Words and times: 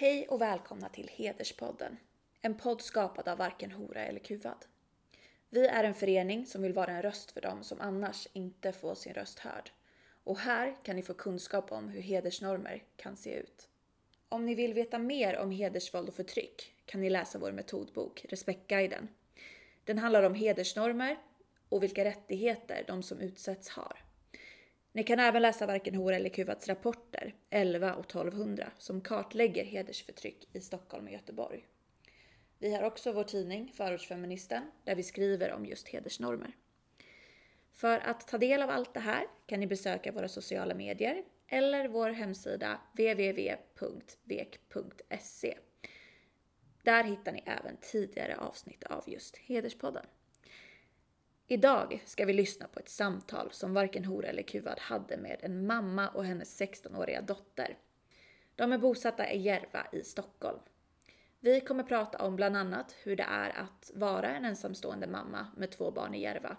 Hej 0.00 0.28
och 0.28 0.40
välkomna 0.40 0.88
till 0.88 1.10
Hederspodden. 1.12 1.96
En 2.40 2.54
podd 2.54 2.82
skapad 2.82 3.28
av 3.28 3.38
varken 3.38 3.72
hora 3.72 4.04
eller 4.04 4.20
kuvad. 4.20 4.64
Vi 5.50 5.66
är 5.66 5.84
en 5.84 5.94
förening 5.94 6.46
som 6.46 6.62
vill 6.62 6.72
vara 6.72 6.90
en 6.90 7.02
röst 7.02 7.30
för 7.30 7.40
dem 7.40 7.64
som 7.64 7.80
annars 7.80 8.28
inte 8.32 8.72
får 8.72 8.94
sin 8.94 9.14
röst 9.14 9.38
hörd. 9.38 9.70
Och 10.24 10.38
här 10.38 10.76
kan 10.82 10.96
ni 10.96 11.02
få 11.02 11.14
kunskap 11.14 11.72
om 11.72 11.88
hur 11.88 12.00
hedersnormer 12.00 12.82
kan 12.96 13.16
se 13.16 13.34
ut. 13.34 13.68
Om 14.28 14.46
ni 14.46 14.54
vill 14.54 14.74
veta 14.74 14.98
mer 14.98 15.38
om 15.38 15.50
hedersvåld 15.50 16.08
och 16.08 16.14
förtryck 16.14 16.74
kan 16.84 17.00
ni 17.00 17.10
läsa 17.10 17.38
vår 17.38 17.52
metodbok 17.52 18.26
Respektguiden. 18.28 19.08
Den 19.84 19.98
handlar 19.98 20.22
om 20.22 20.34
hedersnormer 20.34 21.18
och 21.68 21.82
vilka 21.82 22.04
rättigheter 22.04 22.84
de 22.86 23.02
som 23.02 23.20
utsätts 23.20 23.68
har. 23.68 24.09
Ni 24.92 25.04
kan 25.04 25.20
även 25.20 25.42
läsa 25.42 25.66
Varken 25.66 25.94
hora 25.94 26.16
eller 26.16 26.30
kuvats 26.30 26.68
rapporter 26.68 27.34
11 27.50 27.94
och 27.94 28.04
1200 28.04 28.70
som 28.78 29.00
kartlägger 29.00 29.64
hedersförtryck 29.64 30.48
i 30.52 30.60
Stockholm 30.60 31.06
och 31.06 31.12
Göteborg. 31.12 31.66
Vi 32.58 32.74
har 32.74 32.82
också 32.82 33.12
vår 33.12 33.24
tidning 33.24 33.72
Förortsfeministen 33.74 34.62
där 34.84 34.94
vi 34.94 35.02
skriver 35.02 35.52
om 35.52 35.66
just 35.66 35.88
hedersnormer. 35.88 36.52
För 37.72 37.98
att 37.98 38.28
ta 38.28 38.38
del 38.38 38.62
av 38.62 38.70
allt 38.70 38.94
det 38.94 39.00
här 39.00 39.26
kan 39.46 39.60
ni 39.60 39.66
besöka 39.66 40.12
våra 40.12 40.28
sociala 40.28 40.74
medier 40.74 41.24
eller 41.48 41.88
vår 41.88 42.10
hemsida 42.10 42.80
www.vek.se. 42.92 43.58
Där 46.82 47.04
hittar 47.04 47.32
ni 47.32 47.42
även 47.46 47.76
tidigare 47.80 48.36
avsnitt 48.36 48.84
av 48.84 49.04
just 49.06 49.36
Hederspodden. 49.36 50.06
Idag 51.52 52.02
ska 52.06 52.24
vi 52.24 52.32
lyssna 52.32 52.68
på 52.68 52.80
ett 52.80 52.88
samtal 52.88 53.48
som 53.52 53.74
varken 53.74 54.04
hora 54.04 54.28
eller 54.28 54.42
kuvad 54.42 54.78
hade 54.78 55.16
med 55.16 55.36
en 55.42 55.66
mamma 55.66 56.08
och 56.08 56.24
hennes 56.24 56.60
16-åriga 56.60 57.22
dotter. 57.22 57.78
De 58.56 58.72
är 58.72 58.78
bosatta 58.78 59.30
i 59.30 59.40
Järva 59.40 59.86
i 59.92 60.02
Stockholm. 60.02 60.58
Vi 61.40 61.60
kommer 61.60 61.82
prata 61.82 62.18
om 62.18 62.36
bland 62.36 62.56
annat 62.56 62.96
hur 63.02 63.16
det 63.16 63.26
är 63.28 63.58
att 63.58 63.90
vara 63.94 64.36
en 64.36 64.44
ensamstående 64.44 65.06
mamma 65.06 65.46
med 65.56 65.70
två 65.70 65.90
barn 65.90 66.14
i 66.14 66.22
Järva. 66.22 66.56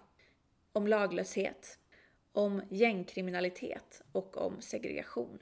Om 0.74 0.88
laglöshet, 0.88 1.80
om 2.32 2.62
gängkriminalitet 2.70 4.02
och 4.12 4.38
om 4.38 4.62
segregation. 4.62 5.40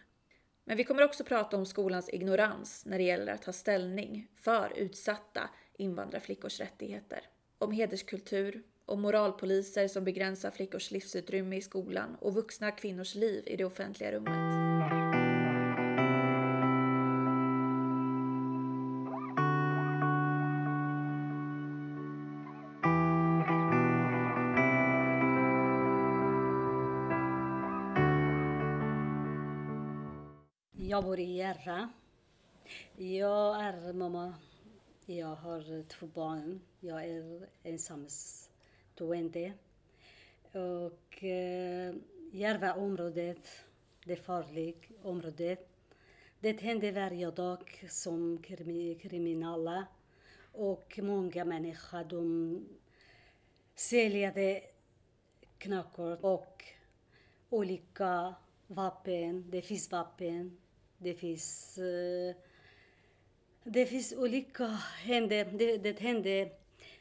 Men 0.64 0.78
vi 0.78 0.84
kommer 0.84 1.04
också 1.04 1.24
prata 1.24 1.58
om 1.58 1.66
skolans 1.66 2.10
ignorans 2.10 2.86
när 2.86 2.98
det 2.98 3.04
gäller 3.04 3.34
att 3.34 3.42
ta 3.42 3.54
ställning 3.54 4.28
för 4.36 4.74
utsatta 4.76 5.50
invandrarflickors 5.78 6.60
rättigheter. 6.60 7.22
Om 7.58 7.72
hederskultur, 7.72 8.64
om 8.90 9.02
moralpoliser 9.02 9.88
som 9.88 10.04
begränsar 10.04 10.52
flickors 10.52 10.92
livsutrymme 10.92 11.56
i 11.56 11.62
skolan 11.62 12.16
och 12.22 12.34
vuxna 12.34 12.72
kvinnors 12.72 13.16
liv 13.16 13.44
i 13.48 13.56
det 13.56 13.66
offentliga 13.66 14.12
rummet. 14.12 14.70
Jag 30.90 31.04
bor 31.04 31.20
i 31.20 31.38
Järra. 31.38 31.90
Jag 32.96 33.62
är 33.62 33.94
mamma. 33.94 34.34
Jag 35.06 35.36
har 35.36 35.84
två 35.84 36.08
barn. 36.08 36.62
Jag 36.80 37.06
är 37.06 37.48
Twente. 39.00 39.54
Och 40.52 41.24
eh, 41.24 41.96
Järvaområdet, 42.32 43.50
det 44.06 44.14
är 44.14 44.16
farligt 44.16 44.84
område. 45.02 45.58
Det 46.40 46.62
händer 46.62 46.92
varje 46.92 47.32
dag 47.32 47.86
som 47.90 48.42
kriminella 49.02 49.88
och 50.52 51.00
många 51.02 51.46
människor 51.46 52.04
de 52.04 52.68
säljer 53.76 54.62
knark 55.58 56.00
och 56.24 56.64
olika 57.50 58.36
vapen. 58.68 59.46
Det 59.52 59.62
finns 59.62 59.92
vapen 59.92 60.58
det 61.02 61.14
finns, 61.14 61.78
eh, 61.78 62.36
det 63.64 63.86
finns 63.86 64.14
olika 64.14 64.66
händer, 65.04 65.46
det, 65.46 65.78
det 65.78 66.00
händer 66.00 66.52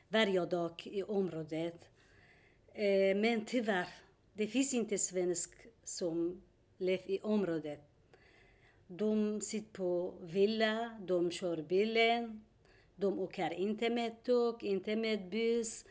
varje 0.09 0.47
dag 0.47 0.83
i 0.85 1.03
området. 1.03 1.91
Eh, 2.79 3.17
men 3.17 3.45
tyvärr, 3.45 3.89
det 4.33 4.47
finns 4.47 4.75
inte 4.75 4.99
svensk 4.99 5.51
som 5.85 6.43
lever 6.77 7.11
i 7.11 7.21
området. 7.23 7.81
De 8.87 9.41
sitter 9.41 9.73
på 9.73 10.15
villa, 10.21 10.99
de 11.01 11.31
kör 11.31 11.63
bilen, 11.63 12.45
de 12.97 13.19
åker 13.19 13.51
inte 13.51 13.91
med 13.91 14.23
tåg, 14.23 14.63
inte 14.63 14.97
med 14.97 15.29
buss. 15.29 15.85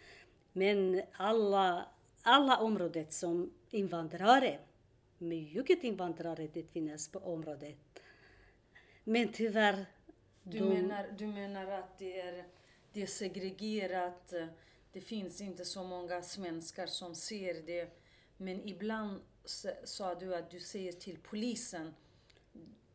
Men 0.53 1.01
alla, 1.11 1.85
alla 2.21 2.57
områden 2.57 3.05
som 3.09 3.53
invandrare, 3.71 4.59
mycket 5.17 5.83
invandrare 5.83 6.47
det 6.53 6.63
finns 6.63 7.11
på 7.11 7.19
området. 7.19 7.75
Men 9.03 9.31
tyvärr... 9.31 9.85
Du, 10.43 10.59
de... 10.59 10.69
menar, 10.69 11.05
du 11.17 11.27
menar 11.27 11.71
att 11.71 11.97
det 11.97 12.19
är, 12.21 12.45
det 12.93 13.01
är 13.01 13.07
segregerat, 13.07 14.33
det 14.97 15.01
finns 15.01 15.41
inte 15.41 15.65
så 15.65 15.83
många 15.83 16.21
svenskar 16.21 16.87
som 16.87 17.15
ser 17.15 17.53
det. 17.53 17.89
Men 18.37 18.67
ibland 18.67 19.21
sa 19.83 20.15
du 20.15 20.35
att 20.35 20.51
du 20.51 20.59
säger 20.59 20.91
till 20.91 21.17
polisen, 21.17 21.93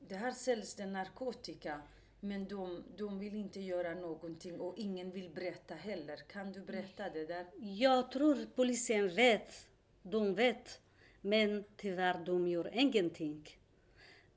det 0.08 0.14
här 0.14 0.32
säljs 0.32 0.74
det 0.74 0.86
narkotika. 0.86 1.82
Men 2.20 2.48
de, 2.48 2.84
de 2.96 3.18
vill 3.18 3.34
inte 3.34 3.60
göra 3.60 3.94
någonting 3.94 4.60
och 4.60 4.78
ingen 4.78 5.10
vill 5.10 5.30
berätta 5.30 5.74
heller. 5.74 6.16
Kan 6.16 6.52
du 6.52 6.60
berätta 6.60 7.10
det 7.10 7.26
där? 7.26 7.46
Jag 7.58 8.12
tror 8.12 8.46
polisen 8.54 9.14
vet. 9.14 9.68
De 10.02 10.34
vet. 10.34 10.80
Men 11.20 11.64
tyvärr, 11.76 12.24
de 12.24 12.48
gör 12.48 12.70
ingenting. 12.74 13.48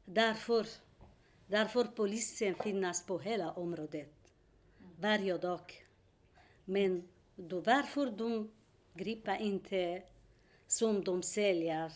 Därför 0.05 0.67
Därför 1.47 1.83
polisen 1.83 2.55
finnas 2.55 3.05
på 3.05 3.19
hela 3.19 3.51
området. 3.51 4.33
Varje 4.99 5.37
dag. 5.37 5.85
Men 6.65 7.07
då 7.35 7.59
varför 7.59 8.11
de 8.11 8.51
griper 8.93 9.41
inte 9.41 10.03
som 10.67 11.03
de 11.03 11.23
säljer 11.23 11.91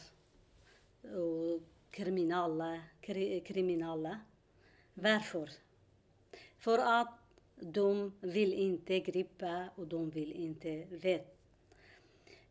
och 1.02 1.62
kriminella, 1.92 2.82
kriminella. 3.46 4.20
Varför? 4.94 5.50
För 6.58 6.78
att 6.78 7.20
de 7.56 8.14
vill 8.20 8.54
inte 8.54 9.00
gripa 9.00 9.70
och 9.76 9.88
de 9.88 10.10
vill 10.10 10.32
inte 10.32 10.86
veta. 10.90 11.32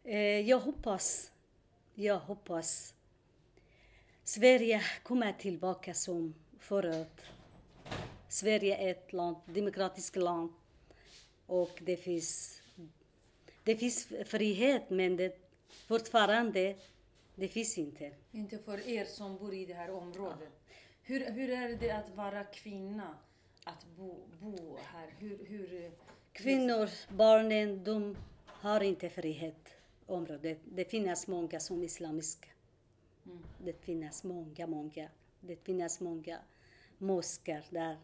Eh, 0.05 0.41
jag 0.41 0.59
hoppas, 0.59 1.33
jag 1.95 2.19
hoppas 2.19 2.95
Sverige 4.25 4.83
kommer 5.03 5.33
tillbaka 5.33 5.95
som 5.95 6.35
förut. 6.59 7.23
Sverige 8.29 8.77
är 8.77 8.91
ett 8.91 9.13
land, 9.13 9.37
demokratiskt 9.47 10.17
land. 10.17 10.53
Och 11.47 11.83
det 11.83 11.97
finns, 11.97 12.58
det 13.69 13.77
finns 13.77 14.09
frihet, 14.25 14.91
men 14.91 15.17
det 15.17 15.39
fortfarande 15.87 16.77
det 17.35 17.49
finns 17.49 17.79
inte. 17.79 18.13
Inte 18.33 18.59
för 18.59 18.89
er 18.89 19.05
som 19.05 19.39
bor 19.39 19.55
i 19.55 19.67
det 19.67 19.75
här 19.75 19.91
området. 19.91 20.39
Ja. 20.41 20.75
Hur, 21.03 21.31
hur 21.31 21.51
är 21.51 21.77
det 21.77 21.91
att 21.91 22.11
vara 22.17 22.45
kvinna? 22.45 23.19
Att 23.65 23.87
bo, 23.97 24.21
bo 24.41 24.79
här? 24.83 25.15
Hur, 25.19 25.47
hur, 25.47 25.91
Kvinnor, 26.33 26.89
barnen, 27.09 27.85
de 27.85 28.17
har 28.47 28.81
inte 28.81 29.11
frihet 29.11 29.69
området. 30.07 30.59
Det 30.65 30.85
finns 30.85 31.27
många 31.27 31.61
som 31.61 31.83
islamiska. 31.83 32.49
Mm. 33.27 33.45
Det 33.65 33.73
finns 33.85 34.25
många, 34.25 34.67
många. 34.67 35.09
Det 35.41 35.57
finns 35.57 36.01
många 36.01 36.39
moskar 36.99 37.65
där. 37.71 37.97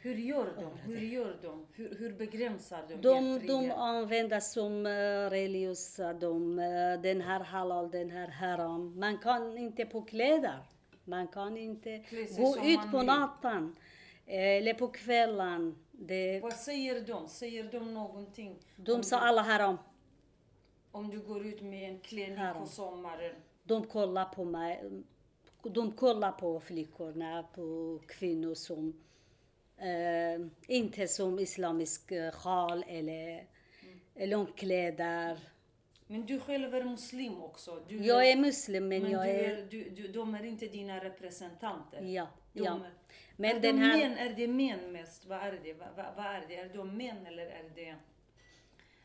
Hur 0.00 0.14
gör 0.14 0.54
de? 0.60 0.92
Hur, 0.92 1.00
gör 1.00 1.36
de? 1.42 1.66
hur, 1.72 1.94
hur 1.98 2.12
begränsar 2.12 2.84
de 2.88 2.94
De, 2.94 3.46
de 3.46 3.70
använder 3.70 4.40
som 4.40 4.86
uh, 4.86 5.30
religiösa, 5.30 6.12
de, 6.12 6.58
uh, 6.58 7.02
den 7.02 7.20
här 7.20 7.40
halal, 7.40 7.90
den 7.90 8.10
här 8.10 8.28
haram. 8.28 8.98
Man 8.98 9.18
kan 9.18 9.58
inte 9.58 9.84
på 9.84 10.02
kläder. 10.02 10.58
Man 11.04 11.28
kan 11.28 11.56
inte 11.56 12.04
gå 12.38 12.56
ut 12.64 12.90
på 12.90 13.02
natten 13.02 13.76
eller 14.26 14.74
på 14.74 14.88
kvällen. 14.88 15.78
Det... 15.92 16.40
Vad 16.40 16.52
säger 16.52 17.00
de? 17.00 17.28
Säger 17.28 17.64
de 17.72 17.94
någonting? 17.94 18.58
De 18.76 19.02
sa 19.02 19.18
alla 19.18 19.42
haram. 19.42 19.78
Om 20.90 21.10
du 21.10 21.20
går 21.20 21.46
ut 21.46 21.62
med 21.62 21.90
en 21.90 22.00
klänning 22.00 22.54
på 22.60 22.66
sommaren? 22.66 23.34
De 23.64 23.86
kollar 23.86 24.24
på 24.24 24.44
mig 24.44 24.90
de 25.62 25.92
kollar 25.92 26.32
på 26.32 26.60
flickorna, 26.60 27.42
på 27.54 27.98
kvinnor 28.06 28.54
som 28.54 28.94
eh, 29.80 30.46
inte 30.66 31.08
som 31.08 31.38
islamisk 31.38 32.12
sjal 32.32 32.84
eller 32.88 33.46
mm. 34.16 34.30
långkläder. 34.30 35.38
Men 36.06 36.26
du 36.26 36.40
själv 36.40 36.74
är 36.74 36.84
muslim 36.84 37.42
också. 37.42 37.82
Du 37.88 38.06
Jag 38.06 38.30
är 38.30 38.36
muslim 38.36 38.88
men, 38.88 39.02
men 39.02 39.12
jag 39.12 39.24
du 39.24 39.30
är... 39.30 39.66
du, 39.70 39.90
du, 39.90 40.08
de 40.08 40.34
är 40.34 40.44
inte 40.44 40.66
dina 40.66 41.04
representanter. 41.04 42.02
Ja, 42.02 42.28
De 42.52 42.64
ja. 42.64 42.80
Men 43.36 43.56
är, 43.56 43.60
den 43.60 43.76
de 43.76 43.82
här... 43.82 43.98
män, 43.98 44.18
är 44.18 44.34
det 44.34 44.48
män 44.48 44.92
mest? 44.92 45.26
Vad 45.26 45.38
är 45.38 45.60
det? 45.64 45.72
Vad, 45.72 45.88
vad, 46.16 46.26
är 46.26 46.44
det? 46.48 46.56
Är 46.56 46.68
de 46.74 46.96
män 46.96 47.26
eller 47.26 47.46
är 47.46 47.70
det, 47.74 47.94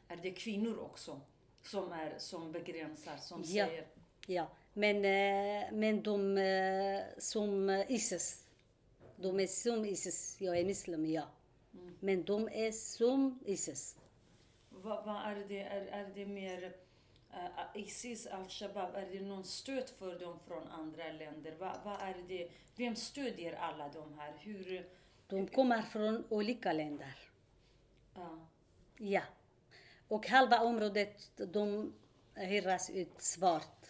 är 0.07 0.15
det 0.21 0.31
kvinnor 0.31 0.79
också? 0.79 1.21
Som, 1.63 1.91
är, 1.91 2.13
som 2.17 2.51
begränsar, 2.51 3.17
som 3.17 3.41
Ja. 3.45 3.65
säger... 3.65 3.87
Ja, 4.27 4.47
men, 4.73 4.95
eh, 4.95 5.71
men 5.71 6.03
de 6.03 6.37
eh, 6.37 7.01
som 7.17 7.69
eh, 7.69 7.91
Isis. 7.91 8.43
De 9.23 9.39
är 9.39 9.47
som 9.47 9.85
Isis. 9.85 10.41
Jag 10.41 10.57
är 10.57 10.65
muslim, 10.65 11.05
ja. 11.05 11.27
Mm. 11.73 11.95
Men 11.99 12.23
de 12.23 12.49
är 12.51 12.71
som 12.71 13.39
Isis. 13.45 13.97
Vad, 14.69 15.05
vad 15.05 15.15
är 15.15 15.45
det? 15.47 15.59
Är, 15.59 15.85
är 15.85 16.11
det 16.15 16.25
mer 16.25 16.73
uh, 17.33 17.81
Isis, 17.83 18.27
al-Shabab, 18.27 18.95
är 18.95 19.05
det 19.11 19.21
någon 19.21 19.43
stöd 19.43 19.89
för 19.89 20.19
dem 20.19 20.39
från 20.47 20.67
andra 20.67 21.11
länder? 21.11 21.55
Vad, 21.59 21.75
vad 21.83 22.01
är 22.01 22.15
det? 22.27 22.49
Vem 22.75 22.95
stödjer 22.95 23.53
alla 23.53 23.89
de 23.89 24.19
här? 24.19 24.33
Hur... 24.39 24.89
De 25.27 25.47
kommer 25.47 25.81
från 25.81 26.23
olika 26.29 26.73
länder. 26.73 27.15
ja. 28.15 28.47
Ja. 28.97 29.21
Och 30.07 30.27
halva 30.27 30.59
området, 30.59 31.31
de 31.35 31.93
hyras 32.35 32.89
ut 32.89 33.21
svart. 33.21 33.87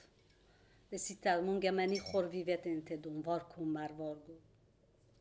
Det 0.90 1.00
sitter 1.00 1.42
många 1.42 1.72
människor, 1.72 2.24
vi 2.24 2.44
vet 2.44 2.66
inte 2.66 2.98
de 2.98 3.22
var 3.22 3.40
kommer, 3.40 3.90
var 3.90 4.16
går. 4.16 4.53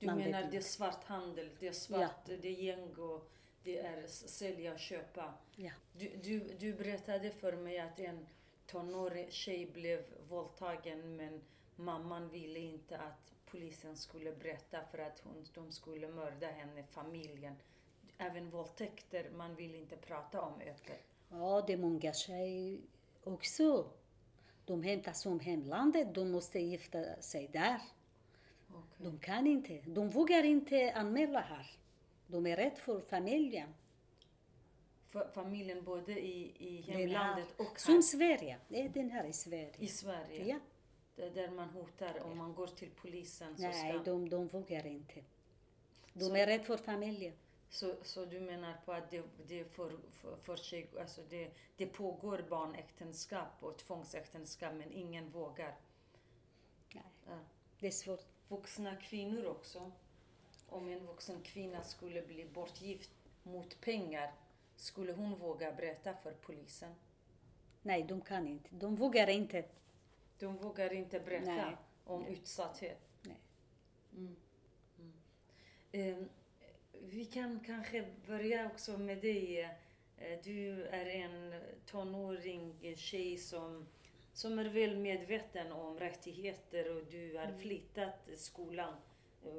Du 0.02 0.06
Man 0.06 0.18
menar 0.18 0.48
det 0.50 0.56
är 0.56 0.60
svarthandel, 0.60 1.50
det 1.60 1.68
är 1.68 1.72
svart, 1.72 2.26
det 2.26 2.48
är 2.48 2.62
gäng 2.62 2.94
och 2.94 3.30
det 3.62 3.78
är 3.78 4.06
sälja 4.06 4.72
och 4.72 4.78
köpa. 4.78 5.34
Ja. 5.56 5.70
Du, 5.92 6.08
du, 6.22 6.40
du 6.58 6.72
berättade 6.72 7.30
för 7.30 7.52
mig 7.52 7.78
att 7.78 8.00
en 8.00 8.26
tonårig 8.66 9.32
tjej 9.32 9.66
blev 9.66 10.04
våldtagen 10.28 11.16
men 11.16 11.42
mamman 11.76 12.28
ville 12.28 12.58
inte 12.58 12.98
att 12.98 13.32
polisen 13.46 13.96
skulle 13.96 14.32
berätta 14.32 14.78
för 14.90 14.98
att 14.98 15.20
hon, 15.24 15.46
de 15.54 15.72
skulle 15.72 16.08
mörda 16.08 16.46
henne, 16.46 16.84
familjen. 16.90 17.54
Även 18.18 18.50
våldtäkter, 18.50 19.30
man 19.36 19.54
vill 19.54 19.74
inte 19.74 19.96
prata 19.96 20.40
om 20.40 20.54
öppet. 20.54 21.02
Ja, 21.28 21.64
det 21.66 21.72
är 21.72 21.76
många 21.76 22.12
tjejer 22.12 22.78
också. 23.24 23.90
De 24.64 24.82
hämtas 24.82 25.22
från 25.22 25.40
hemlandet, 25.40 26.14
de 26.14 26.30
måste 26.30 26.58
gifta 26.58 27.22
sig 27.22 27.48
där. 27.52 27.80
Okej. 28.90 29.06
De 29.10 29.18
kan 29.18 29.46
inte. 29.46 29.80
De 29.86 30.08
vågar 30.10 30.44
inte 30.44 30.92
anmäla 30.94 31.40
här. 31.40 31.70
De 32.26 32.46
är 32.46 32.56
rädda 32.56 32.76
för 32.76 33.00
familjen. 33.00 33.74
För 35.08 35.28
familjen 35.28 35.84
både 35.84 36.12
i, 36.20 36.52
i 36.58 36.80
hemlandet 36.82 37.48
här- 37.58 37.66
och 37.66 37.80
Som 37.80 37.94
här 37.94 38.02
Sverige. 38.02 38.58
Det 38.68 38.80
är 38.80 38.88
den 38.88 39.10
här 39.10 39.24
i 39.24 39.32
Sverige. 39.32 39.74
i 39.78 39.86
Sverige. 39.88 40.46
Ja. 40.46 40.58
Det 41.16 41.22
är 41.22 41.30
där 41.30 41.50
man 41.50 41.68
hotar 41.70 42.20
om 42.22 42.38
man 42.38 42.54
går 42.54 42.66
till 42.66 42.90
polisen 42.90 43.56
så 43.56 43.62
Nej, 43.62 43.90
ska... 43.92 43.98
de, 44.10 44.28
de 44.28 44.46
vågar 44.48 44.86
inte. 44.86 45.20
De 46.12 46.24
Så- 46.24 46.36
är 46.36 46.46
rädda 46.46 46.64
för 46.64 46.76
familjen. 46.76 47.32
Så, 47.70 47.94
så 48.02 48.24
du 48.24 48.40
menar 48.40 48.74
på 48.84 48.92
att 48.92 49.10
det, 49.10 49.22
det, 49.46 49.64
för, 49.64 49.92
för, 50.10 50.36
för 50.36 50.56
sig, 50.56 50.90
alltså 51.00 51.20
det, 51.28 51.50
det 51.76 51.86
pågår 51.86 52.44
barnäktenskap 52.48 53.48
och 53.60 53.78
tvångsäktenskap 53.78 54.74
men 54.74 54.92
ingen 54.92 55.30
vågar. 55.30 55.74
Nej, 56.94 57.04
Ja. 57.26 57.38
det 57.80 57.86
är 57.86 57.90
svårt. 57.90 58.26
Vuxna 58.52 58.96
kvinnor 58.96 59.46
också. 59.46 59.92
Om 60.68 60.88
en 60.88 61.06
vuxen 61.06 61.42
kvinna 61.42 61.82
skulle 61.82 62.22
bli 62.22 62.44
bortgift 62.44 63.10
mot 63.42 63.80
pengar, 63.80 64.32
skulle 64.76 65.12
hon 65.12 65.34
våga 65.38 65.72
berätta 65.72 66.14
för 66.14 66.32
polisen? 66.32 66.94
Nej, 67.82 68.02
de 68.02 68.20
kan 68.20 68.48
inte. 68.48 68.68
De 68.72 68.96
vågar 68.96 69.30
inte. 69.30 69.64
De 70.38 70.56
vågar 70.56 70.92
inte 70.92 71.20
berätta 71.20 71.54
Nej. 71.54 71.76
om 72.04 72.26
utsatthet. 72.26 72.98
Nej. 73.22 74.36
Eh, 75.92 76.18
vi 76.92 77.24
kan 77.24 77.60
kanske 77.60 78.12
börja 78.26 78.66
också 78.66 78.98
med 78.98 79.18
dig. 79.18 79.60
Eh, 80.16 80.38
Du 80.44 80.86
är 80.86 81.06
en 81.06 81.54
tonåring, 81.86 82.96
tjej 82.96 83.38
som, 83.38 83.86
som 84.32 84.58
är 84.58 84.64
väl 84.64 84.96
medveten 84.96 85.72
om 85.72 85.98
rättigheter 85.98 86.96
och 86.96 87.04
du 87.10 87.36
har 87.36 87.52
flyttat 87.52 88.28
skolan. 88.36 88.94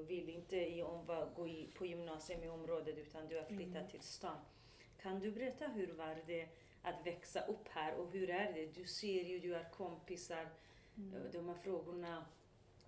Vill 0.08 0.30
inte 0.30 0.56
i 0.56 0.84
omva, 0.84 1.30
gå 1.36 1.48
i, 1.48 1.70
på 1.78 1.86
gymnasium 1.86 2.44
i 2.44 2.50
området 2.50 2.98
utan 2.98 3.28
du 3.28 3.36
har 3.36 3.44
flyttat 3.44 3.90
till 3.90 4.02
stan. 4.02 4.38
Kan 5.02 5.20
du 5.20 5.32
berätta 5.32 5.68
hur 5.68 5.94
var 5.94 6.24
det 6.28 6.48
att 6.82 7.06
växa 7.06 7.42
upp 7.46 7.68
här 7.70 7.96
och 7.96 8.12
hur 8.12 8.30
är 8.30 8.54
det? 8.54 8.66
Du 8.66 8.86
ser 8.86 9.24
ju, 9.24 9.40
du 9.40 9.54
har 9.54 9.64
kompisar, 9.64 10.50
eh, 10.98 11.32
de 11.32 11.50
här 11.50 11.56
frågorna. 11.56 12.26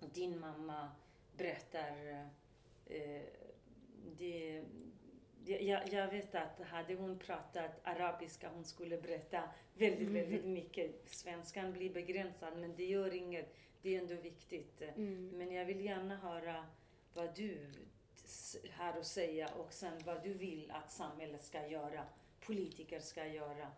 Din 0.00 0.40
mamma 0.40 0.90
berättar 1.36 2.26
eh, 2.86 3.22
det, 4.18 4.64
jag, 5.46 5.92
jag 5.92 6.08
vet 6.10 6.34
att 6.34 6.60
hade 6.60 6.94
hon 6.94 7.18
pratat 7.18 7.70
arabiska 7.84 8.48
hon 8.54 8.64
skulle 8.64 8.98
berätta 8.98 9.42
väldigt, 9.74 10.08
väldigt 10.08 10.44
mycket. 10.44 11.08
Svenskan 11.10 11.72
blir 11.72 11.90
begränsad 11.94 12.56
men 12.58 12.76
det 12.76 12.84
gör 12.84 13.14
inget. 13.14 13.54
Det 13.82 13.96
är 13.96 14.00
ändå 14.00 14.14
viktigt. 14.14 14.82
Men 15.32 15.52
jag 15.52 15.64
vill 15.64 15.84
gärna 15.84 16.16
höra 16.16 16.66
vad 17.14 17.34
du 17.34 17.58
har 18.76 18.88
att 18.98 19.06
säga 19.06 19.48
och 19.58 19.72
sen 19.72 19.92
vad 20.04 20.22
du 20.22 20.34
vill 20.34 20.70
att 20.70 20.90
samhället 20.90 21.44
ska 21.44 21.66
göra, 21.66 22.04
politiker 22.46 23.00
ska 23.00 23.26
göra. 23.26 23.70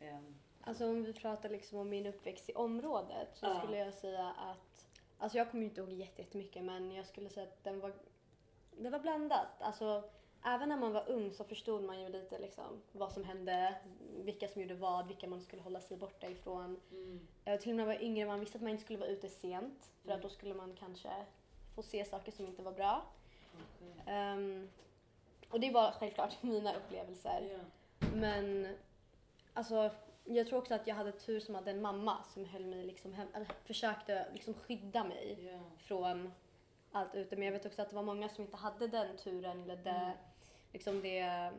Ehm, 0.00 0.34
Alltså 0.66 0.86
om 0.88 1.04
vi 1.04 1.12
pratar 1.12 1.48
liksom 1.48 1.78
om 1.78 1.88
min 1.88 2.06
uppväxt 2.06 2.48
i 2.50 2.52
området 2.54 3.28
så 3.34 3.46
Ja. 3.46 3.60
skulle 3.60 3.78
jag 3.78 3.94
säga 3.94 4.28
att, 4.38 4.86
alltså 5.18 5.38
jag 5.38 5.50
kommer 5.50 5.64
inte 5.64 5.80
ihåg 5.80 5.92
jätte- 5.92 6.22
jättemycket 6.22 6.64
men 6.64 6.90
jag 6.92 7.06
skulle 7.06 7.28
säga 7.28 7.46
att 7.46 7.64
den 7.64 7.80
var, 7.80 7.92
det 8.78 8.90
var 8.90 8.98
blandat. 8.98 9.48
Alltså 9.62 10.04
även 10.44 10.68
när 10.68 10.76
man 10.76 10.92
var 10.92 11.08
ung 11.10 11.32
så 11.32 11.44
förstod 11.44 11.82
man 11.84 12.00
ju 12.00 12.08
lite 12.08 12.38
liksom 12.38 12.82
vad 12.92 13.12
som 13.12 13.24
hände, 13.24 13.74
vilka 14.24 14.48
som 14.48 14.62
gjorde 14.62 14.74
vad, 14.74 15.06
vilka 15.08 15.28
man 15.28 15.40
skulle 15.40 15.62
hålla 15.62 15.80
sig 15.80 15.96
borta 15.96 16.26
ifrån. 16.28 16.80
Eh, 17.44 17.60
Till 17.60 17.70
och 17.70 17.76
med 17.76 17.86
när 17.86 17.86
man 17.86 17.96
var 17.96 18.02
yngre 18.02 18.26
man 18.26 18.40
visste 18.40 18.58
att 18.58 18.62
man 18.62 18.70
inte 18.70 18.82
skulle 18.84 18.98
vara 18.98 19.08
ute 19.10 19.28
sent 19.28 19.90
för 20.04 20.12
att 20.12 20.22
då 20.22 20.28
skulle 20.28 20.54
man 20.54 20.76
kanske 20.78 21.10
få 21.74 21.82
se 21.82 22.04
saker 22.04 22.32
som 22.32 22.46
inte 22.46 22.62
var 22.62 22.72
bra. 22.72 23.04
Ehm, 24.06 24.68
och 25.50 25.60
det 25.60 25.70
var 25.70 25.92
självklart 25.92 26.36
mina 26.42 26.74
upplevelser. 26.74 27.48
ja. 27.50 28.06
Men 28.14 28.76
alltså, 29.54 29.90
jag 30.24 30.46
tror 30.46 30.58
också 30.58 30.74
att 30.74 30.86
jag 30.86 30.94
hade 30.94 31.12
tur 31.12 31.40
som 31.40 31.54
hade 31.54 31.70
en 31.70 31.82
mamma 31.82 32.22
som 32.24 32.44
höll 32.44 32.64
mig 32.66 32.84
liksom 32.84 33.12
hem, 33.14 33.28
eller 33.34 33.46
försökte 33.64 34.26
liksom 34.32 34.54
skydda 34.54 35.04
mig 35.04 35.38
Ja. 35.52 35.58
från 35.78 36.32
allt 36.92 37.14
ute. 37.14 37.36
Men 37.36 37.44
jag 37.44 37.52
vet 37.52 37.66
också 37.66 37.82
att 37.82 37.88
det 37.90 37.96
var 37.96 38.02
många 38.02 38.28
som 38.28 38.44
inte 38.44 38.56
hade 38.56 38.86
den 38.88 39.16
turen 39.16 39.62
eller 39.62 39.76
det, 39.76 40.12
liksom 40.74 41.02
det, 41.02 41.50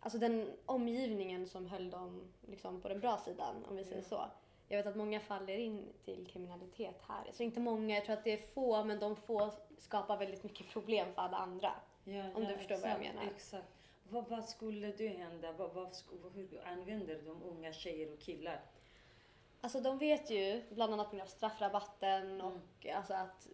alltså 0.00 0.18
den 0.18 0.50
omgivningen 0.66 1.46
som 1.46 1.66
höll 1.66 1.90
dem 1.90 2.22
liksom 2.46 2.80
på 2.80 2.88
den 2.88 3.00
bra 3.00 3.18
sidan 3.18 3.64
om 3.68 3.76
vi 3.76 3.84
säger 3.84 4.02
så. 4.02 4.24
Jag 4.68 4.76
vet 4.76 4.86
att 4.86 4.96
många 4.96 5.20
faller 5.20 5.56
in 5.58 5.88
till 6.04 6.26
kriminalitet 6.26 7.02
här. 7.08 7.26
Alltså 7.26 7.42
inte 7.42 7.60
många, 7.60 7.94
jag 7.94 8.04
tror 8.04 8.16
att 8.16 8.24
det 8.24 8.32
är 8.32 8.54
få, 8.54 8.84
men 8.84 9.00
de 9.00 9.16
få 9.16 9.52
skapar 9.78 10.16
väldigt 10.16 10.42
mycket 10.42 10.68
problem 10.68 11.14
för 11.14 11.22
alla 11.22 11.36
andra. 11.36 11.72
Ja, 12.04 12.24
Om 12.34 12.44
du 12.44 12.56
förstår 12.56 12.76
vad 12.76 12.90
jag 12.90 13.00
menar. 13.00 13.22
Exakt. 13.36 13.68
Vad, 14.08 14.28
vad 14.28 14.44
skulle 14.44 14.92
det 14.92 15.08
hända? 15.08 15.52
Vad, 15.52 15.74
vad, 15.74 15.96
hur 16.34 16.62
använder 16.66 17.22
de 17.22 17.42
unga 17.42 17.72
tjejer 17.72 18.12
och 18.12 18.18
killar? 18.18 18.60
Alltså 19.60 19.80
de 19.80 19.98
vet 19.98 20.30
ju, 20.30 20.62
bland 20.70 20.92
annat 20.92 21.10
på 21.10 21.16
grund 21.16 21.28
av 21.28 21.30
straffrabatten 21.30 22.40
och 22.40 22.86
alltså 22.94 23.14
att 23.14 23.48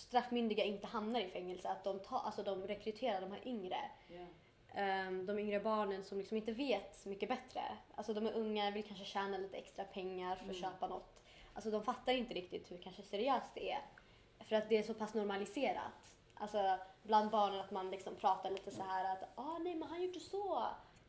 straffmyndiga 0.00 0.64
inte 0.64 0.86
hamnar 0.86 1.20
i 1.20 1.28
fängelse, 1.28 1.68
att 1.68 1.84
de, 1.84 2.00
tar, 2.00 2.18
alltså 2.18 2.42
de 2.42 2.66
rekryterar 2.66 3.20
de 3.20 3.32
här 3.32 3.48
yngre. 3.48 3.78
Ja. 4.08 4.26
Ehm, 4.80 5.26
de 5.26 5.38
yngre 5.38 5.60
barnen 5.60 6.04
som 6.04 6.18
liksom 6.18 6.36
inte 6.36 6.52
vet 6.52 6.96
så 6.96 7.08
mycket 7.08 7.28
bättre. 7.28 7.62
Alltså 7.94 8.14
de 8.14 8.26
är 8.26 8.32
unga, 8.32 8.70
vill 8.70 8.84
kanske 8.84 9.04
tjäna 9.04 9.38
lite 9.38 9.56
extra 9.56 9.84
pengar 9.84 10.36
för 10.36 10.50
att 10.50 10.56
köpa 10.56 10.88
något. 10.88 11.22
Alltså 11.54 11.70
de 11.70 11.82
fattar 11.82 12.12
inte 12.12 12.34
riktigt 12.34 12.70
hur 12.70 12.78
kanske 12.78 13.02
seriöst 13.02 13.54
det 13.54 13.72
är. 13.72 13.80
För 14.44 14.56
att 14.56 14.68
det 14.68 14.78
är 14.78 14.82
så 14.82 14.94
pass 14.94 15.14
normaliserat. 15.14 16.16
Alltså 16.34 16.78
bland 17.02 17.30
barnen 17.30 17.60
att 17.60 17.70
man 17.70 17.90
liksom 17.90 18.16
pratar 18.16 18.50
lite 18.50 18.70
så 18.70 18.82
här 18.82 19.12
att 19.12 19.28
ah, 19.34 19.58
nej 19.58 19.74
men 19.74 19.88
han 19.88 20.02
gjorde 20.02 20.20
så. 20.20 20.64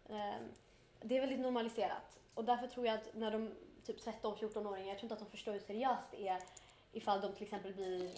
Ehm, 0.10 0.44
det 1.02 1.18
är 1.18 1.22
väldigt 1.22 1.40
normaliserat. 1.40 2.20
Och 2.34 2.46
därför 2.46 2.68
tror 2.68 2.86
jag 2.86 2.96
att 2.96 3.14
när 3.14 3.32
de 3.32 3.56
typ 3.84 4.06
13-14-åringar, 4.06 4.88
jag 4.88 4.98
tror 4.98 5.06
inte 5.06 5.14
att 5.14 5.20
de 5.20 5.32
förstår 5.32 5.52
hur 5.52 5.60
seriöst 5.60 6.12
det 6.12 6.28
är 6.28 6.40
ifall 6.94 7.22
de 7.22 7.34
till 7.34 7.44
exempel 7.44 7.74
blir 7.74 8.10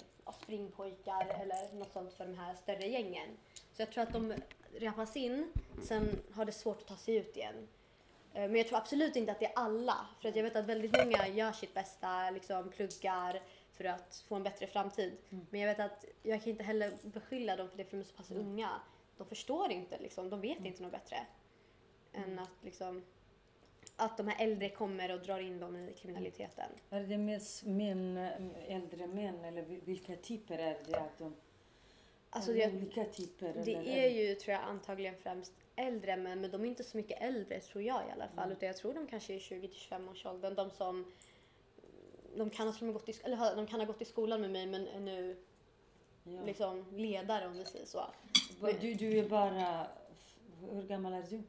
springpojkar 0.44 1.42
eller 1.42 1.74
något 1.80 1.92
sånt 1.92 2.14
för 2.14 2.26
de 2.26 2.34
här 2.34 2.56
större 2.56 2.88
gängen. 2.88 3.38
Så 3.74 3.82
jag 3.82 3.92
tror 3.92 4.04
att 4.04 4.14
de 4.14 4.34
repas 4.74 5.16
in, 5.18 5.52
sen 5.84 6.22
har 6.34 6.46
det 6.46 6.52
svårt 6.52 6.82
att 6.82 6.88
ta 6.88 6.96
sig 6.96 7.16
ut 7.16 7.38
igen. 7.38 7.68
Eh, 8.34 8.42
Men 8.42 8.56
jag 8.56 8.68
tror 8.68 8.78
absolut 8.78 9.16
inte 9.16 9.32
att 9.32 9.40
det 9.40 9.46
är 9.46 9.52
alla. 9.56 10.08
För 10.22 10.30
att 10.30 10.36
jag 10.36 10.44
vet 10.44 10.56
att 10.56 10.66
väldigt 10.66 10.98
många 11.06 11.28
gör 11.28 11.52
sitt 11.52 11.74
bästa, 11.74 12.30
liksom 12.30 12.70
pluggar 12.70 13.42
för 13.74 13.84
att 13.84 14.24
få 14.28 14.36
en 14.36 14.44
bättre 14.44 14.68
framtid. 14.68 15.18
Men 15.50 15.62
jag 15.62 15.68
vet 15.68 15.80
att 15.80 16.06
jag 16.24 16.42
kan 16.44 16.50
inte 16.50 16.64
heller 16.64 16.94
beskylla 17.04 17.56
dem 17.56 17.70
för 17.70 17.78
det 17.78 17.84
för 17.86 17.92
de 17.98 18.02
är 18.04 18.06
så 18.08 18.14
pass 18.16 18.32
unga. 18.32 18.70
De 19.18 19.28
förstår 19.28 19.72
inte, 19.72 19.98
liksom, 20.00 20.30
de 20.30 20.42
vet 20.42 20.66
inte 20.66 20.84
något 20.84 20.92
bättre. 20.92 21.18
Än 22.14 22.40
att 22.40 22.50
liksom 22.64 23.04
att 23.96 24.18
de 24.18 24.28
här 24.28 24.44
äldre 24.46 24.70
kommer 24.70 25.12
och 25.14 25.22
drar 25.22 25.40
in 25.40 25.60
dem 25.60 25.76
i 25.76 25.94
kriminaliteten. 25.94 26.70
Är 26.90 27.04
det 27.04 27.18
mest 27.18 27.66
män, 27.66 28.18
äldre 28.68 29.08
män 29.08 29.46
eller 29.46 29.62
vil- 29.62 29.82
vilka 29.86 30.16
typer 30.16 30.58
är 30.58 30.78
det? 30.88 30.98
Att 31.00 31.18
de, 31.18 31.36
Alltså 32.30 32.52
är 32.52 32.56
det 32.72 32.78
olika 32.78 33.06
typer? 33.06 33.54
det 33.66 33.76
eller? 33.76 33.92
är 33.92 34.10
ju 34.10 34.36
tror 34.36 34.54
jag 34.54 34.64
antagligen 34.64 35.16
främst 35.16 35.54
äldre 35.76 36.18
män 36.18 36.42
men 36.42 36.52
de 36.52 36.62
är 36.62 36.68
inte 36.70 36.84
så 36.84 36.98
mycket 36.98 37.22
äldre 37.22 37.60
tror 37.60 37.84
jag 37.84 38.08
i 38.08 38.12
alla 38.12 38.28
fall. 38.28 38.44
Mm. 38.46 38.58
Utan 38.58 38.68
jag 38.68 38.78
tror 38.78 38.94
de 38.94 39.08
kanske 39.08 39.34
är 39.36 39.40
20-25 39.40 40.10
års 40.12 40.26
åldern. 40.26 40.56
De 40.56 40.72
som 40.72 41.12
de 42.38 42.50
kan, 42.50 42.68
ha 42.68 42.92
gått 42.92 43.10
i, 43.10 43.14
eller 43.24 43.56
de 43.56 43.68
kan 43.68 43.80
ha 43.80 43.88
gått 43.88 44.02
i 44.02 44.06
skolan 44.06 44.42
med 44.42 44.52
mig 44.52 44.66
men 44.68 44.88
är 44.88 45.00
nu 45.00 45.38
Ja. 46.24 46.42
liksom 46.46 46.86
ledare 46.92 47.48
om 47.48 47.54
vi 47.58 47.66
säger 47.66 47.86
så. 47.86 48.04
Du, 48.82 48.94
du 48.94 49.18
är 49.20 49.30
bara... 49.30 49.88
Hur 50.72 50.84
gammal 50.84 51.14
är 51.14 51.24
du? 51.30 51.42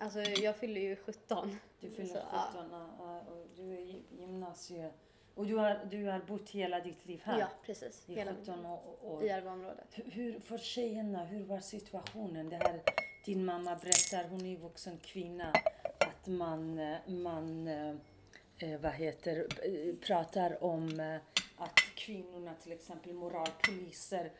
Alltså 0.00 0.20
jag 0.20 0.56
fyller 0.56 0.80
ju 0.80 0.96
17. 0.96 1.56
Du 1.80 1.90
fyller 1.90 2.08
Så, 2.08 2.20
17 2.54 2.70
ja. 2.98 3.20
och 3.28 3.46
du 3.56 3.72
är 3.72 3.78
i 3.80 4.02
gymnasie. 4.18 4.90
Och 5.34 5.46
du 5.46 5.54
har, 5.56 5.80
du 5.90 6.04
har 6.06 6.18
bott 6.20 6.50
hela 6.50 6.80
ditt 6.80 7.06
liv 7.06 7.20
här? 7.24 7.40
Ja, 7.40 7.48
precis. 7.66 8.04
I 8.08 8.14
Hela 8.14 8.34
17 8.34 8.66
år. 8.66 9.22
i 9.22 9.26
Järvaområdet. 9.26 9.86
Hur- 9.92 10.10
Hur, 10.10 10.40
för 10.40 10.58
tjejerna, 10.58 11.24
hur 11.24 11.44
var 11.44 11.60
situationen? 11.60 12.48
Det 12.48 12.56
här, 12.56 12.80
din 13.24 13.44
mamma 13.44 13.76
berättar, 13.76 14.28
hon 14.30 14.46
är 14.46 14.56
vuxen 14.56 14.98
kvinna, 15.02 15.52
att 15.98 16.26
man, 16.26 16.80
man 17.06 17.68
eh, 17.68 17.94
eh, 18.58 18.80
vad 18.80 18.92
heter, 18.92 19.46
eh, 19.62 19.94
pratar 20.06 20.64
om 20.64 21.00
eh, 21.00 21.16
att 21.56 21.74
kvinnorna, 21.94 22.54
till 22.62 22.72
exempel 22.72 23.12
moralpoliser, 23.12 24.32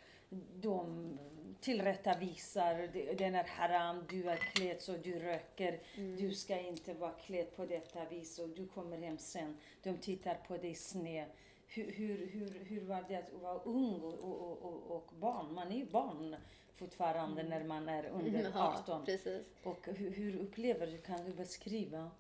de 0.60 1.18
tillrättavisar, 1.60 2.90
den 3.16 3.34
är 3.34 3.44
haram, 3.44 4.04
du 4.08 4.30
är 4.30 4.37
klädd 4.37 4.82
så 4.82 4.92
du 4.92 5.18
röker, 5.18 5.80
du 6.18 6.34
ska 6.34 6.60
inte 6.60 6.94
vara 6.94 7.12
klädd 7.12 7.56
på 7.56 7.66
detta 7.66 8.04
vis 8.04 8.38
och 8.38 8.49
du 8.49 8.66
kommer 8.66 8.99
hem 8.99 9.18
sen, 9.18 9.56
de 9.82 9.96
tittar 9.96 10.34
på 10.34 10.56
dig 10.56 10.75
sned. 10.75 11.26
Hur, 11.66 11.92
hur, 11.92 12.26
hur, 12.26 12.64
hur 12.64 12.80
var 12.80 13.04
det 13.08 13.16
att 13.16 13.32
vara 13.32 13.58
ung 13.58 14.00
och, 14.00 14.14
och, 14.14 14.62
och, 14.62 14.96
och 14.96 15.10
barn? 15.18 15.54
Man 15.54 15.72
är 15.72 15.76
ju 15.76 15.87
barn 15.87 16.37
fortfarande 16.75 17.42
när 17.42 17.64
man 17.64 17.88
är 17.88 18.06
under 18.06 18.52
18. 18.54 18.84
Ja, 18.87 19.02
precis. 19.06 19.52
Och 19.62 19.87
hur, 19.87 20.10
hur 20.10 20.37
upplever 20.40 20.87
du? 20.87 20.99
Kan 20.99 21.25
du 21.25 21.32
beskriva? 21.32 22.10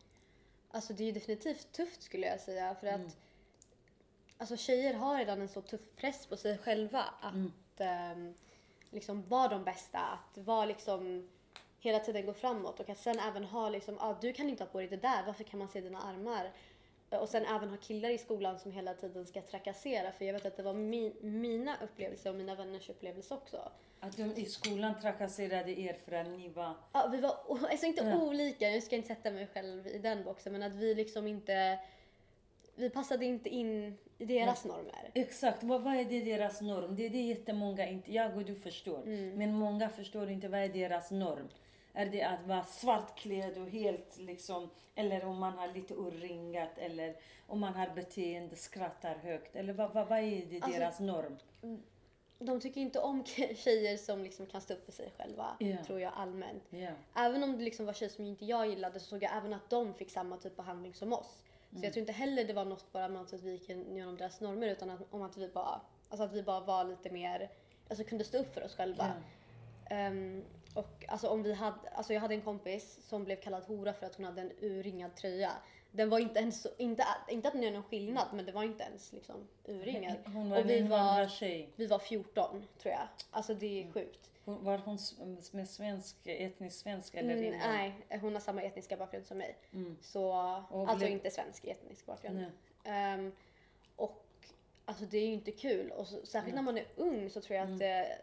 Alltså 0.70 0.92
det 0.92 1.02
är 1.02 1.06
ju 1.06 1.12
definitivt 1.12 1.72
tufft 1.72 2.02
skulle 2.02 2.26
jag 2.26 2.40
säga 2.40 2.74
för 2.74 2.86
att 2.86 3.16
alltså 4.38 4.56
tjejer 4.56 4.94
har 4.94 5.18
redan 5.18 5.40
en 5.40 5.48
så 5.48 5.60
tuff 5.60 5.80
press 5.96 6.26
på 6.26 6.36
sig 6.36 6.58
själva 6.58 7.04
att 7.20 7.34
ehm, 7.80 8.34
liksom 8.90 9.28
vara 9.28 9.48
de 9.48 9.64
bästa, 9.64 9.98
att 9.98 10.38
vara 10.38 10.64
liksom 10.64 11.28
hela 11.80 11.98
tiden 11.98 12.26
gå 12.26 12.32
framåt 12.32 12.80
och 12.80 12.90
att 12.90 12.98
sen 12.98 13.18
även 13.18 13.44
ha 13.44 13.68
liksom, 13.68 13.96
ah, 14.00 14.14
du 14.20 14.32
kan 14.32 14.48
inte 14.48 14.64
ha 14.64 14.68
på 14.70 14.78
dig 14.78 14.88
det 14.88 14.96
där, 14.96 15.22
varför 15.26 15.44
kan 15.44 15.58
man 15.58 15.68
se 15.68 15.80
dina 15.80 16.00
armar? 16.02 16.50
Och 17.10 17.28
sen 17.28 17.46
även 17.46 17.70
ha 17.70 17.76
killar 17.76 18.10
i 18.10 18.18
skolan 18.18 18.58
som 18.58 18.72
hela 18.72 18.94
tiden 18.94 19.26
ska 19.26 19.42
trakassera 19.42 20.12
för 20.12 20.24
jag 20.24 20.32
vet 20.32 20.46
att 20.46 20.56
det 20.56 20.62
var 20.62 20.74
mi- 20.74 21.22
mina 21.24 21.76
upplevelser 21.82 22.30
och 22.30 22.36
mina 22.36 22.54
vänners 22.54 22.88
upplevelse 22.90 23.34
också. 23.34 23.72
Att 24.00 24.16
de 24.16 24.22
i 24.22 24.44
skolan 24.46 25.00
trakasserade 25.00 25.80
er 25.80 25.92
för 26.04 26.12
att 26.12 26.26
ni 26.28 26.48
var... 26.48 26.74
Ja, 26.92 27.08
vi 27.12 27.20
var 27.20 27.36
alltså 27.70 27.86
inte 27.86 28.04
Ja. 28.04 28.22
olika, 28.22 28.68
jag 28.70 28.82
ska 28.82 28.96
inte 28.96 29.08
sätta 29.08 29.30
mig 29.30 29.46
själv 29.46 29.86
i 29.86 29.98
den 29.98 30.24
boxen, 30.24 30.52
men 30.52 30.62
att 30.62 30.74
vi 30.74 30.94
liksom 30.94 31.26
inte... 31.26 31.78
Vi 32.80 32.90
passade 32.90 33.24
inte 33.24 33.48
in 33.48 33.98
i 34.18 34.24
deras 34.24 34.64
normer. 34.64 35.10
Exakt, 35.14 35.62
vad, 35.62 35.82
vad 35.82 35.94
är 35.94 36.04
det 36.04 36.20
deras 36.20 36.60
norm? 36.60 36.96
Det 36.96 37.06
är 37.06 37.10
det 37.10 37.20
jättemånga 37.22 37.88
inte, 37.88 38.12
jag 38.12 38.36
och 38.36 38.44
du 38.44 38.54
förstår. 38.54 39.02
Men 39.36 39.54
många 39.54 39.88
förstår 39.88 40.30
inte 40.30 40.48
vad 40.48 40.60
är 40.60 40.68
deras 40.68 41.10
norm. 41.10 41.48
Är 41.92 42.06
det 42.06 42.22
att 42.22 42.46
vara 42.46 42.64
svartklädd 42.64 43.58
och 43.58 43.68
helt 43.68 44.18
liksom, 44.18 44.70
eller 44.94 45.24
om 45.24 45.38
man 45.38 45.58
har 45.58 45.68
lite 45.68 45.94
urringat 45.94 46.78
eller 46.78 47.16
om 47.46 47.60
man 47.60 47.74
har 47.74 47.90
beteende, 47.94 48.56
skrattar 48.56 49.14
högt. 49.14 49.56
Eller 49.56 49.72
vad, 49.72 49.92
vad, 49.94 50.08
vad 50.08 50.18
är 50.18 50.46
det 50.50 50.60
Alltså- 50.62 50.78
deras 50.78 51.00
norm? 51.00 51.36
De 52.38 52.60
tycker 52.60 52.80
inte 52.80 53.00
om 53.00 53.24
tjejer 53.56 53.96
som 53.96 54.22
liksom 54.22 54.46
kan 54.46 54.60
stå 54.60 54.74
upp 54.74 54.84
för 54.84 54.92
sig 54.92 55.10
själva, 55.16 55.46
Ja. 55.58 55.76
tror 55.86 56.00
jag 56.00 56.12
allmänt. 56.16 56.62
Ja. 56.70 56.90
Även 57.16 57.42
om 57.44 57.58
det 57.58 57.64
liksom 57.64 57.86
var 57.86 57.92
tjejer 57.92 58.12
som 58.12 58.24
inte 58.26 58.44
jag 58.44 58.68
gillade 58.68 59.00
så 59.00 59.06
såg 59.06 59.22
jag 59.22 59.36
även 59.36 59.54
att 59.54 59.70
de 59.70 59.94
fick 59.94 60.10
samma 60.10 60.36
typ 60.36 60.58
av 60.58 60.64
handling 60.64 60.94
som 60.94 61.12
oss. 61.12 61.42
Så 61.78 61.84
jag 61.84 61.92
tror 61.92 62.00
inte 62.00 62.12
heller 62.12 62.44
det 62.44 62.52
var 62.52 62.64
något 62.64 62.92
bara 62.92 63.08
med 63.08 63.22
att 63.22 63.32
vi 63.32 63.50
gick 63.50 63.68
genom 63.68 64.16
deras 64.16 64.40
normer 64.40 64.68
utan 64.68 64.90
att, 64.90 65.00
om 65.10 65.22
att 65.22 65.36
vi 65.36 65.48
bara, 65.48 65.80
alltså 66.08 66.24
att 66.24 66.32
vi 66.32 66.42
bara 66.42 66.60
var 66.60 66.84
lite 66.84 67.10
mer, 67.10 67.50
alltså 67.88 68.04
kunde 68.04 68.24
stå 68.24 68.38
upp 68.38 68.54
för 68.54 68.64
oss 68.64 68.74
själva. 68.74 69.12
Ehm, 69.90 70.44
och 70.74 71.04
alltså 71.08 71.28
om 71.28 71.42
vi 71.42 71.52
hade, 71.52 71.88
alltså 71.92 72.12
jag 72.12 72.20
hade 72.20 72.34
en 72.34 72.40
kompis 72.40 72.98
som 73.08 73.24
blev 73.24 73.36
kallad 73.36 73.64
hora 73.64 73.92
för 73.92 74.06
att 74.06 74.14
hon 74.14 74.24
hade 74.24 74.40
en 74.40 74.52
urringad 74.60 75.16
tröja. 75.16 75.52
Den 75.90 76.10
var 76.10 76.18
inte 76.18 76.40
ens, 76.40 76.66
inte, 76.78 77.04
inte 77.28 77.48
att 77.48 77.54
den 77.54 77.62
gör 77.62 77.70
någon 77.70 77.82
skillnad 77.82 78.26
men 78.32 78.46
det 78.46 78.52
var 78.52 78.62
inte 78.62 78.84
ens 78.84 79.12
liksom 79.12 79.48
urringad. 79.64 80.16
Hon 80.24 80.50
var 80.50 80.58
och 80.58 80.70
vi 80.70 80.80
var, 80.82 81.30
vi 81.76 81.86
var 81.86 81.98
14 81.98 82.66
tror 82.82 82.94
jag. 82.94 83.08
Alltså 83.30 83.54
det 83.54 83.82
är 83.82 83.92
sjukt. 83.92 84.30
Hon- 84.54 84.64
Var 84.64 84.78
hon 84.78 84.98
med 85.52 85.68
svensk, 85.68 86.16
etnisk 86.24 86.78
svensk 86.80 87.14
eller 87.14 87.34
Mm, 87.34 87.58
nej, 87.58 88.20
hon 88.20 88.32
har 88.32 88.40
samma 88.40 88.62
etniska 88.62 88.96
bakgrund 88.96 89.26
som 89.26 89.38
mig. 89.38 89.56
Mm. 89.72 89.96
Så, 90.02 90.32
alltså 90.32 90.96
blev- 90.96 91.10
inte 91.10 91.30
svensk 91.30 91.64
etnisk 91.64 92.06
bakgrund. 92.06 92.44
Ehm, 92.84 93.32
och 93.96 94.24
alltså 94.84 95.04
det 95.04 95.18
är 95.18 95.26
ju 95.26 95.32
inte 95.32 95.52
kul. 95.52 95.90
Och 95.90 96.06
så, 96.06 96.26
särskilt 96.26 96.54
när 96.54 96.62
man 96.62 96.78
är 96.78 96.84
ung 96.96 97.30
så 97.30 97.40
tror 97.40 97.56
jag 97.58 97.72
att 97.72 97.78
det, 97.78 98.18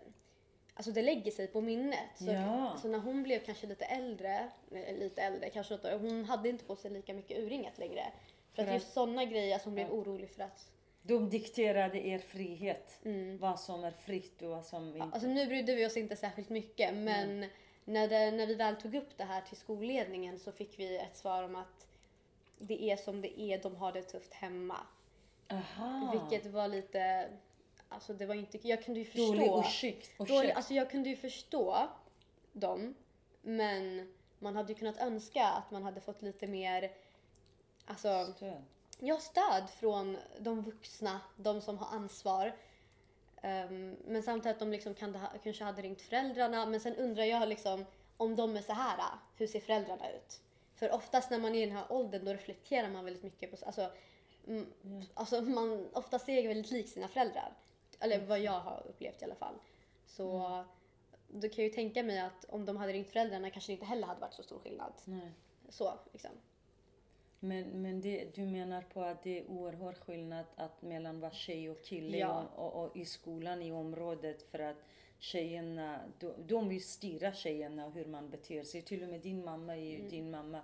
alltså 0.73 0.91
det 0.91 1.01
lägger 1.01 1.31
sig 1.31 1.47
på 1.47 1.61
minnet. 1.61 2.09
Så, 2.15 2.29
Mm. 2.29 2.41
Ja. 2.41 2.77
så 2.81 2.87
när 2.87 2.99
hon 2.99 3.23
blev 3.23 3.39
kanske 3.39 3.67
lite 3.67 3.85
äldre, 3.85 4.49
eh, 4.71 4.95
lite 4.97 5.21
äldre, 5.21 5.49
kanske 5.49 5.95
hon 5.97 6.25
hade 6.25 6.49
inte 6.49 6.65
på 6.65 6.75
sig 6.75 6.91
lika 6.91 7.13
mycket 7.13 7.39
urringat 7.39 7.77
längre. 7.77 8.05
För, 8.53 8.63
För 8.63 8.69
att 8.71 8.73
just 8.81 8.93
sådana 8.93 9.25
grejer, 9.25 9.53
alltså 9.53 9.67
hon 9.69 9.75
blev 9.75 9.91
orolig 9.91 10.29
för 10.29 10.43
att 10.43 10.71
De 11.07 11.29
dikterade 11.29 12.07
er 12.07 12.19
frihet. 12.19 12.99
Mm. 13.05 13.37
Vad 13.37 13.59
som 13.59 13.83
är 13.83 13.91
fritt 13.91 14.41
och 14.41 14.49
vad 14.49 14.65
som 14.65 14.87
inte. 14.87 15.03
Alltså 15.03 15.27
nu 15.27 15.45
brydde 15.45 15.75
vi 15.75 15.85
oss 15.85 15.97
inte 15.97 16.15
särskilt 16.15 16.49
mycket 16.49 16.93
men 16.93 17.45
när, 17.85 18.07
det, 18.07 18.31
när 18.31 18.47
vi 18.47 18.55
väl 18.55 18.75
tog 18.75 18.95
upp 18.95 19.17
det 19.17 19.23
här 19.23 19.41
till 19.41 19.57
skolledningen 19.57 20.39
så 20.39 20.51
fick 20.51 20.79
vi 20.79 20.97
ett 20.97 21.17
svar 21.17 21.43
om 21.43 21.55
att 21.55 21.87
det 22.57 22.91
är 22.91 22.97
som 22.97 23.21
det 23.21 23.41
är, 23.41 23.61
de 23.61 23.75
har 23.75 23.91
det 23.91 24.01
tufft 24.01 24.33
hemma. 24.33 24.77
Aha. 25.47 26.11
Vilket 26.11 26.51
var 26.51 26.67
lite, 26.67 27.29
alltså 27.89 28.13
det 28.13 28.25
var 28.25 28.35
inte, 28.35 28.67
jag 28.67 28.83
kunde 28.83 28.99
ju 28.99 29.05
Dålig 29.05 29.39
förstå. 29.39 29.59
ursäkt. 29.59 30.17
Dålig, 30.17 30.31
ursäkt. 30.31 30.57
alltså 30.57 30.73
jag 30.73 30.89
kunde 30.91 31.09
ju 31.09 31.15
förstå 31.15 31.87
dem 32.53 32.95
men 33.41 34.13
man 34.39 34.55
hade 34.55 34.73
ju 34.73 34.79
kunnat 34.79 34.97
önska 34.97 35.43
att 35.43 35.71
man 35.71 35.83
hade 35.83 36.01
fått 36.01 36.21
lite 36.21 36.47
mer, 36.47 36.91
alltså 37.85 38.33
Stöd. 38.35 38.63
Ja, 38.99 39.17
stöd 39.17 39.69
från 39.69 40.17
de 40.39 40.61
vuxna, 40.61 41.21
de 41.35 41.61
som 41.61 41.77
har 41.77 41.87
ansvar. 41.87 42.55
Ehm, 43.41 43.95
men 44.05 44.23
samtidigt 44.23 44.55
att 44.55 44.59
de 44.59 44.71
liksom 44.71 44.93
kan, 44.93 45.17
kanske 45.43 45.63
hade 45.63 45.81
ringt 45.81 46.01
föräldrarna. 46.01 46.65
Men 46.65 46.79
sen 46.79 46.95
undrar 46.95 47.23
jag 47.23 47.49
liksom 47.49 47.85
om 48.17 48.35
de 48.35 48.55
är 48.55 48.61
så 48.61 48.73
här, 48.73 48.99
hur 49.35 49.47
ser 49.47 49.59
föräldrarna 49.59 50.11
ut? 50.11 50.41
För 50.75 50.91
oftast 50.91 51.31
när 51.31 51.39
man 51.39 51.55
är 51.55 51.63
i 51.63 51.65
den 51.65 51.75
här 51.75 51.85
åldern 51.89 52.25
då 52.25 52.33
reflekterar 52.33 52.89
man 52.89 53.05
väldigt 53.05 53.23
mycket 53.23 53.51
på, 53.51 53.65
alltså, 53.65 53.91
mm, 54.47 54.73
alltså 55.13 55.41
man 55.41 55.89
oftast 55.93 56.29
är 56.29 56.47
väldigt 56.47 56.71
lik 56.71 56.89
sina 56.89 57.07
föräldrar. 57.07 57.53
Eller 57.99 58.25
vad 58.25 58.39
jag 58.39 58.59
har 58.59 58.83
upplevt 58.89 59.21
i 59.21 59.25
alla 59.25 59.35
fall. 59.35 59.55
Så 60.05 60.63
då 61.27 61.49
kan 61.49 61.55
jag 61.55 61.67
ju 61.67 61.69
tänka 61.69 62.03
mig 62.03 62.19
att 62.19 62.45
om 62.49 62.65
de 62.65 62.77
hade 62.77 62.93
ringt 62.93 63.09
föräldrarna 63.09 63.49
kanske 63.49 63.71
det 63.71 63.73
inte 63.73 63.85
heller 63.85 64.07
hade 64.07 64.21
varit 64.21 64.33
så 64.33 64.43
stor 64.43 64.59
skillnad. 64.59 64.93
Nej. 65.05 65.31
Så 65.69 65.93
liksom. 66.11 66.31
Men, 67.39 67.81
men 67.81 68.01
det, 68.01 68.35
du 68.35 68.45
menar 68.45 68.81
på 68.81 69.01
att 69.01 69.23
det 69.23 69.39
är 69.39 69.49
oerhört 69.49 69.97
skillnad 69.97 70.45
att 70.55 70.81
mellan 70.81 71.19
vad 71.19 71.33
tjej 71.33 71.69
och 71.69 71.83
kille 71.83 72.17
Ja. 72.17 72.47
och, 72.55 72.75
och, 72.75 72.83
och 72.85 72.97
i 72.97 73.05
skolan 73.05 73.61
i 73.61 73.71
området 73.71 74.41
för 74.41 74.59
att 74.59 74.77
tjejerna, 75.19 75.99
de, 76.19 76.33
de 76.47 76.69
vill 76.69 76.83
styra 76.83 77.33
tjejerna 77.33 77.89
hur 77.89 78.05
man 78.05 78.29
beter 78.29 78.63
sig. 78.63 78.81
Till 78.81 79.03
och 79.03 79.09
med 79.09 79.21
din 79.21 79.45
mamma 79.45 79.77
är 79.77 79.81
ju 79.81 80.09
din 80.09 80.31
mamma 80.31 80.61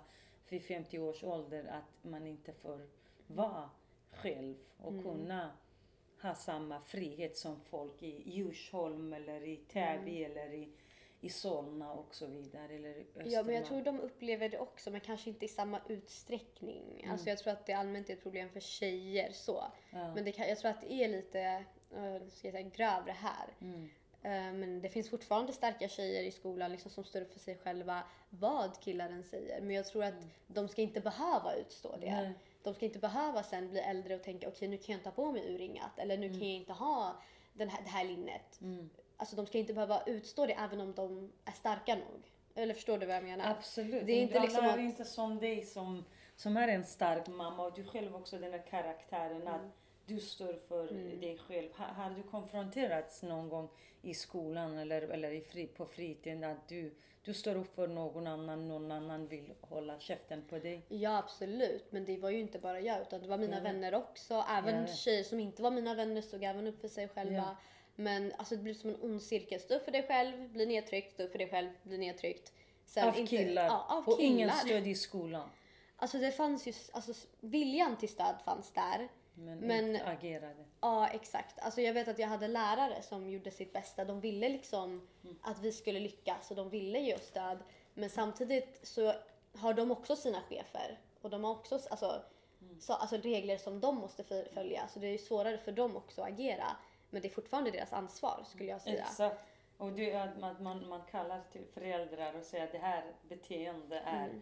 vid 0.48 0.62
50 0.62 0.98
års 0.98 1.24
ålder 1.24 1.64
att 1.64 2.10
man 2.10 2.26
inte 2.26 2.52
får 2.52 2.86
vara 3.26 3.70
själv 4.10 4.54
och 4.76 5.02
kunna 5.02 5.50
ha 6.22 6.34
samma 6.34 6.80
frihet 6.80 7.36
som 7.36 7.60
folk 7.60 8.02
i 8.02 8.30
Djursholm 8.30 9.12
eller 9.12 9.44
i 9.44 9.56
Täby 9.56 10.24
eller 10.24 10.52
i, 10.52 10.68
i 11.24 11.28
Solna 11.28 11.92
och 11.92 12.14
så 12.14 12.26
vidare. 12.26 12.74
Eller 12.74 12.88
i 12.96 13.06
Ja, 13.14 13.22
men 13.42 13.54
jag 13.54 13.62
Östermalm. 13.62 13.64
tror 13.64 13.82
de 13.82 14.00
upplever 14.00 14.48
det 14.48 14.58
också, 14.58 14.90
men 14.90 15.00
kanske 15.00 15.30
inte 15.30 15.44
i 15.44 15.48
samma 15.48 15.80
utsträckning. 15.88 17.06
Alltså 17.10 17.28
jag 17.28 17.38
tror 17.38 17.52
att 17.52 17.66
det 17.66 17.72
allmänt 17.72 18.10
är 18.10 18.14
ett 18.14 18.22
problem 18.22 18.48
för 18.50 18.60
tjejer 18.60 19.32
så. 19.32 19.64
Ja. 19.90 20.14
Men 20.14 20.24
det 20.24 20.32
kan, 20.32 20.48
jag 20.48 20.58
tror 20.58 20.70
att 20.70 20.80
det 20.80 20.92
är 20.92 21.08
lite 21.08 21.40
eh, 21.90 22.28
ska 22.30 22.48
jag 22.48 22.54
säga, 22.54 22.62
grövre 22.62 23.12
här. 23.12 23.48
Mm. 23.60 23.82
Eh, 24.22 24.52
Men 24.58 24.80
det 24.80 24.88
finns 24.88 25.10
fortfarande 25.10 25.52
starka 25.52 25.88
tjejer 25.88 26.22
i 26.22 26.30
skolan 26.30 26.72
liksom, 26.72 26.90
som 26.90 27.04
står 27.04 27.20
upp 27.20 27.32
för 27.32 27.40
sig 27.40 27.56
själva 27.56 28.02
vad 28.30 28.80
killar 28.80 29.10
än 29.10 29.24
säger. 29.24 29.60
Men 29.60 29.76
jag 29.76 29.86
tror 29.86 30.04
att 30.04 30.14
de 30.46 30.68
ska 30.68 30.82
inte 30.82 31.00
behöva 31.00 31.54
utstå 31.54 31.96
det. 31.96 32.10
Nej. 32.22 32.32
De 32.62 32.74
ska 32.74 32.84
inte 32.86 32.98
behöva 32.98 33.42
sen 33.42 33.70
bli 33.70 33.80
äldre 33.80 34.14
och 34.14 34.22
tänka 34.22 34.48
okej 34.48 34.68
nu 34.68 34.76
kan 34.76 34.92
jag 34.92 34.98
inte 34.98 35.08
ha 35.08 35.14
på 35.14 35.32
mig 35.32 35.54
urringat 35.54 35.98
eller 35.98 36.16
nu 36.18 36.28
kan 36.28 36.38
jag 36.38 36.56
inte 36.56 36.72
ha 36.72 37.22
den 37.52 37.68
här, 37.68 37.82
det 37.82 37.88
här 37.90 38.04
linnet. 38.04 38.60
Mm. 38.60 38.90
Alltså 39.24 39.36
de 39.36 39.46
ska 39.46 39.58
inte 39.58 39.74
behöva 39.74 40.02
utstå 40.06 40.46
det 40.46 40.52
även 40.52 40.80
om 40.80 40.94
de 40.94 41.32
är 41.44 41.52
starka 41.52 41.94
nog. 41.94 42.32
Eller 42.54 42.74
förstår 42.74 42.98
du 42.98 43.06
vad 43.06 43.16
jag 43.16 43.24
menar? 43.24 43.50
Absolut. 43.50 44.06
Det 44.06 44.12
är 44.12 44.22
inte 44.22 44.40
liksom 44.40 44.64
är 44.64 44.72
att- 44.72 44.78
inte 44.78 45.04
som 45.04 45.38
dig 45.38 45.62
som 45.62 46.04
som 46.36 46.56
är 46.56 46.68
en 46.68 46.84
stark 46.84 47.26
mamma 47.28 47.66
och 47.66 47.74
du 47.74 47.84
själv 47.84 48.16
också 48.16 48.38
den 48.38 48.52
här 48.52 48.66
karaktären 48.70 49.48
att 49.48 49.60
du 50.06 50.20
står 50.20 50.54
för 50.68 50.86
dig 51.20 51.38
själv. 51.38 51.68
Har, 51.74 51.86
har 51.86 52.10
du 52.10 52.22
konfronterats 52.22 53.22
någon 53.22 53.48
gång 53.48 53.68
i 54.02 54.14
skolan 54.14 54.78
eller, 54.78 55.02
eller 55.02 55.30
i 55.30 55.40
fri, 55.40 55.66
på 55.66 55.86
fritiden 55.86 56.44
att 56.44 56.68
du, 56.68 56.94
du 57.24 57.34
står 57.34 57.54
upp 57.56 57.74
för 57.74 57.88
någon 57.88 58.26
annan, 58.26 58.68
någon 58.68 58.92
annan 58.92 59.26
vill 59.26 59.52
hålla 59.60 59.98
käften 60.00 60.42
på 60.48 60.58
dig? 60.58 60.82
Ja 60.88 61.18
absolut, 61.18 61.92
men 61.92 62.04
det 62.04 62.16
var 62.18 62.30
ju 62.30 62.40
inte 62.40 62.58
bara 62.58 62.80
jag 62.80 63.00
utan 63.02 63.20
det 63.22 63.28
var 63.28 63.38
mina 63.38 63.56
Ja. 63.56 63.62
vänner 63.62 63.94
också. 63.94 64.44
Även 64.50 64.80
ja. 64.80 64.86
tjejer 64.86 65.24
som 65.24 65.40
inte 65.40 65.62
var 65.62 65.70
mina 65.70 65.94
vänner 65.94 66.20
stod 66.22 66.44
även 66.44 66.66
upp 66.66 66.80
för 66.80 66.88
sig 66.88 67.08
själva. 67.08 67.36
Ja. 67.36 67.56
Men 67.96 68.32
alltså 68.36 68.56
det 68.56 68.62
blev 68.62 68.74
som 68.74 68.90
en 68.90 68.96
ond 69.02 69.22
cirkel. 69.22 69.60
Stå 69.60 69.74
upp 69.74 69.84
för 69.84 69.92
dig 69.92 70.02
själv, 70.06 70.48
bli 70.50 70.66
nedtryckt, 70.66 71.12
stå 71.12 71.22
upp 71.22 71.32
för 71.32 71.38
dig 71.38 71.48
själv, 71.50 71.68
bli 71.82 71.98
nedtryckt. 71.98 72.52
Sen 72.86 73.08
Av 73.08 73.18
inte- 73.18 73.36
killar? 73.36 73.64
Ja, 73.64 73.86
av 73.88 74.08
och 74.08 74.18
killar. 74.18 74.30
ingen 74.30 74.50
stöd 74.50 74.86
i 74.86 74.94
skolan? 74.94 75.48
Alltså 75.96 76.18
det 76.18 76.32
fanns 76.32 76.66
ju, 76.68 76.72
alltså 76.92 77.12
viljan 77.40 77.96
till 77.96 78.08
stöd 78.08 78.34
fanns 78.44 78.72
där. 78.72 79.08
Men, 79.34 79.58
Men- 79.58 79.96
agerade? 79.96 80.64
Ja 80.80 81.08
exakt. 81.08 81.58
Alltså 81.58 81.80
jag 81.80 81.94
vet 81.94 82.08
att 82.08 82.18
jag 82.18 82.28
hade 82.28 82.48
lärare 82.48 83.02
som 83.02 83.30
gjorde 83.30 83.50
sitt 83.50 83.72
bästa. 83.72 84.04
De 84.04 84.20
ville 84.20 84.48
liksom 84.48 85.08
att 85.42 85.58
vi 85.60 85.72
skulle 85.72 86.00
lyckas 86.00 86.50
och 86.50 86.56
de 86.56 86.70
ville 86.70 86.98
ge 86.98 87.14
oss 87.14 87.26
stöd. 87.26 87.58
Men 87.94 88.10
samtidigt 88.10 88.80
så 88.82 89.12
har 89.56 89.74
de 89.74 89.90
också 89.90 90.16
sina 90.16 90.40
chefer 90.40 90.98
och 91.20 91.30
de 91.30 91.44
har 91.44 91.50
också 91.50 91.74
alltså, 91.90 92.22
så, 92.80 92.92
alltså 92.92 93.16
regler 93.16 93.58
som 93.58 93.80
de 93.80 93.96
måste 93.96 94.24
följa. 94.54 94.88
Så 94.88 94.98
det 94.98 95.06
är 95.06 95.12
ju 95.12 95.18
svårare 95.18 95.58
för 95.58 95.72
dem 95.72 95.96
också 95.96 96.22
att 96.22 96.28
agera. 96.28 96.76
Men 97.14 97.22
det 97.22 97.28
är 97.28 97.32
fortfarande 97.32 97.70
deras 97.70 97.92
ansvar 97.92 98.44
skulle 98.46 98.70
jag 98.70 98.80
säga. 98.82 99.02
Exakt. 99.04 99.40
Och 99.76 99.92
det 99.92 100.14
att 100.14 100.38
man, 100.40 100.62
man, 100.62 100.88
man 100.88 101.00
kallar 101.10 101.42
till 101.52 101.64
föräldrar 101.74 102.34
och 102.38 102.44
säger 102.44 102.64
att 102.64 102.72
det 102.72 102.78
här 102.78 103.04
beteende 103.28 103.98
är 103.98 104.28
Mm. 104.28 104.40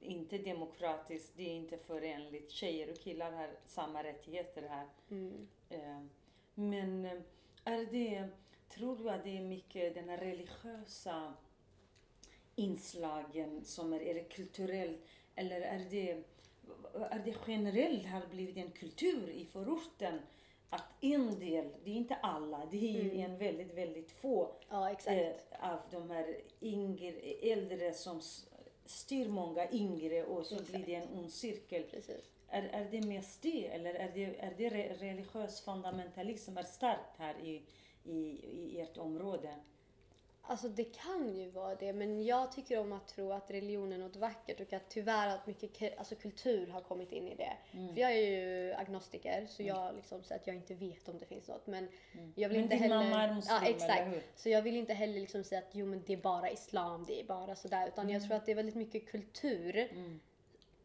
inte 0.00 0.38
demokratiskt, 0.38 1.32
det 1.36 1.42
är 1.42 1.54
inte 1.54 1.78
förenligt. 1.78 2.50
Tjejer 2.50 2.90
och 2.90 2.98
killar 2.98 3.32
har 3.32 3.50
samma 3.64 4.02
rättigheter 4.02 4.62
här. 4.68 4.86
Mm. 5.10 5.48
Eh, 5.68 6.00
Men 6.54 7.04
eh, 7.04 7.12
är 7.64 7.86
det, 7.86 8.28
tror 8.68 8.96
du 8.96 9.10
att 9.10 9.24
det 9.24 9.36
är 9.36 9.42
mycket 9.42 9.94
den 9.94 10.08
här 10.08 10.18
religiösa 10.18 11.34
inslagen 12.56 13.64
som 13.64 13.92
är, 13.92 14.00
är 14.02 14.14
det 14.14 14.24
kulturellt 14.24 15.00
eller 15.34 15.60
är 15.60 15.78
det, 15.90 16.10
är 17.10 17.18
det 17.24 17.36
generellt 17.46 18.06
har 18.06 18.26
blivit 18.26 18.56
en 18.56 18.70
kultur 18.70 19.28
i 19.28 19.44
förorten 19.44 20.20
att 20.72 20.84
en 21.00 21.38
del, 21.38 21.68
det 21.84 21.90
är 21.90 21.94
inte 21.94 22.14
alla, 22.14 22.66
det 22.70 22.96
är 22.96 23.02
ju 23.02 23.20
en 23.20 23.38
väldigt, 23.38 23.74
väldigt 23.74 24.10
få 24.10 24.50
Ja 24.68 24.90
exakt. 24.90 25.20
eh, 25.50 25.72
av 25.72 25.78
de 25.90 26.10
här 26.10 26.36
yngre, 26.60 27.08
äldre 27.42 27.92
som 27.92 28.20
styr 28.86 29.28
många 29.28 29.70
yngre 29.72 30.24
och 30.24 30.46
så 30.46 30.62
blir 30.62 30.86
det 30.86 30.94
en 30.94 31.08
ond 31.18 31.30
cirkel. 31.32 31.82
Precis. 31.90 32.30
Är, 32.48 32.62
är 32.62 32.88
det 32.90 33.06
mest 33.06 33.42
det 33.42 33.66
eller 33.66 33.94
är 33.94 34.10
det, 34.14 34.24
är 34.24 34.54
det 34.56 34.68
re- 34.70 34.98
religiös 34.98 35.60
fundamentalism 35.60 36.58
är 36.58 36.62
starkt 36.62 37.16
här 37.18 37.34
i, 37.44 37.62
i, 38.04 38.18
i 38.52 38.80
ert 38.80 38.98
område? 38.98 39.54
Alltså 40.44 40.68
det 40.68 40.84
kan 40.84 41.34
ju 41.38 41.50
vara 41.50 41.74
det, 41.74 41.92
men 41.92 42.24
jag 42.24 42.52
tycker 42.52 42.78
om 42.80 42.92
att 42.92 43.08
tro 43.08 43.32
att 43.32 43.50
religion 43.50 43.92
är 43.92 43.98
något 43.98 44.16
vackert 44.16 44.60
och 44.60 44.72
att 44.72 44.88
tyvärr 44.88 45.28
att 45.28 45.46
mycket 45.46 45.78
ke- 45.78 45.94
alltså 45.98 46.14
kultur 46.14 46.66
har 46.66 46.80
kommit 46.80 47.12
in 47.12 47.28
i 47.28 47.34
det. 47.34 47.52
Mm. 47.72 47.94
För 47.94 48.00
jag 48.00 48.12
är 48.12 48.16
ju 48.30 48.72
agnostiker 48.72 49.46
så 49.48 49.62
jag 49.62 49.94
liksom 49.96 50.22
säger 50.22 50.40
att 50.40 50.46
jag 50.46 50.56
inte 50.56 50.74
vet 50.74 51.08
om 51.08 51.18
det 51.18 51.26
finns 51.26 51.48
något. 51.48 51.66
Men 51.66 51.88
jag 52.34 52.48
vill 52.48 52.56
Men 52.58 52.64
inte 52.64 52.74
din 52.74 52.82
heller... 52.82 52.96
mamma 53.10 53.22
är 53.22 53.34
muslim, 53.34 53.56
ja, 53.62 53.68
exakt. 53.68 54.00
eller 54.00 54.10
hur? 54.10 54.22
Så 54.36 54.48
jag 54.48 54.62
vill 54.62 54.76
inte 54.76 54.94
heller 54.94 55.20
liksom 55.20 55.44
säga 55.44 55.58
att 55.58 55.70
jo 55.74 55.86
men 55.86 56.02
det 56.06 56.12
är 56.12 56.16
bara 56.16 56.50
islam, 56.50 57.04
det 57.08 57.20
är 57.20 57.24
bara 57.24 57.54
sådär. 57.56 57.88
Utan 57.88 58.04
Mm. 58.04 58.14
jag 58.14 58.22
tror 58.28 58.36
att 58.36 58.46
det 58.46 58.52
är 58.52 58.56
väldigt 58.56 58.74
mycket 58.74 59.06
kultur, 59.06 59.88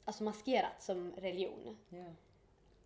alltså 0.05 0.23
maskerat 0.23 0.83
som 0.83 1.13
religion. 1.17 1.77
Ja. 1.89 2.05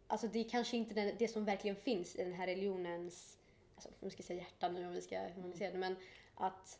Alltså 0.08 0.28
det 0.28 0.40
är 0.40 0.50
kanske 0.50 0.78
inte 0.78 0.94
den, 0.94 1.16
det 1.20 1.28
som 1.28 1.46
verkligen 1.46 1.76
finns 1.76 2.16
i 2.16 2.24
den 2.24 2.34
här 2.34 2.48
religionens, 2.48 3.38
alltså 3.76 3.90
om 3.90 3.96
vi 4.00 4.10
ska 4.10 4.24
säga 4.24 4.40
hjärta 4.40 4.68
nu 4.70 4.88
om 4.88 4.94
vi 4.94 5.02
ska 5.02 5.20
humanisera 5.36 5.72
det, 5.72 5.78
men 5.78 5.96
att 6.42 6.80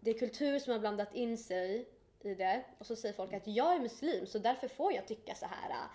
det 0.00 0.10
är 0.10 0.18
kultur 0.18 0.58
som 0.58 0.72
har 0.72 0.80
blandat 0.80 1.14
in 1.14 1.38
sig 1.38 1.88
i 2.20 2.34
det 2.34 2.64
och 2.78 2.86
så 2.86 2.96
säger 2.96 3.14
folk 3.14 3.32
att 3.32 3.46
jag 3.46 3.74
är 3.74 3.80
muslim 3.80 4.26
så 4.26 4.38
därför 4.38 4.68
får 4.68 4.92
jag 4.92 5.06
tycka 5.06 5.34
så 5.34 5.46
här. 5.46 5.88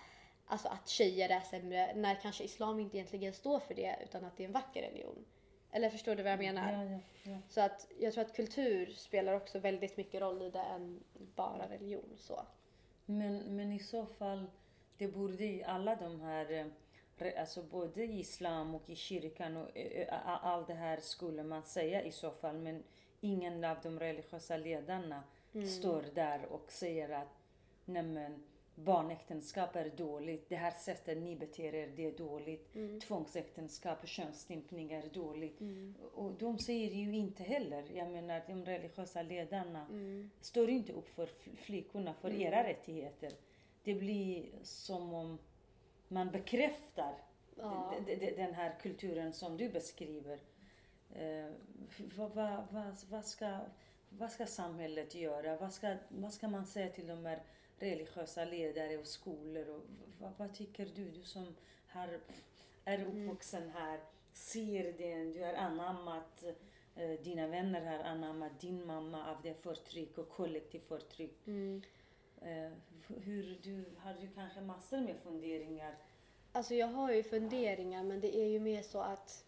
Alltså 0.46 0.68
att 0.68 0.88
tjejer 0.88 1.28
är 1.28 1.40
sämre 1.40 1.94
när 1.94 2.14
kanske 2.14 2.44
islam 2.44 2.80
inte 2.80 2.96
egentligen 2.96 3.32
står 3.32 3.60
för 3.60 3.74
det 3.74 3.96
utan 4.04 4.24
att 4.24 4.36
det 4.36 4.42
är 4.42 4.46
en 4.46 4.52
vacker 4.52 4.82
religion. 4.82 5.24
Eller 5.70 5.90
förstår 5.90 6.14
du 6.14 6.22
vad 6.22 6.32
jag 6.32 6.38
menar? 6.38 6.72
Ja, 6.72 6.84
ja, 6.84 7.00
ja. 7.22 7.38
Så 7.48 7.60
att 7.60 7.88
jag 7.98 8.12
tror 8.12 8.24
att 8.24 8.36
kultur 8.36 8.86
spelar 8.86 9.32
också 9.34 9.58
väldigt 9.58 9.96
mycket 9.96 10.20
roll 10.20 10.42
i 10.42 10.50
det 10.50 10.62
än 10.62 11.04
bara 11.14 11.68
religion. 11.68 12.14
Så. 12.16 12.46
Men, 13.06 13.56
men 13.56 13.72
i 13.72 13.78
så 13.78 14.06
fall, 14.06 14.50
det 14.98 15.08
borde 15.08 15.44
i 15.44 15.64
alla 15.64 15.96
de 15.96 16.20
här, 16.20 16.52
eh, 16.52 16.66
alltså 17.36 17.62
både 17.62 18.04
i 18.04 18.18
islam 18.20 18.74
och 18.74 18.90
i 18.90 18.96
kyrkan 18.96 19.56
och 19.56 19.76
eh, 19.76 20.00
eh, 20.02 20.46
allt 20.46 20.66
det 20.66 20.74
här 20.74 21.00
skulle 21.00 21.42
man 21.42 21.62
säga 21.62 22.02
i 22.02 22.12
så 22.12 22.30
fall. 22.30 22.56
Men 22.58 22.82
ingen 23.20 23.64
av 23.64 23.76
de 23.82 23.98
religiösa 23.98 24.56
ledarna 24.56 25.22
står 25.66 26.04
där 26.14 26.44
och 26.46 26.72
säger 26.72 27.08
att 27.08 27.28
nämen 27.84 28.42
barnäktenskap 28.74 29.76
är 29.76 29.90
dåligt, 29.96 30.48
det 30.48 30.56
här 30.56 30.70
sättet 30.70 31.18
ni 31.18 31.36
beter 31.36 31.74
er 31.74 31.92
det 31.96 32.06
är 32.06 32.18
dåligt, 32.18 32.72
tvångsäktenskap 33.02 34.02
och 34.02 34.08
könsstympning 34.08 34.92
är 34.92 35.08
dåligt. 35.12 35.58
Och 36.14 36.32
de 36.32 36.58
säger 36.58 36.90
ju 36.90 37.16
inte 37.16 37.42
heller, 37.42 37.84
jag 37.94 38.10
menar 38.10 38.42
de 38.46 38.64
religiösa 38.64 39.22
ledarna 39.22 39.86
står 40.40 40.70
inte 40.70 40.92
upp 40.92 41.08
för 41.08 41.26
fl- 41.26 41.56
flickorna, 41.56 42.14
för 42.14 42.30
era 42.40 42.64
rättigheter. 42.64 43.32
Det 43.84 43.94
blir 43.94 44.44
som 44.62 45.14
om 45.14 45.38
man 46.14 46.30
bekräftar 46.30 47.14
Ja. 47.56 47.94
den 48.36 48.54
här 48.54 48.74
kulturen 48.82 49.32
som 49.32 49.56
du 49.56 49.68
beskriver. 49.68 50.38
Eh, 51.14 51.50
vad, 52.16 52.30
vad, 52.30 52.66
vad, 52.70 52.96
vad, 53.10 53.24
ska, 53.24 53.58
vad 54.08 54.30
ska 54.30 54.46
samhället 54.46 55.14
göra? 55.14 55.56
Vad 55.56 55.72
ska, 55.72 55.96
vad 56.08 56.32
ska 56.32 56.48
man 56.48 56.66
säga 56.66 56.88
till 56.88 57.06
de 57.06 57.26
här 57.26 57.42
religiösa 57.78 58.44
ledare 58.44 58.98
och 58.98 59.06
skolor? 59.06 59.68
Och 59.68 59.80
vad, 60.20 60.32
vad 60.36 60.54
tycker 60.54 60.86
du, 60.86 61.10
du 61.10 61.22
som 61.22 61.56
har, 61.88 62.20
är 62.84 63.04
uppvuxen 63.06 63.70
här, 63.70 64.00
ser 64.32 64.92
det, 64.92 65.32
du 65.32 65.42
har 65.44 65.54
anammat 65.54 66.44
eh, 66.96 67.10
dina 67.10 67.46
vänner 67.46 67.86
har 67.86 68.04
anammat 68.04 68.60
din 68.60 68.86
mamma 68.86 69.30
av 69.30 69.42
det 69.42 69.54
förtryck 69.54 70.18
och 70.18 70.28
kollektivt 70.28 70.88
förtryck. 70.88 71.46
Mm. 71.46 71.82
Eh, 72.44 72.70
hur 73.08 73.58
du, 73.62 73.84
har 73.98 74.14
du 74.20 74.28
kanske 74.34 74.60
massor 74.60 74.98
med 75.00 75.16
funderingar? 75.22 75.94
Alltså 76.52 76.74
jag 76.74 76.86
har 76.86 77.12
ju 77.12 77.22
funderingar 77.22 78.02
men 78.04 78.20
det 78.20 78.36
är 78.36 78.46
ju 78.48 78.60
mer 78.60 78.82
så 78.82 79.00
att 79.00 79.44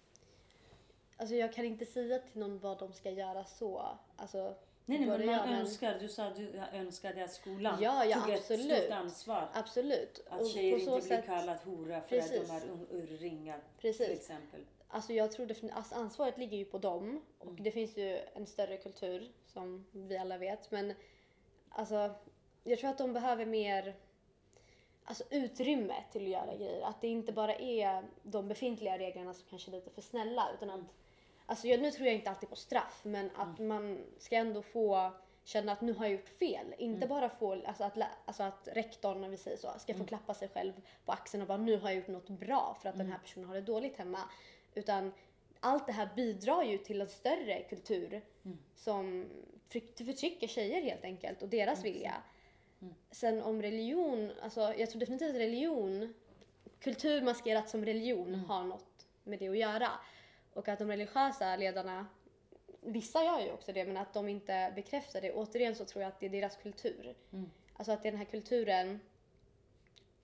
Alltså 1.19 1.35
jag 1.35 1.53
kan 1.53 1.65
inte 1.65 1.87
säga 1.87 2.19
till 2.19 2.41
någon 2.41 2.59
vad 2.59 2.79
de 2.79 2.93
ska 2.93 3.11
göra 3.11 3.45
så. 3.45 3.87
Alltså, 4.17 4.55
Nej, 4.85 4.99
nej 4.99 5.09
men 5.09 5.21
det 5.21 5.27
man 5.27 5.49
önskar, 5.49 5.99
du 6.01 6.09
sa 6.09 6.25
att 6.25 6.37
du 6.37 6.49
önskade 6.73 7.25
att 7.25 7.33
skolan 7.33 7.79
Ja, 7.83 8.05
ja, 8.05 8.21
tog 8.21 8.31
ett 8.35 8.39
absolut. 8.41 8.79
stort 8.83 8.91
ansvar. 8.93 9.49
Absolut. 9.55 10.27
Att 10.31 10.41
Och 10.41 10.47
tjejer 10.49 10.79
på 10.79 10.85
så 10.85 10.95
inte 10.97 11.07
blir 11.09 11.17
sätt- 11.17 11.27
kallade 11.27 11.59
hora 11.65 12.01
för 12.01 12.09
Precis. 12.09 12.51
att 12.51 12.63
de 12.69 12.97
urringar 12.97 13.61
Precis. 13.81 14.07
till 14.07 14.17
exempel. 14.17 14.61
Alltså 14.89 15.13
jag 15.13 15.33
tror 15.33 15.47
definitivt, 15.47 15.77
alltså 15.77 15.95
ansvaret 15.95 16.39
ligger 16.39 16.57
ju 16.59 16.65
på 16.65 16.79
dem 16.79 17.23
och 17.39 17.47
Mm. 17.51 17.63
det 17.63 17.71
finns 17.71 17.97
ju 17.97 18.19
en 18.35 18.47
större 18.47 18.77
kultur 18.77 19.31
som 19.47 19.87
vi 19.93 20.17
alla 20.17 20.39
vet. 20.39 20.71
Men 20.71 20.95
alltså 21.69 22.11
jag 22.67 22.79
tror 22.79 22.91
att 22.91 22.99
de 22.99 23.13
behöver 23.13 23.47
mer 23.47 23.95
alltså, 25.05 25.25
utrymme 25.31 25.95
till 26.13 26.23
att 26.23 26.29
göra 26.29 26.57
grejer. 26.57 26.83
Att 26.83 27.01
det 27.01 27.09
inte 27.09 27.33
bara 27.33 27.55
är 27.55 28.05
de 28.23 28.49
befintliga 28.49 28.99
reglerna 28.99 29.35
som 29.35 29.45
kanske 29.51 29.71
är 29.71 29.73
lite 29.73 29.91
för 29.91 30.03
snälla 30.03 30.49
utan 30.55 30.71
att 30.71 30.81
Alltså 31.49 31.69
jag, 31.69 31.81
nu 31.81 31.91
tror 31.91 32.07
jag 32.07 32.15
inte 32.15 32.31
alltid 32.31 32.49
på 32.49 32.57
straff 32.57 33.01
men 33.03 33.31
att 33.37 33.59
man 33.59 34.05
ska 34.19 34.37
ändå 34.37 34.63
få 34.63 35.13
känna 35.45 35.73
att 35.73 35.81
nu 35.81 35.93
har 35.93 36.05
jag 36.05 36.13
gjort 36.13 36.29
fel. 36.29 36.75
Inte 36.79 37.07
bara 37.07 37.29
få, 37.29 37.63
alltså 37.67 37.85
att, 37.85 37.99
alltså 38.25 38.43
att 38.43 38.69
rektorn, 38.73 39.25
om 39.25 39.31
vi 39.31 39.37
säger 39.37 39.57
så, 39.57 39.73
ska 39.79 39.95
få 39.95 40.05
klappa 40.05 40.35
sig 40.35 40.49
själv 40.49 40.73
på 41.05 41.13
axeln 41.13 41.43
och 41.43 41.49
bara 41.49 41.59
nu 41.59 41.77
har 41.77 41.89
jag 41.89 41.97
gjort 41.97 42.09
något 42.09 42.29
bra 42.29 42.77
för 42.83 42.89
att 42.89 42.99
den 42.99 43.13
här 43.13 43.19
personen 43.19 43.49
har 43.49 43.55
det 43.55 43.61
dåligt 43.61 43.97
hemma. 43.97 44.19
Utan 44.75 45.13
allt 45.61 45.87
det 45.87 45.93
här 45.93 46.09
bidrar 46.17 46.63
ju 46.63 46.79
till 46.79 47.01
en 47.01 47.09
större 47.09 47.63
kultur 47.63 48.23
som 48.75 49.27
förtryck- 49.69 50.05
förtrycker 50.05 50.47
tjejer 50.47 50.83
helt 50.83 51.05
enkelt 51.05 51.43
och 51.43 51.49
deras 51.49 51.85
vilja. 51.85 52.15
Sen 53.11 53.43
om 53.43 53.63
religion, 53.63 54.33
alltså 54.43 54.61
jag 54.61 54.91
tror 54.91 55.01
definitivt 55.01 55.31
att 55.31 55.37
religion, 55.37 56.15
kultur 56.81 57.23
maskerat 57.23 57.69
som 57.69 57.85
religion 57.85 58.35
har 58.35 58.65
något 58.65 59.07
med 59.25 59.39
det 59.39 59.49
att 59.49 59.59
göra. 59.59 59.89
Och 60.53 60.69
att 60.69 60.79
de 60.79 60.89
religiösa 60.89 61.57
ledarna, 61.57 62.07
vissa 62.81 63.25
gör 63.25 63.41
ju 63.41 63.53
också 63.53 63.73
det, 63.73 63.85
men 63.85 63.97
att 63.97 64.15
de 64.15 64.29
inte 64.29 64.73
bekräftar 64.77 65.21
det. 65.21 65.33
Återigen 65.33 65.75
så 65.75 65.85
tror 65.85 66.03
jag 66.03 66.09
att 66.09 66.21
det 66.21 66.27
är 66.27 66.31
deras 66.31 66.57
kultur. 66.57 67.15
Alltså 67.73 67.93
att 67.93 68.03
den 68.03 68.17
här 68.17 68.25
kulturen, 68.25 69.01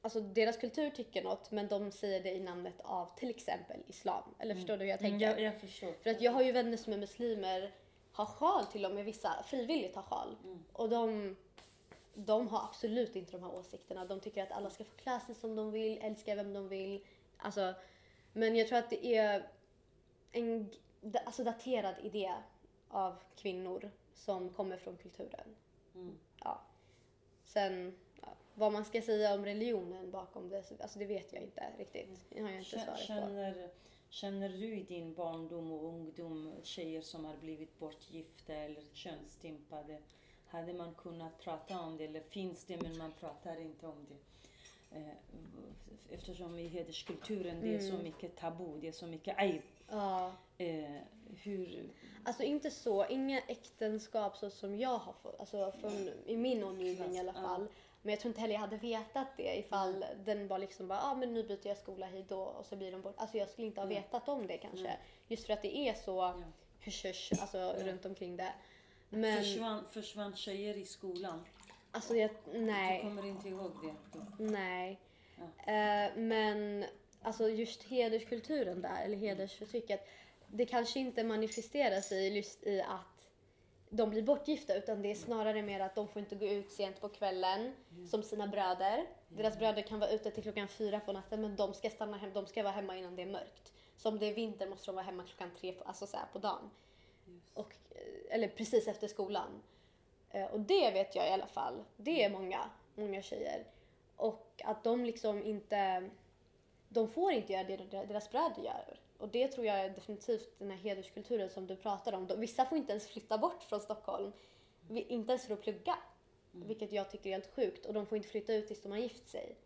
alltså 0.01 0.21
deras 0.21 0.57
kultur 0.57 0.91
tycker 0.91 1.23
något 1.23 1.51
men 1.51 1.69
de 1.69 1.93
säger 1.93 2.23
det 2.23 2.31
i 2.31 2.41
namnet 2.41 2.81
av 2.81 3.17
till 3.17 3.31
exempel 3.31 3.81
islam. 3.87 4.35
Eller 4.39 4.55
förstår 4.55 4.77
du 4.77 4.85
hur 4.85 4.91
jag 4.91 5.01
tänker? 5.01 5.27
Mm, 5.27 5.43
jag, 5.43 5.53
jag 5.55 5.61
förstår. 5.61 5.93
För 6.03 6.11
att 6.11 6.21
jag 6.23 6.33
har 6.33 6.43
ju 6.43 6.53
vänner 6.53 6.77
som 6.77 6.93
är 6.93 6.99
muslimer, 6.99 7.75
har 8.13 8.27
sjal 8.27 8.67
till 8.67 8.85
och 8.85 8.93
med, 8.93 9.05
vissa 9.05 9.43
frivilligt 9.47 9.95
har 9.95 10.03
sjal. 10.03 10.37
Och 10.73 10.89
de 10.89 11.37
de 12.15 12.49
har 12.49 12.65
absolut 12.65 13.17
inte 13.17 13.33
de 13.33 13.43
här 13.43 13.55
åsikterna. 13.55 14.05
De 14.05 14.21
tycker 14.21 14.43
att 14.43 14.53
alla 14.53 14.71
ska 14.71 14.85
få 14.85 14.97
klä 14.97 15.21
sig 15.21 15.35
som 15.35 15.57
de 15.57 15.71
vill, 15.73 15.99
älska 16.03 16.35
vem 16.35 16.53
de 16.53 16.69
vill. 16.69 17.05
Alltså, 17.37 17.75
men 18.33 18.57
jag 18.57 18.69
tror 18.69 18.79
att 18.79 18.91
det 18.91 19.07
är 19.17 19.49
en 20.33 20.71
alltså 21.27 21.45
daterad 21.45 21.95
idé 22.03 22.35
av 22.89 23.17
kvinnor 23.37 23.91
som 24.15 24.49
kommer 24.49 24.77
från 24.77 24.97
kulturen. 24.97 25.57
Mm. 25.95 26.19
Ja. 26.45 26.61
Sen 27.45 27.95
ja, 28.23 28.29
vad 28.55 28.73
man 28.73 28.85
ska 28.85 29.03
säga 29.03 29.35
om 29.35 29.45
religionen 29.45 30.11
bakom 30.11 30.49
det, 30.49 30.63
så- 30.63 30.75
alltså 30.81 30.99
det 30.99 31.05
vet 31.07 31.33
jag 31.33 31.43
inte 31.43 31.67
riktigt. 31.79 32.21
Det 32.29 32.41
har 32.43 32.49
jag 32.49 32.59
inte 32.59 32.71
svaret 32.71 33.01
på. 33.01 33.05
Känner, 33.07 33.71
känner 34.09 34.49
du 34.49 34.75
i 34.77 34.83
din 34.83 35.15
barndom 35.15 35.73
och 35.73 35.85
ungdom 35.85 36.53
tjejer 36.63 37.01
som 37.03 37.25
har 37.25 37.37
blivit 37.37 37.79
bortgifta 37.79 38.55
eller 38.55 38.83
könsstympade? 38.93 39.99
Hade 40.53 40.73
man 40.73 40.95
kunnat 40.95 41.39
prata 41.41 41.81
om 41.81 41.97
det 41.97 42.05
eller 42.05 42.21
finns 42.21 42.65
det 42.65 42.83
men 42.83 42.99
man 42.99 43.13
pratar 43.21 43.61
inte 43.61 43.87
om 43.87 44.07
det? 44.09 44.97
Eh, 44.99 45.15
Eftersom 46.11 46.59
i 46.59 46.67
hederskulturen 46.69 47.61
det 47.61 47.75
är 47.75 47.79
så 47.79 47.93
Mm. 47.93 48.03
mycket 48.03 48.37
tabu, 48.37 48.79
det 48.81 48.89
är 48.89 48.93
så 48.93 49.07
mycket 49.07 49.39
aib. 49.39 49.63
Ja. 49.91 50.33
Eh, 50.59 50.91
hur... 51.43 51.91
Alltså 52.25 52.43
inte 52.43 52.71
så, 52.71 53.07
inga 53.07 53.41
äktenskap 53.41 54.37
så 54.37 54.51
som 54.51 54.79
jag 54.79 54.99
har 54.99 55.13
fått, 55.13 55.41
alltså 55.41 55.73
från, 55.81 56.09
i 56.27 56.37
min 56.37 56.63
omgivning 56.65 57.17
i 57.17 57.19
alla 57.19 57.33
Ja. 57.37 57.43
fall. 57.49 57.67
Men 58.03 58.11
jag 58.13 58.21
tror 58.21 58.29
inte 58.31 58.41
heller 58.41 58.55
jag 58.55 58.61
hade 58.61 58.77
vetat 58.77 59.27
det 59.37 59.59
ifall 59.59 60.05
den 60.25 60.49
var 60.49 60.59
liksom 60.59 60.89
bara, 60.89 61.01
ah, 61.03 61.15
men 61.15 61.35
nu 61.35 61.43
byter 61.43 61.67
jag 61.69 61.77
skola 61.79 62.07
hit 62.07 62.29
då 62.29 62.41
och 62.43 62.67
så 62.67 62.77
blir 62.77 62.93
de 62.93 63.03
bort. 63.03 63.15
Alltså 63.17 63.37
jag 63.39 63.49
skulle 63.49 63.67
inte 63.67 63.81
ha 63.81 63.87
vetat 63.89 64.29
om 64.29 64.47
det 64.47 64.59
kanske. 64.59 64.83
Nej. 64.83 64.99
Just 65.29 65.47
för 65.47 65.53
att 65.53 65.63
det 65.63 65.77
är 65.77 65.95
så 65.95 66.17
Ja. 66.17 66.43
hysch 66.81 67.05
hysch, 67.05 67.33
alltså 67.41 67.75
runt 67.79 68.05
omkring 68.07 68.37
det. 68.37 68.53
Men 69.15 69.43
Försvann, 69.43 69.85
försvann 69.91 70.37
tjejer 70.37 70.75
i 70.77 70.85
skolan? 70.85 71.45
alltså 71.91 72.17
jag, 72.17 72.31
Du 72.53 72.61
nej, 72.61 73.01
kommer 73.03 73.27
inte 73.27 73.49
ihåg 73.49 73.71
det? 73.83 74.21
nej. 74.45 75.01
Ja. 75.37 75.73
Eh, 75.73 76.17
men 76.17 76.85
alltså 77.23 77.49
just 77.49 77.83
hederskulturen 77.83 78.83
där, 78.83 79.05
eller 79.05 79.17
hedersförtrycket, 79.17 80.09
det 80.47 80.67
kanske 80.67 81.01
inte 81.01 81.25
manifesterar 81.25 82.01
sig 82.01 82.37
just 82.37 82.63
i 82.67 82.81
att 82.81 83.29
de 83.91 84.11
blir 84.11 84.23
bortgifta 84.23 84.75
utan 84.75 85.03
det 85.03 85.11
är 85.11 85.15
snarare 85.15 85.63
mer 85.63 85.81
att 85.81 85.95
de 85.95 86.09
får 86.09 86.21
inte 86.23 86.35
gå 86.35 86.47
ut 86.47 86.71
sent 86.71 87.01
på 87.01 87.09
kvällen 87.09 87.73
som 88.11 88.23
sina 88.23 88.47
bröder. 88.47 89.07
Deras 89.29 89.59
bröder 89.59 89.83
kan 89.83 89.99
vara 89.99 90.11
ute 90.11 90.31
till 90.31 90.43
klockan 90.43 90.69
fyra 90.69 91.01
på 91.01 91.13
natten 91.13 91.41
men 91.41 91.57
de 91.57 91.75
ska 91.75 91.91
stanna 91.91 92.17
hem, 92.17 92.33
de 92.33 92.47
ska 92.47 92.63
vara 92.63 92.73
hemma 92.73 92.97
innan 92.97 93.17
det 93.17 93.23
är 93.23 93.27
mörkt. 93.27 93.73
Så 93.97 94.09
om 94.09 94.19
det 94.19 94.27
är 94.27 94.35
vinter 94.35 94.69
måste 94.69 94.87
de 94.87 94.95
vara 94.95 95.05
hemma 95.05 95.23
klockan 95.23 95.51
tre 95.61 95.73
på, 95.73 95.85
alltså 95.85 96.07
så 96.07 96.17
här 96.17 96.27
på 96.33 96.39
dagen. 96.39 96.71
Och, 97.55 97.75
eh, 97.91 98.35
eller 98.35 98.49
precis 98.49 98.89
efter 98.89 99.09
skolan. 99.09 99.63
Eh, 100.31 100.45
Och 100.47 100.61
det 100.61 100.91
vet 100.91 101.15
jag 101.15 101.29
i 101.29 101.31
alla 101.31 101.47
fall. 101.47 101.85
Det 101.97 102.25
är 102.25 102.31
många, 102.31 102.71
många 102.95 103.23
tjejer. 103.23 103.65
Och 104.17 104.63
att 104.65 104.85
de 104.85 105.05
liksom 105.05 105.43
inte, 105.43 106.11
de 106.89 107.09
får 107.09 107.33
inte 107.33 107.53
göra 107.53 107.65
det 107.65 107.77
deras 107.77 108.31
bröder 108.31 108.63
gör. 108.63 109.01
Och 109.19 109.29
det 109.29 109.49
tror 109.49 109.67
jag 109.67 109.81
är 109.81 109.91
definitivt 109.91 110.59
den 110.59 110.71
här 110.71 110.79
hederskulturen 110.79 111.51
som 111.51 111.67
du 111.67 111.77
pratar 111.77 112.13
om. 112.13 112.27
De, 112.27 112.41
vissa 112.41 112.65
får 112.65 112.79
inte 112.79 112.93
ens 112.93 113.09
flytta 113.09 113.39
bort 113.39 113.63
från 113.63 113.81
Stockholm. 113.81 114.33
Inte 114.89 115.33
ens 115.33 115.47
för 115.47 115.55
att 115.55 115.63
plugga. 115.63 115.99
Vilket 116.53 116.93
jag 116.93 117.11
tycker 117.11 117.31
är 117.31 117.35
helt 117.35 117.55
sjukt. 117.55 117.87
Och 117.87 117.95
de 117.95 118.07
får 118.07 118.17
inte 118.17 118.29
flytta 118.29 118.55
ut 118.55 118.67
tills 118.67 118.83
de 118.83 118.93
har 118.93 118.99
gift 118.99 119.29
sig. 119.29 119.57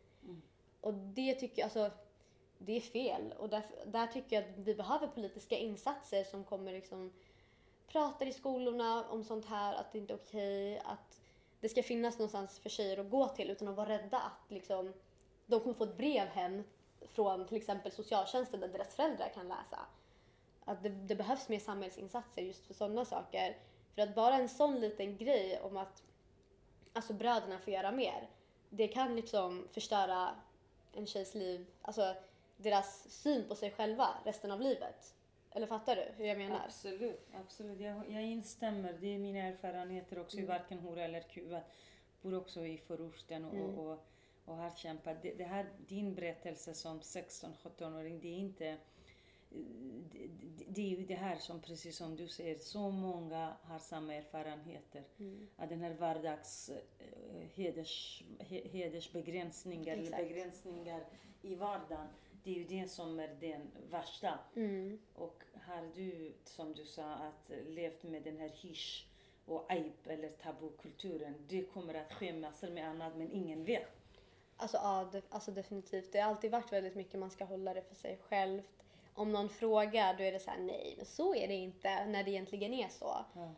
Och 0.81 0.95
det 0.95 1.35
tycker 1.35 1.59
jag, 1.63 1.65
alltså, 1.65 1.91
det 2.59 2.77
är 2.77 2.81
fel. 2.81 3.35
Och 3.39 3.49
där, 3.49 3.63
där 3.87 4.07
tycker 4.07 4.37
jag 4.37 4.45
att 4.45 4.59
vi 4.59 4.75
behöver 4.75 5.07
politiska 5.07 5.57
insatser 5.57 6.25
som 6.25 6.45
kommer 6.45 6.73
liksom 6.73 7.13
pratar 7.89 8.27
i 8.27 8.33
skolorna 8.33 9.05
om 9.11 9.25
sånt 9.25 9.47
här, 9.47 9.75
att 9.75 9.93
det 9.93 9.99
inte 9.99 10.13
är 10.13 10.17
okej, 10.17 10.79
att 10.79 11.21
det 11.61 11.69
ska 11.69 11.83
finnas 11.83 12.19
någonstans 12.19 12.59
för 12.59 12.69
tjejer 12.69 12.99
att 12.99 13.11
gå 13.11 13.29
till 13.29 13.51
utan 13.51 13.69
att 13.69 13.77
vara 13.77 13.89
rädda 13.89 14.19
att 14.19 14.51
liksom, 14.51 14.93
de 15.47 15.61
kommer 15.61 15.75
få 15.75 15.85
ett 15.85 15.97
brev 15.97 16.29
hem 16.29 16.65
från 17.01 17.47
till 17.47 17.57
exempel 17.57 17.93
socialtjänsten 17.93 18.61
där 18.61 18.69
deras 18.69 18.95
föräldrar 18.95 19.29
kan 19.35 19.49
läsa. 19.49 19.81
Att 20.65 20.83
det, 20.83 20.89
det 20.89 21.17
behövs 21.17 21.49
mer 21.49 21.59
samhällsinsatser 21.59 22.43
just 22.43 22.67
för 22.67 22.75
sådana 22.75 23.05
saker. 23.05 23.57
För 23.95 24.03
att 24.03 24.15
bara 24.15 24.35
en 24.35 24.49
sån 24.49 24.81
liten 24.81 25.17
grej 25.17 25.61
om 25.61 25.77
att 25.77 26.03
alltså 26.93 27.13
bröderna 27.13 27.59
får 27.59 27.73
göra 27.73 27.93
mer, 27.93 28.31
det 28.71 28.89
kan 28.89 29.17
liksom 29.17 29.69
förstöra 29.73 30.31
en 30.93 31.07
tjejs 31.07 31.35
liv, 31.35 31.67
alltså 31.83 32.15
deras 32.57 33.11
syn 33.11 33.49
på 33.49 33.55
sig 33.55 33.71
själva 33.71 34.09
resten 34.25 34.51
av 34.51 34.61
livet. 34.61 35.15
Eller 35.57 35.67
fattar 35.67 35.97
du 35.97 36.03
hur 36.17 36.25
jag 36.27 36.39
menar? 36.39 36.61
Absolut, 36.65 37.21
absolut. 37.35 37.81
Jag, 37.81 38.11
jag 38.11 38.23
instämmer. 38.23 38.93
Det 39.01 39.15
är 39.15 39.19
mina 39.19 39.39
erfarenheter 39.39 40.19
också 40.19 40.37
i 40.37 40.41
Mm. 40.41 40.59
varken 40.59 40.79
hora 40.79 41.05
eller 41.05 41.21
kuvad. 41.21 41.63
Bor 42.23 42.35
också 42.35 42.67
i 42.67 42.79
förorten 42.79 43.45
och, 43.45 43.55
Mm. 43.55 43.79
och, 43.79 44.07
och 44.45 44.57
har 44.57 44.71
kämpat. 44.71 45.23
Det, 45.23 45.35
det 45.35 45.45
här, 45.45 45.67
din 45.89 46.15
berättelse 46.15 46.75
som 46.75 47.01
16-17-åring, 47.01 48.21
det 48.21 48.29
är 48.29 48.39
inte... 48.39 48.77
Det, 50.13 50.27
det, 50.57 50.65
det 50.69 50.81
är 50.81 50.89
ju 50.99 51.07
det 51.07 51.15
här 51.15 51.37
som, 51.37 51.61
precis 51.61 51.97
som 51.97 52.17
du 52.17 52.29
säger, 52.29 52.59
så 52.59 52.91
många 52.91 53.57
har 53.63 53.79
samma 53.79 54.15
erfarenheter. 54.15 55.03
Mm. 55.19 55.49
Att 55.57 55.69
den 55.69 55.81
här 55.81 55.95
vardags 55.95 56.69
eh, 56.99 57.49
heders, 57.55 58.23
he- 58.39 58.69
hedersbegränsningar 58.69 59.97
begränsningar 59.97 61.05
i 61.43 61.55
vardagen. 61.55 62.07
Det 62.47 62.53
är 62.53 62.59
ju 62.59 62.65
det 62.65 62.89
som 62.89 63.21
är 63.21 63.29
den 63.41 63.71
värsta. 63.91 64.39
Mm. 64.57 64.99
Och 65.15 65.43
har 65.67 65.91
du, 65.95 66.33
som 66.45 66.75
du 66.75 66.85
sa, 66.85 67.05
att 67.15 67.51
levt 67.67 68.03
med 68.03 68.23
den 68.23 68.39
här 68.39 68.49
hish 68.49 69.07
och 69.47 69.73
aib 69.73 69.93
eller 70.07 70.29
tabukulturen, 70.29 71.35
det 71.49 71.63
kommer 71.63 71.95
att 71.95 72.13
ske 72.13 72.33
massor 72.33 72.71
med 72.71 72.89
annat 72.89 73.17
men 73.17 73.33
ingen 73.33 73.65
vet. 73.65 73.89
Alltså, 74.57 74.77
ja, 74.77 75.09
de, 75.13 75.23
alltså 75.29 75.51
definitivt. 75.51 76.13
Det 76.13 76.21
har 76.21 76.31
alltid 76.31 76.51
varit 76.51 76.73
väldigt 76.73 76.95
mycket 76.95 77.21
man 77.21 77.31
ska 77.31 77.45
hålla 77.45 77.75
det 77.75 77.83
för 77.83 77.95
sig 77.95 78.19
själv. 78.23 78.63
Om 79.15 79.33
någon 79.33 79.49
frågar 79.49 80.15
då 80.17 80.23
är 80.23 80.33
det 80.33 80.41
så 80.41 80.51
här, 80.51 80.59
nej 80.59 80.95
men 80.97 81.07
så 81.07 81.35
är 81.35 81.49
det 81.49 81.55
inte 81.55 82.07
när 82.07 82.25
det 82.25 82.31
egentligen 82.31 82.75
är 82.75 82.89
så. 82.89 83.25
Ja. 83.35 83.53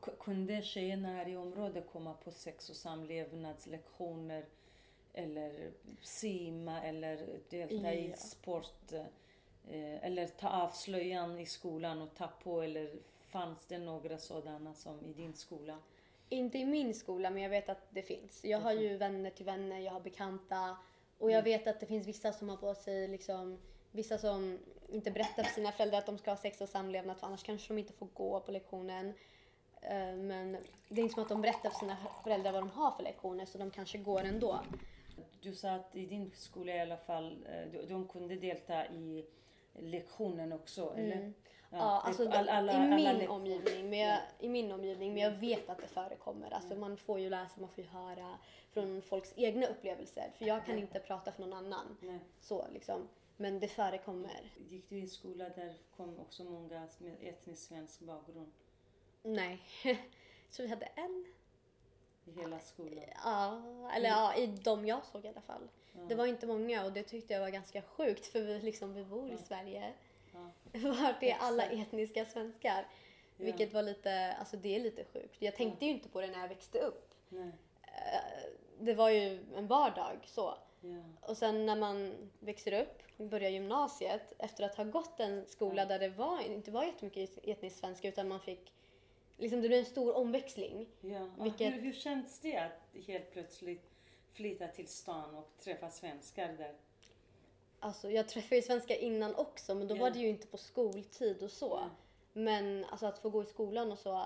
K- 0.00 0.12
kunde 0.20 0.62
tjejerna 0.62 1.08
här 1.08 1.28
i 1.28 1.36
området 1.36 1.90
komma 1.92 2.14
på 2.14 2.30
sex 2.30 2.70
och 2.70 2.76
samlevnadslektioner 2.76 4.44
eller 5.14 5.70
simma 6.00 6.82
eller 6.82 7.40
delta 7.50 7.94
i 7.94 8.12
sport 8.12 8.92
eh, 8.92 10.04
eller 10.04 10.26
ta 10.26 10.48
av 10.48 10.70
slöjan 10.70 11.38
i 11.38 11.46
skolan 11.46 12.02
och 12.02 12.14
ta 12.14 12.28
på 12.42 12.62
eller 12.62 12.90
fanns 13.20 13.66
det 13.66 13.78
några 13.78 14.18
sådana 14.18 14.74
som 14.74 15.00
i 15.04 15.12
din 15.12 15.34
skola? 15.34 15.78
inte 16.28 16.58
i 16.58 16.64
min 16.64 16.94
skola 16.94 17.30
men 17.30 17.42
jag 17.42 17.50
vet 17.50 17.68
att 17.68 17.86
det 17.90 18.02
finns. 18.02 18.44
Jag 18.44 18.60
har 18.60 18.72
ju 18.72 18.96
vänner 18.96 19.30
till 19.30 19.46
vänner, 19.46 19.78
jag 19.78 19.92
har 19.92 20.00
bekanta 20.00 20.76
och 21.18 21.30
Mm. 21.30 21.34
jag 21.34 21.42
vet 21.42 21.66
att 21.66 21.80
det 21.80 21.86
finns 21.86 22.06
vissa 22.06 22.32
som 22.32 22.48
har 22.48 22.56
på 22.56 22.74
sig 22.74 23.08
liksom 23.08 23.58
Vissa 23.94 24.18
som 24.18 24.58
inte 24.88 25.10
berättar 25.10 25.42
för 25.42 25.50
sina 25.54 25.72
föräldrar 25.72 25.98
att 25.98 26.06
de 26.06 26.18
ska 26.18 26.30
ha 26.30 26.36
sex 26.36 26.60
och 26.60 26.68
samlevnad 26.68 27.16
för 27.18 27.26
annars 27.26 27.42
kanske 27.42 27.68
de 27.74 27.78
inte 27.78 27.92
får 27.92 28.06
gå 28.14 28.40
på 28.40 28.52
lektionen. 28.52 29.14
Eh, 29.82 30.14
Men 30.16 30.52
det 30.88 31.00
är 31.00 31.02
inte 31.02 31.14
som 31.14 31.22
att 31.22 31.28
de 31.28 31.40
berättar 31.42 31.70
för 31.70 31.78
sina 31.78 31.96
föräldrar 32.24 32.52
vad 32.52 32.62
de 32.62 32.70
har 32.70 32.90
för 32.90 33.02
lektioner 33.02 33.44
så 33.46 33.58
de 33.58 33.70
kanske 33.70 33.98
går 33.98 34.20
ändå. 34.20 34.60
Du 35.42 35.54
sa 35.54 35.70
att 35.70 35.96
i 35.96 36.06
din 36.06 36.30
skola 36.34 36.72
i 36.76 36.80
alla 36.80 36.96
fall, 36.96 37.46
eh, 37.48 37.72
de, 37.72 37.86
de 37.86 38.08
kunde 38.08 38.36
delta 38.36 38.86
i 38.86 39.24
lektionen 39.74 40.52
också, 40.52 40.94
eller? 40.96 41.16
Mm. 41.16 41.34
Ja, 41.70 41.78
alltså 42.00 42.28
all- 42.30 42.48
alla- 42.48 42.72
i 42.72 42.76
alla 42.76 42.96
min 42.96 43.06
lek- 43.18 43.28
omgivning, 43.30 43.90
men 43.90 43.98
jag, 43.98 44.20
i 44.38 44.48
min 44.48 44.72
omgivning, 44.72 45.14
men 45.14 45.22
jag 45.22 45.30
vet 45.30 45.68
att 45.68 45.78
det 45.78 45.86
förekommer. 45.86 46.50
Alltså 46.50 46.74
man 46.74 46.96
får 46.96 47.20
ju 47.20 47.30
läsa, 47.30 47.60
man 47.60 47.68
får 47.70 47.84
ju 47.84 47.90
höra 47.90 48.38
från 48.70 49.02
folks 49.02 49.32
egna 49.36 49.66
upplevelser. 49.66 50.30
För 50.38 50.44
jag 50.46 50.66
kan 50.66 50.78
inte 50.78 50.98
prata 51.00 51.32
för 51.32 51.40
någon 51.40 51.52
annan. 51.52 51.96
Nej. 52.00 52.18
Så 52.40 52.66
liksom. 52.72 53.08
Men 53.36 53.60
det 53.60 53.68
förekommer. 53.68 54.52
Gick 54.70 54.88
du 54.88 54.98
i 54.98 55.06
skola 55.06 55.48
där 55.48 55.74
kom 55.96 56.18
också 56.18 56.44
många 56.44 56.88
med 56.98 57.16
etnisk 57.20 57.62
svensk 57.68 58.00
bakgrund 58.00 58.52
Nej. 59.22 59.60
Så 60.50 60.62
vi 60.62 60.68
hade 60.68 60.86
en. 60.86 61.24
I 62.24 62.40
hela 62.40 62.58
skolan? 62.58 63.04
Ja, 63.24 63.62
eller 63.96 64.08
ja, 64.08 64.34
i 64.36 64.46
de 64.46 64.86
jag 64.86 65.04
såg 65.04 65.24
i 65.24 65.28
alla 65.28 65.40
fall. 65.40 65.68
Det 66.08 66.14
var 66.14 66.26
inte 66.26 66.46
många 66.46 66.84
och 66.84 66.92
det 66.92 67.02
tyckte 67.02 67.32
jag 67.34 67.40
var 67.40 67.48
ganska 67.50 67.82
sjukt 67.82 68.26
för 68.26 68.40
vi, 68.40 68.58
liksom, 68.60 68.94
vi 68.94 69.04
bor 69.04 69.30
i 69.32 69.38
Sverige. 69.38 69.92
Ja. 70.32 70.50
Vart 70.88 71.22
är 71.22 71.36
alla 71.40 71.64
etniska 71.64 72.24
svenskar? 72.24 72.86
Ja. 73.36 73.44
Vilket 73.44 73.72
var 73.72 73.82
lite, 73.82 74.32
alltså 74.38 74.56
det 74.56 74.76
är 74.76 74.80
lite 74.80 75.04
sjukt. 75.04 75.36
Jag 75.38 75.56
tänkte 75.56 75.84
ju 75.84 75.90
inte 75.90 76.08
på 76.08 76.20
det 76.20 76.26
när 76.26 76.40
jag 76.40 76.48
växte 76.48 76.78
upp. 76.78 77.14
Nej. 77.28 77.50
Eh, 77.82 78.50
Det 78.80 78.94
var 78.94 79.10
ju 79.10 79.44
en 79.56 79.66
vardag 79.66 80.18
så. 80.24 80.54
Ja. 80.80 81.02
Och 81.20 81.36
sen 81.36 81.66
när 81.66 81.76
man 81.76 82.14
växer 82.40 82.82
upp, 82.82 83.02
börjar 83.16 83.50
gymnasiet, 83.50 84.32
efter 84.38 84.64
att 84.64 84.74
ha 84.74 84.84
gått 84.84 85.20
en 85.20 85.46
skola 85.46 85.84
där 85.84 85.98
det 85.98 86.08
var, 86.08 86.40
inte 86.40 86.70
var 86.70 86.84
jättemycket 86.84 87.38
etnisk 87.42 87.76
svenska 87.78 88.08
utan 88.08 88.28
man 88.28 88.40
fick, 88.40 88.72
liksom 89.42 89.60
det 89.62 89.68
blev 89.68 89.80
en 89.80 89.86
stor 89.86 90.16
omväxling. 90.16 90.86
Ja. 91.00 91.28
Vilket- 91.42 91.74
Hur, 91.74 91.80
hur 91.80 91.92
känns 91.92 92.40
det 92.40 92.56
att 92.56 93.04
helt 93.06 93.30
plötsligt 93.32 93.90
flytta 94.32 94.68
till 94.68 94.88
stan 94.88 95.34
och 95.34 95.50
träffa 95.58 95.90
svenskar 95.90 96.48
där? 96.58 96.74
Alltså 97.80 98.10
jag 98.10 98.28
träffade 98.28 98.56
ju 98.56 98.62
svenskar 98.62 98.94
innan 98.94 99.34
också 99.34 99.74
men 99.74 99.88
då 99.88 99.96
Ja. 99.96 100.00
var 100.00 100.10
det 100.10 100.18
ju 100.18 100.28
inte 100.28 100.46
på 100.46 100.56
skoltid 100.56 101.42
och 101.42 101.50
så. 101.50 101.68
Ja. 101.82 101.90
Men 102.32 102.84
alltså 102.84 103.06
att 103.06 103.18
få 103.18 103.30
gå 103.30 103.42
i 103.42 103.46
skolan 103.46 103.92
och 103.92 103.98
så, 103.98 104.22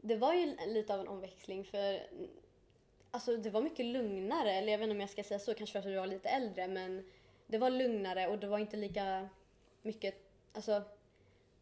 det 0.00 0.16
var 0.16 0.34
ju 0.34 0.56
lite 0.66 0.94
av 0.94 1.00
en 1.00 1.08
omväxling 1.08 1.64
för 1.64 2.00
alltså 3.10 3.36
det 3.36 3.50
var 3.50 3.62
mycket 3.62 3.86
lugnare, 3.86 4.52
eller 4.52 4.72
jag 4.72 4.78
vet 4.78 4.84
inte 4.84 4.94
om 4.94 5.00
jag 5.00 5.10
ska 5.10 5.24
säga 5.24 5.38
så, 5.38 5.54
kanske 5.54 5.82
för 5.82 5.88
att 5.88 5.94
jag 5.94 6.00
var 6.00 6.06
lite 6.06 6.28
äldre, 6.28 6.68
men 6.68 7.10
det 7.46 7.58
var 7.58 7.70
lugnare 7.70 8.28
och 8.28 8.38
det 8.38 8.46
var 8.46 8.58
inte 8.58 8.76
lika 8.76 9.28
mycket, 9.82 10.14
alltså 10.52 10.82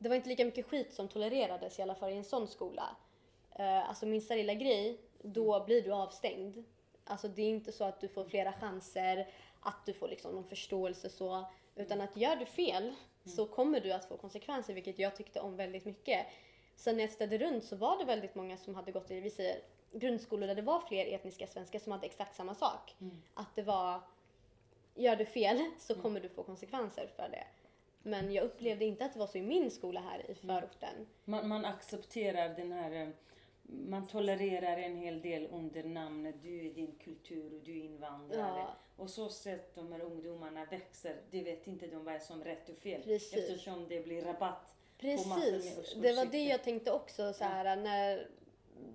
det 0.01 0.09
var 0.09 0.17
inte 0.17 0.29
lika 0.29 0.45
mycket 0.45 0.67
skit 0.67 0.95
som 0.95 1.09
tolererades 1.09 1.79
i 1.79 1.83
alla 1.83 1.95
fall 1.95 2.11
i 2.11 2.17
en 2.17 2.25
sån 2.25 2.49
skola. 2.49 2.97
Uh, 3.59 3.89
alltså 3.89 4.07
minsta 4.07 4.35
lilla 4.35 4.55
grej, 4.55 5.01
då 5.23 5.65
blir 5.65 5.83
du 5.83 5.93
avstängd. 5.93 6.65
Alltså 7.05 7.29
det 7.29 7.43
är 7.43 7.49
inte 7.49 7.73
så 7.73 7.85
att 7.85 8.01
du 8.01 8.09
får 8.09 8.25
flera 8.25 8.53
chanser, 8.53 9.29
att 9.61 9.87
du 9.87 9.93
får 9.93 10.09
liksom 10.09 10.33
någon 10.33 10.45
förståelse 10.45 11.11
så. 11.11 11.45
Utan 11.77 12.01
att 12.01 12.17
gör 12.17 12.37
du 12.37 12.47
fel 12.47 12.95
så 13.25 13.47
kommer 13.47 13.81
du 13.81 13.93
att 13.93 14.05
få 14.05 14.17
konsekvenser, 14.17 14.75
vilket 14.75 14.99
jag 14.99 15.17
tyckte 15.17 15.41
om 15.41 15.57
väldigt 15.57 15.85
mycket. 15.85 16.27
Sen 16.77 16.97
när 16.97 17.03
jag 17.03 17.11
tittade 17.11 17.39
runt 17.39 17.65
så 17.65 17.77
var 17.77 17.99
det 17.99 18.05
väldigt 18.05 18.35
många 18.35 18.57
som 18.57 18.75
hade 18.75 18.93
gått 18.93 19.11
i, 19.11 19.21
vi 19.21 19.31
säger 19.31 19.61
grundskolor 19.93 20.47
där 20.47 20.55
det 20.55 20.63
var 20.63 20.81
fler 20.81 21.07
etniska 21.07 21.47
svenskar 21.47 21.79
som 21.79 21.93
hade 21.93 22.07
exakt 22.07 22.37
samma 22.37 22.55
sak. 22.55 22.95
Att 23.35 23.57
det 23.57 23.63
var, 23.63 24.01
gör 24.95 25.17
du 25.17 25.27
fel 25.27 25.71
så 25.79 25.95
kommer 25.95 26.21
du 26.21 26.29
få 26.29 26.43
konsekvenser 26.43 27.11
för 27.17 27.29
det. 27.29 27.45
Men 28.03 28.33
jag 28.33 28.45
upplevde 28.45 28.85
inte 28.85 29.05
att 29.05 29.13
det 29.13 29.19
var 29.19 29.27
så 29.27 29.39
i 29.39 29.43
min 29.43 29.71
skola 29.71 30.01
här 30.01 30.31
i 30.31 30.35
förorten. 30.35 31.07
Man, 31.25 31.49
man 31.49 31.65
accepterar 31.65 32.49
den 32.49 32.73
här, 32.73 32.93
eh, 32.93 33.09
man 33.63 34.07
tolererar 34.07 34.77
en 34.77 34.97
hel 34.97 35.23
del 35.23 35.47
under 35.47 35.85
namnet 35.85 36.35
du 36.43 36.67
är 36.67 36.75
din 36.75 36.95
kultur 37.05 37.55
och 37.55 37.61
du 37.65 37.73
är 37.73 37.85
invandrare. 37.85 38.61
Ja. 38.61 38.77
Och 38.97 39.11
så 39.11 39.29
sett 39.29 39.75
de 39.75 39.93
här 39.93 40.01
ungdomarna 40.01 40.65
växer, 40.65 41.17
det 41.31 41.43
vet 41.43 41.67
inte 41.67 41.87
de 41.87 42.05
vad 42.05 42.23
som 42.23 42.41
är 42.41 42.45
rätt 42.45 42.69
och 42.69 42.77
fel. 42.77 43.03
Precis. 43.03 43.35
Eftersom 43.35 43.89
det 43.89 44.05
blir 44.05 44.23
rabatt 44.23 44.75
Precis, 45.01 45.95
det 45.97 46.13
var 46.13 46.25
det 46.25 46.45
jag 46.45 46.65
tänkte 46.65 46.93
också 46.93 47.33
så 47.33 47.45
här 47.45 47.77
när, 47.77 48.29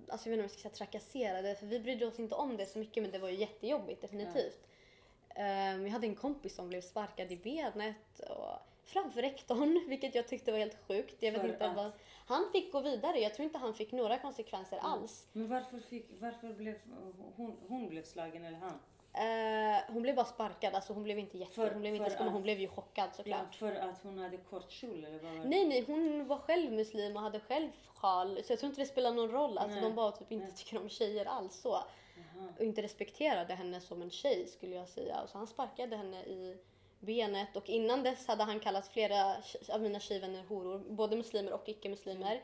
alltså 0.08 0.28
jag 0.28 0.36
vet 0.36 0.38
inte 0.38 0.38
om 0.38 0.40
jag 0.40 0.50
ska 0.50 0.60
säga 0.60 0.70
trakasserade, 0.70 1.54
för 1.54 1.66
vi 1.66 1.80
brydde 1.80 2.06
oss 2.06 2.18
inte 2.18 2.34
om 2.34 2.56
det 2.56 2.66
så 2.66 2.78
mycket 2.78 3.02
men 3.02 3.12
det 3.12 3.18
var 3.18 3.28
ju 3.28 3.36
jättejobbigt 3.36 4.00
definitivt. 4.00 4.66
Ehm, 5.34 5.82
jag 5.82 5.92
hade 5.92 6.06
en 6.06 6.14
kompis 6.14 6.54
som 6.54 6.68
blev 6.68 6.80
sparkad 6.80 7.32
i 7.32 7.36
benet 7.36 8.20
och 8.20 8.58
framför 8.86 9.22
rektorn, 9.22 9.84
vilket 9.88 10.14
jag 10.14 10.28
tyckte 10.28 10.52
var 10.52 10.58
helt 10.58 10.78
sjukt. 10.88 11.22
Jag 11.22 11.32
vet 11.32 11.40
För 11.40 11.48
inte 11.48 11.70
att? 11.70 11.76
vad, 11.76 11.90
han 12.26 12.44
fick 12.52 12.72
gå 12.72 12.80
vidare, 12.80 13.18
jag 13.20 13.34
tror 13.34 13.44
inte 13.44 13.58
han 13.58 13.74
fick 13.74 13.92
några 13.92 14.18
konsekvenser 14.18 14.78
alls. 14.82 15.26
Men 15.32 15.48
varför, 15.48 15.78
fick, 15.78 16.06
varför 16.20 16.52
blev 16.52 16.74
hon, 17.36 17.56
hon 17.68 17.88
blev 17.88 18.02
slagen 18.02 18.44
eller 18.44 18.58
han? 18.58 18.78
Eh, 19.18 19.82
hon 19.92 20.02
blev 20.02 20.14
bara 20.14 20.26
sparkad, 20.26 20.74
alltså 20.74 20.92
hon 20.92 21.02
blev 21.02 21.18
inte 21.18 21.38
jätte, 21.38 21.52
För- 21.54 21.70
hon 21.70 21.80
blev 21.80 21.94
inte 21.94 22.10
skum, 22.10 22.26
hon 22.28 22.42
blev 22.42 22.60
ju 22.60 22.68
chockad 22.68 23.08
Ja, 23.08 23.14
såklart. 23.16 23.54
för 23.54 23.74
att 23.74 24.02
hon 24.02 24.18
hade 24.18 24.36
kort 24.36 24.70
kjol 24.72 25.04
eller 25.04 25.18
vad 25.18 25.32
var 25.32 25.38
det? 25.42 25.48
Nej 25.48 25.66
nej, 25.66 25.84
hon 25.86 26.26
var 26.26 26.38
själv 26.38 26.72
muslim 26.72 27.16
och 27.16 27.22
hade 27.22 27.40
själv 27.40 27.70
sjal, 27.94 28.40
så 28.44 28.52
jag 28.52 28.58
tror 28.60 28.70
inte 28.70 28.82
det 28.82 28.86
spelar 28.86 29.12
någon 29.12 29.30
roll. 29.30 29.58
Alltså 29.58 29.74
Nej. 29.80 29.84
de 29.84 29.94
bara 29.94 30.12
typ 30.12 30.32
inte 30.32 30.46
Nej. 30.46 30.54
tycker 30.56 30.78
om 30.80 30.88
tjejer 30.88 31.24
alls 31.24 31.54
så. 31.60 31.78
Jaha. 32.16 32.48
Och 32.58 32.64
inte 32.64 32.82
respekterade 32.82 33.54
henne 33.54 33.80
som 33.80 34.02
en 34.02 34.10
tjej 34.10 34.46
skulle 34.46 34.76
jag 34.76 34.88
säga. 34.88 35.26
Så 35.26 35.38
han 35.38 35.46
sparkade 35.46 35.96
henne 35.96 36.24
i 36.24 36.56
benet 37.06 37.56
och 37.56 37.68
innan 37.68 38.02
dess 38.02 38.26
hade 38.26 38.44
han 38.44 38.60
kallat 38.60 38.88
flera 38.88 39.36
av 39.68 39.82
mina 39.82 40.00
tjejvänner 40.00 40.44
horor, 40.44 40.78
både 40.78 41.16
muslimer 41.16 41.52
och 41.52 41.68
icke-muslimer. 41.68 42.42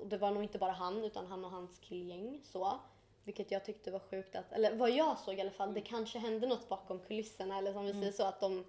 Och 0.00 0.06
det 0.06 0.16
var 0.18 0.30
nog 0.30 0.42
inte 0.42 0.58
bara 0.58 0.72
han 0.72 1.04
utan 1.04 1.26
han 1.26 1.44
och 1.44 1.50
hans 1.50 1.78
killgäng 1.78 2.40
så. 2.44 2.80
Vilket 3.24 3.50
jag 3.50 3.64
tyckte 3.64 3.90
var 3.90 3.98
sjukt 3.98 4.36
att, 4.36 4.52
eller 4.52 4.74
vad 4.74 4.90
jag 4.90 5.18
såg 5.18 5.34
i 5.34 5.40
alla 5.40 5.50
fall, 5.50 5.74
det 5.74 5.80
kanske 5.80 6.18
hände 6.18 6.46
något 6.46 6.68
bakom 6.68 7.00
kulisserna 7.00 7.58
eller 7.58 7.72
som 7.72 7.86
vi 7.86 7.92
säger 7.92 8.12
så 8.12 8.24
att 8.24 8.40
de, 8.40 8.64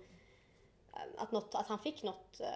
att, 1.18 1.32
något, 1.32 1.56
att 1.56 1.68
han 1.68 1.80
fick 1.80 2.04
något, 2.04 2.40
eh, 2.40 2.48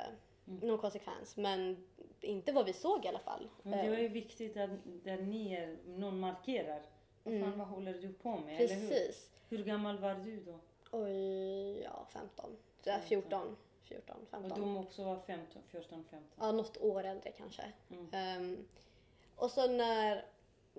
någon 0.46 0.78
konsekvens. 0.78 1.38
Men 1.38 1.88
inte 2.22 2.52
vad 2.52 2.66
vi 2.66 2.74
såg 2.74 3.06
i 3.06 3.08
alla 3.08 3.20
fall. 3.20 3.50
Men 3.64 3.86
det 3.86 3.90
var 3.90 3.98
Eh, 3.98 4.02
ju 4.02 4.08
viktigt 4.08 4.58
att 4.58 4.70
där 5.04 5.18
ni 5.18 5.54
är, 5.54 5.78
någon 5.86 6.20
markerar. 6.20 6.82
Vad 7.24 7.40
fan, 7.40 7.60
vad 7.60 7.68
håller 7.68 7.94
du 7.94 8.14
på 8.14 8.38
med? 8.38 8.62
Eller 8.62 8.76
hur? 8.76 8.82
Mm. 8.82 8.90
Precis. 8.90 9.32
hur 9.50 9.64
gammal 9.64 10.00
var 10.00 10.16
du 10.16 10.44
då? 10.44 10.60
Oj, 10.92 11.82
ja 11.84 12.06
15. 12.10 12.58
Så 12.84 12.90
där 12.90 13.00
14, 13.00 13.56
14, 13.84 14.18
Och 14.22 14.28
15. 14.32 14.60
de 14.60 14.78
också 14.78 15.04
var 15.04 15.20
15, 15.20 15.62
14, 15.72 16.06
15? 16.10 16.28
Ja, 16.40 16.52
något 16.52 16.78
år 16.78 17.04
äldre 17.04 17.32
kanske. 17.32 17.64
Mm. 17.90 18.08
Ehm, 18.12 18.68
och 19.36 19.52
så 19.52 19.68
när, 19.68 20.26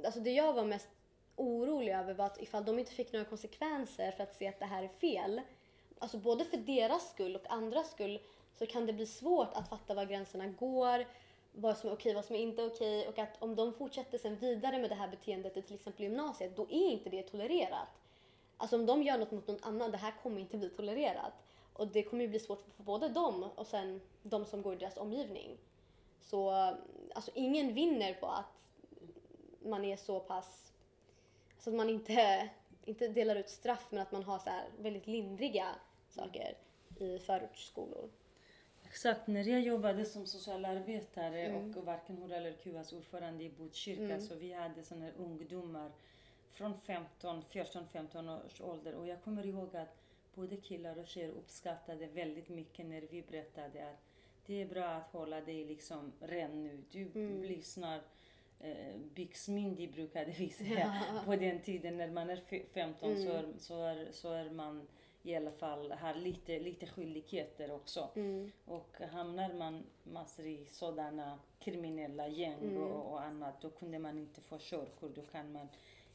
alltså 0.05 0.21
det 0.21 0.31
jag 0.31 0.53
var 0.53 0.65
mest 0.65 0.89
orolig 1.37 1.93
över 1.93 2.15
var 2.15 2.27
att 2.27 2.43
ifall 2.43 2.65
de 2.65 2.79
inte 2.79 2.93
fick 2.93 3.13
några 3.13 3.25
konsekvenser 3.25 4.11
för 4.13 4.23
att 4.23 4.35
se 4.35 4.49
att 4.49 4.59
det 4.59 4.67
här 4.67 4.83
är 4.83 4.89
fel, 4.89 5.41
alltså 5.99 6.19
både 6.19 6.45
för 6.45 6.57
deras 6.57 7.11
skull 7.11 7.37
och 7.37 7.53
andras 7.53 7.91
skull, 7.91 8.21
så 8.59 8.67
kan 8.67 8.87
det 8.87 8.93
bli 8.93 9.07
svårt 9.07 9.49
att 9.53 9.69
fatta 9.69 9.95
var 9.95 10.05
gränserna 10.05 10.47
går, 10.47 11.07
vad 11.53 11.77
som 11.79 11.91
är 11.91 11.95
okej, 11.95 12.15
vad 12.15 12.25
som 12.25 12.37
är 12.37 12.41
inte 12.41 12.63
okej 12.63 13.09
och 13.09 13.19
att 13.19 13.43
om 13.43 13.57
de 13.57 13.73
fortsätter 13.73 14.19
sen 14.19 14.37
vidare 14.37 14.79
med 14.79 14.91
det 14.91 14.95
här 14.95 15.09
beteendet 15.09 15.57
i 15.57 15.63
till 15.63 15.75
exempel 15.75 16.03
gymnasiet, 16.05 16.57
då 16.57 16.63
är 16.63 16.91
inte 16.91 17.11
det 17.11 17.23
tolererat. 17.23 17.89
Alltså 18.61 18.77
om 18.77 18.87
de 18.87 19.03
gör 19.03 19.19
något 19.19 19.31
mot 19.31 19.47
någon 19.47 19.63
annan, 19.63 19.91
det 19.91 19.97
här 19.97 20.15
kommer 20.23 20.41
inte 20.41 20.57
bli 20.57 20.69
tolererat. 20.69 21.33
Och 21.73 21.89
det 21.89 22.03
kommer 22.03 22.23
ju 22.23 22.29
bli 22.29 22.39
svårt 22.39 22.63
för 22.77 22.83
både 22.83 23.09
dem 23.09 23.43
och 23.55 23.67
sen 23.67 24.01
de 24.23 24.45
som 24.45 24.63
går 24.63 24.75
i 24.75 24.77
deras 24.77 24.97
omgivning. 24.97 25.59
Så 26.21 26.51
alltså 27.15 27.31
ingen 27.35 27.75
vinner 27.75 28.15
på 28.15 28.27
att 28.27 28.71
man 29.63 29.85
är 29.85 29.97
så 29.97 30.21
pass, 30.21 30.73
alltså 31.55 31.71
att 31.71 31.77
man 31.77 31.91
inte, 31.91 32.49
inte 32.85 33.09
delar 33.09 33.37
ut 33.37 33.49
straff 33.49 33.87
men 33.91 34.03
att 34.03 34.13
man 34.13 34.23
har 34.23 34.39
så 34.39 34.51
här 34.51 34.69
väldigt 34.79 35.07
lindriga 35.07 35.67
saker 36.09 36.57
i 36.99 37.19
förortsskolor. 37.19 38.11
Exakt, 38.85 39.27
när 39.27 39.49
jag 39.49 39.61
jobbade 39.61 40.05
som 40.05 40.27
socialarbetare 40.27 41.47
Mm. 41.47 41.79
och 41.79 41.85
varken 41.85 42.19
Hora 42.19 42.37
eller 42.37 42.53
Kuvas 42.53 42.93
ordförande 42.93 43.45
i 43.45 43.51
Botkyrka 43.51 44.21
så 44.21 44.35
vi 44.35 44.53
hade 44.53 44.83
såna 44.83 45.05
här 45.05 45.13
ungdomar 45.19 45.91
från 46.51 46.75
15, 46.75 47.43
14-15 47.43 48.45
års 48.47 48.61
ålder 48.61 48.95
och 48.95 49.07
jag 49.07 49.23
kommer 49.23 49.47
ihåg 49.47 49.77
att 49.77 49.97
både 50.35 50.57
killar 50.57 50.99
och 50.99 51.07
tjejer 51.07 51.29
uppskattade 51.31 52.07
väldigt 52.07 52.49
mycket 52.49 52.87
när 52.87 53.01
vi 53.11 53.23
berättade 53.23 53.89
att 53.91 54.01
det 54.47 54.63
är 54.63 54.67
bra 54.67 54.85
att 54.89 55.13
hålla 55.13 55.41
dig 55.41 55.65
liksom 55.65 56.13
ren 56.21 56.65
nu. 56.65 56.83
Du 56.91 57.03
Mm. 57.21 57.41
blir 57.41 57.63
snart 57.63 58.03
eh, 58.61 58.97
byxmyndig 59.15 59.93
brukade 59.93 60.31
vi 60.39 60.49
säga 60.51 61.03
på 61.25 61.37
den 61.37 61.61
tiden 61.61 61.97
när 61.97 62.11
man 62.11 62.31
är 62.31 62.43
f- 62.51 62.63
15 62.73 63.17
så, 63.17 63.31
Mm. 63.33 63.51
är, 63.55 63.59
så, 63.59 63.83
är, 63.85 64.09
så 64.13 64.33
är 64.33 64.51
man 64.51 64.87
i 65.23 65.35
alla 65.37 65.51
fall 65.51 65.93
har 65.93 66.15
lite, 66.15 66.59
lite 66.59 66.87
skyldigheter 66.87 67.71
också. 67.71 68.09
Mm. 68.17 68.53
Och 68.65 68.97
hamnar 69.13 69.53
man 69.55 69.83
massor 70.03 70.47
i 70.47 70.67
sådana 70.67 71.39
kriminella 71.59 72.29
gäng 72.29 72.59
Mm. 72.63 72.83
och, 72.83 73.13
och 73.13 73.23
annat, 73.23 73.61
då 73.61 73.71
kunde 73.71 73.99
man 73.99 74.19
inte 74.19 74.41
få 74.41 74.59
körkort. 74.61 75.15
Då 75.15 75.23
kan 75.23 75.53
man 75.53 75.69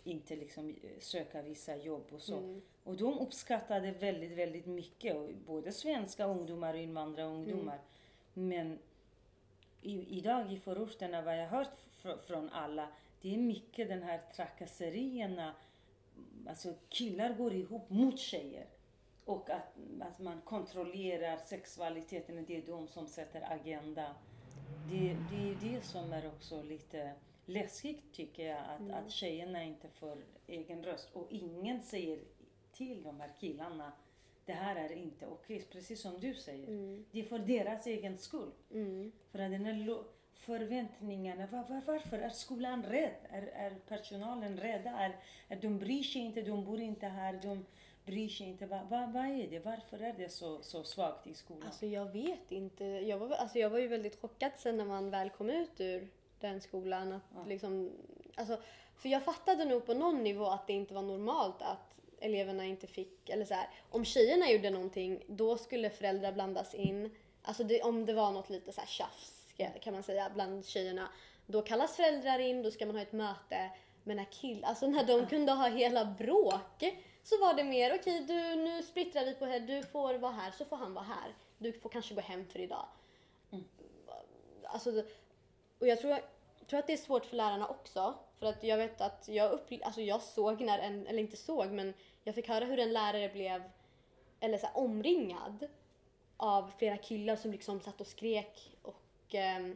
inte 0.05 0.35
liksom 0.35 0.69
eh, 0.69 0.99
söka 0.99 1.41
vissa 1.41 1.75
jobb 1.75 2.05
och 2.11 2.21
så. 2.21 2.37
Mm. 2.37 2.61
Och 2.83 2.97
de 2.97 3.19
uppskattade 3.19 3.91
väldigt, 3.91 4.31
väldigt 4.31 4.65
mycket. 4.65 5.15
Och 5.15 5.29
både 5.47 5.71
svenska 5.71 6.25
ungdomar 6.25 6.73
och 6.73 6.79
invandrarungdomar. 6.79 7.79
Men 8.33 8.79
i, 9.81 10.17
idag 10.17 10.53
i 10.53 10.59
förorterna, 10.59 11.21
vad 11.21 11.39
jag 11.39 11.47
hört 11.47 11.77
fr- 12.01 12.21
från 12.27 12.49
alla, 12.49 12.87
det 13.21 13.33
är 13.33 13.37
mycket 13.37 13.87
den 13.87 14.03
här 14.03 14.21
trakasserierna. 14.35 15.53
Alltså 16.47 16.73
killar 16.89 17.33
går 17.33 17.53
ihop 17.53 17.89
mot 17.89 18.19
tjejer. 18.19 18.65
Och 19.25 19.49
att, 19.49 19.75
att 20.01 20.19
man 20.19 20.41
kontrollerar 20.41 21.37
sexualiteten, 21.37 22.45
det 22.47 22.57
är 22.57 22.61
de 22.61 22.87
som 22.87 23.07
sätter 23.07 23.53
agenda. 23.53 24.15
Det, 24.89 25.17
det 25.31 25.49
är 25.49 25.57
det 25.61 25.81
som 25.81 26.13
är 26.13 26.27
också 26.27 26.63
lite 26.63 27.13
läskigt 27.45 28.13
tycker 28.13 28.47
jag, 28.49 28.59
att, 28.59 28.91
att 28.91 29.11
tjejerna 29.11 29.63
inte 29.63 29.89
får 29.89 30.17
egen 30.47 30.83
röst. 30.83 31.09
Och 31.13 31.27
ingen 31.29 31.81
säger 31.81 32.19
till 32.71 33.03
de 33.03 33.19
här 33.19 33.31
killarna, 33.39 33.91
det 34.45 34.53
här 34.53 34.75
är 34.75 34.91
inte 34.91 35.27
okej, 35.27 35.67
precis 35.71 36.01
som 36.01 36.19
du 36.19 36.33
säger. 36.33 36.67
Det 37.11 37.19
är 37.19 37.23
för 37.23 37.39
deras 37.39 37.87
egen 37.87 38.17
skull. 38.17 38.51
Mm. 38.71 39.11
För 39.31 39.39
att 39.39 39.51
den 39.51 39.65
här 39.65 40.03
förväntningarna, 40.35 41.47
var, 41.47 41.63
var, 41.69 41.81
varför 41.85 42.19
är 42.19 42.29
skolan 42.29 42.83
rädd? 42.83 43.15
Är, 43.29 43.47
är 43.47 43.75
personalen 43.87 44.57
rädda? 44.57 44.89
Är, 44.89 45.15
är 45.47 45.55
de 45.55 45.79
bryr 45.79 46.03
sig 46.03 46.21
inte, 46.21 46.41
de 46.41 46.65
bor 46.65 46.79
inte 46.79 47.07
här, 47.07 47.39
de 47.43 47.65
bryr 48.05 48.29
sig 48.29 48.47
inte. 48.47 48.65
Vad 48.65 48.89
va, 48.89 49.11
vad 49.13 49.25
är 49.25 49.47
det? 49.49 49.59
Varför 49.59 49.99
är 49.99 50.13
det 50.13 50.29
så, 50.29 50.61
så 50.61 50.83
svagt 50.83 51.27
i 51.27 51.33
skolan? 51.33 51.63
Alltså 51.67 51.85
jag 51.85 52.11
vet 52.11 52.51
inte. 52.51 52.85
Jag 52.85 53.17
var, 53.17 53.29
alltså 53.29 53.59
jag 53.59 53.69
var 53.69 53.79
ju 53.79 53.87
väldigt 53.87 54.21
chockad 54.21 54.51
sen 54.57 54.77
när 54.77 54.85
man 54.85 55.09
väl 55.09 55.29
kom 55.29 55.49
ut 55.49 55.81
ur 55.81 56.07
den 56.45 56.61
skolan. 56.61 57.13
Att 57.13 57.47
liksom, 57.47 57.91
alltså, 58.35 58.57
för 58.95 59.09
jag 59.09 59.23
fattade 59.23 59.65
nog 59.65 59.85
på 59.85 59.93
någon 59.93 60.23
nivå 60.23 60.45
att 60.45 60.67
det 60.67 60.73
inte 60.73 60.93
var 60.93 61.01
normalt 61.01 61.61
att 61.61 61.99
eleverna 62.19 62.65
inte 62.65 62.87
fick, 62.87 63.29
eller 63.29 63.45
så 63.45 63.53
här, 63.53 63.69
om 63.91 64.05
tjejerna 64.05 64.51
gjorde 64.51 64.69
någonting 64.69 65.23
då 65.27 65.57
skulle 65.57 65.89
föräldrar 65.89 66.31
blandas 66.31 66.73
in. 66.73 67.15
Alltså 67.41 67.63
det, 67.63 67.81
om 67.83 68.05
det 68.05 68.13
var 68.13 68.31
något 68.31 68.49
lite 68.49 68.71
så 68.71 68.81
här 68.81 68.87
tjafs 68.87 69.53
kan 69.81 69.93
man 69.93 70.03
säga 70.03 70.31
bland 70.33 70.65
tjejerna. 70.65 71.09
Då 71.45 71.61
kallas 71.61 71.95
föräldrar 71.95 72.39
in, 72.39 72.63
då 72.63 72.71
ska 72.71 72.85
man 72.85 72.95
ha 72.95 73.01
ett 73.01 73.11
möte. 73.11 73.69
Men 74.03 74.17
när 74.17 74.23
kill, 74.31 74.63
alltså 74.63 74.87
när 74.87 75.03
de 75.03 75.27
kunde 75.27 75.51
ha 75.51 75.67
hela 75.67 76.05
bråk 76.05 76.83
så 77.23 77.37
var 77.39 77.53
det 77.53 77.63
mer 77.63 77.95
okej 77.95 78.19
du 78.27 78.55
nu 78.55 78.83
splittrar 78.83 79.25
vi 79.25 79.33
på 79.33 79.45
här, 79.45 79.59
du 79.59 79.83
får 79.83 80.13
vara 80.13 80.31
här 80.31 80.51
så 80.51 80.65
får 80.65 80.77
han 80.77 80.93
vara 80.93 81.05
här. 81.05 81.33
Du 81.57 81.73
får 81.73 81.89
kanske 81.89 82.15
gå 82.15 82.21
hem 82.21 82.45
för 82.47 82.59
idag. 82.59 82.85
Alltså, 84.63 84.91
det- 84.91 85.05
och 85.79 85.87
jag 85.87 85.99
tror 85.99 86.19
tror 86.67 86.79
att 86.79 86.87
det 86.87 86.93
är 86.93 86.97
svårt 86.97 87.25
för 87.25 87.35
lärarna 87.35 87.67
också. 87.67 88.15
För 88.39 88.45
att 88.45 88.63
jag 88.63 88.77
vet 88.77 89.01
att 89.01 89.27
jag, 89.27 89.51
upplevde, 89.51 89.85
alltså 89.85 90.01
jag 90.01 90.21
såg 90.21 90.61
när 90.61 90.79
en, 90.79 91.07
eller 91.07 91.19
inte 91.19 91.37
såg, 91.37 91.71
men 91.71 91.93
jag 92.23 92.35
fick 92.35 92.47
höra 92.47 92.65
hur 92.65 92.79
en 92.79 92.93
lärare 92.93 93.29
blev 93.29 93.63
eller 94.39 94.57
så 94.57 94.65
här, 94.65 94.77
omringad 94.77 95.67
av 96.37 96.71
flera 96.77 96.97
killar 96.97 97.35
som 97.35 97.51
liksom 97.51 97.81
satt 97.81 98.01
och 98.01 98.07
skrek 98.07 98.71
och 98.81 99.35
eh, 99.35 99.67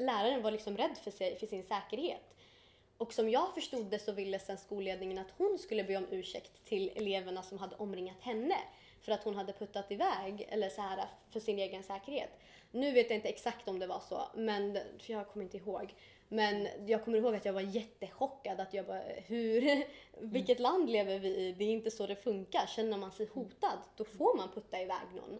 läraren 0.00 0.42
var 0.42 0.50
liksom 0.50 0.76
rädd 0.76 0.98
för, 0.98 1.10
sig, 1.10 1.38
för 1.38 1.46
sin 1.46 1.62
säkerhet. 1.62 2.34
Och 2.96 3.12
som 3.12 3.30
jag 3.30 3.54
förstod 3.54 3.86
det 3.86 3.98
så 3.98 4.12
ville 4.12 4.38
sen 4.38 4.58
skolledningen 4.58 5.18
att 5.18 5.30
hon 5.36 5.58
skulle 5.58 5.84
be 5.84 5.96
om 5.96 6.06
ursäkt 6.10 6.64
till 6.64 6.90
eleverna 6.96 7.42
som 7.42 7.58
hade 7.58 7.76
omringat 7.76 8.20
henne 8.20 8.58
för 9.00 9.12
att 9.12 9.24
hon 9.24 9.34
hade 9.34 9.52
puttat 9.52 9.90
iväg 9.90 10.46
eller 10.48 10.68
så 10.68 10.80
här 10.80 11.04
för 11.30 11.40
sin 11.40 11.58
egen 11.58 11.82
säkerhet. 11.82 12.38
Nu 12.72 12.92
vet 12.92 13.10
jag 13.10 13.16
inte 13.16 13.28
exakt 13.28 13.68
om 13.68 13.78
det 13.78 13.86
var 13.86 14.00
så, 14.00 14.22
men 14.34 14.78
för 14.98 15.12
jag 15.12 15.28
kommer 15.28 15.44
inte 15.44 15.56
ihåg. 15.56 15.94
Men 16.28 16.68
jag 16.86 17.04
kommer 17.04 17.18
ihåg 17.18 17.34
att 17.34 17.44
jag 17.44 17.52
var 17.52 17.60
jättechockad 17.60 18.60
att 18.60 18.74
jag 18.74 18.86
bara, 18.86 19.02
hur, 19.26 19.84
vilket 20.20 20.60
land 20.60 20.90
lever 20.90 21.18
vi 21.18 21.28
i? 21.36 21.52
Det 21.52 21.64
är 21.64 21.68
inte 21.72 21.90
så 21.90 22.06
det 22.06 22.16
funkar. 22.16 22.66
Känner 22.66 22.98
man 22.98 23.12
sig 23.12 23.26
hotad, 23.26 23.78
då 23.96 24.04
får 24.04 24.36
man 24.36 24.48
putta 24.52 24.80
iväg 24.82 25.06
någon. 25.16 25.38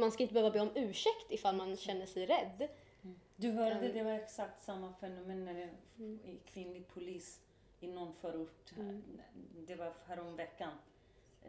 Man 0.00 0.12
ska 0.12 0.22
inte 0.22 0.34
behöva 0.34 0.50
be 0.50 0.60
om 0.60 0.70
ursäkt 0.74 1.26
ifall 1.30 1.56
man 1.56 1.76
känner 1.76 2.06
sig 2.06 2.26
rädd. 2.26 2.68
Du 3.36 3.50
hörde, 3.50 3.74
Mm. 3.76 3.92
det 3.92 4.02
var 4.02 4.12
exakt 4.12 4.62
samma 4.62 4.92
fenomen 5.00 5.44
när 5.44 5.54
en 5.54 5.70
f- 6.24 6.36
kvinnlig 6.44 6.88
polis 6.88 7.40
i 7.80 7.86
någon 7.88 8.14
förort, 8.14 8.72
Mm. 8.78 9.02
det 9.66 9.74
var 9.74 9.92
häromveckan, 10.06 10.70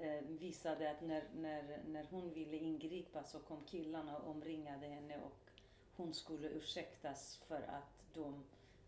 eh, 0.02 0.22
visade 0.40 0.92
att 0.92 1.02
när, 1.02 1.24
när, 1.36 1.80
när 1.88 2.06
hon 2.12 2.34
ville 2.34 2.58
ingripa 2.58 3.24
så 3.24 3.40
kom 3.40 3.64
killarna 3.66 4.18
och 4.18 4.32
omringade 4.32 4.88
henne 4.88 5.18
och 5.18 5.50
hon 5.96 6.14
skulle 6.14 6.48
ursäktas 6.48 7.40
för 7.48 7.62
att 7.62 8.14
de, 8.14 8.44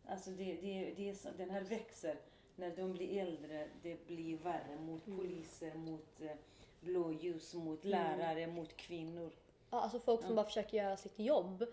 alltså 0.06 0.30
det, 0.30 0.54
det, 0.62 0.94
det 0.98 1.10
är, 1.10 1.38
den 1.38 1.50
här 1.50 1.62
växer. 1.62 2.18
När 2.56 2.76
de 2.76 2.94
blir 2.94 3.22
äldre, 3.22 3.68
det 3.82 4.08
blir 4.08 4.38
värre 4.38 4.80
mot 4.80 5.08
Mm. 5.08 5.20
poliser, 5.20 5.74
mot 5.74 6.22
eh, 6.22 6.32
blåljus, 6.80 7.54
mot 7.54 7.86
lärare, 7.86 8.48
mot 8.48 8.78
kvinnor. 8.78 9.32
Ja, 9.70 9.82
alltså 9.82 10.00
folk 10.00 10.24
som 10.24 10.36
bara 10.36 10.46
försöker 10.46 10.78
göra 10.78 10.98
sitt 10.98 11.20
jobb. 11.20 11.66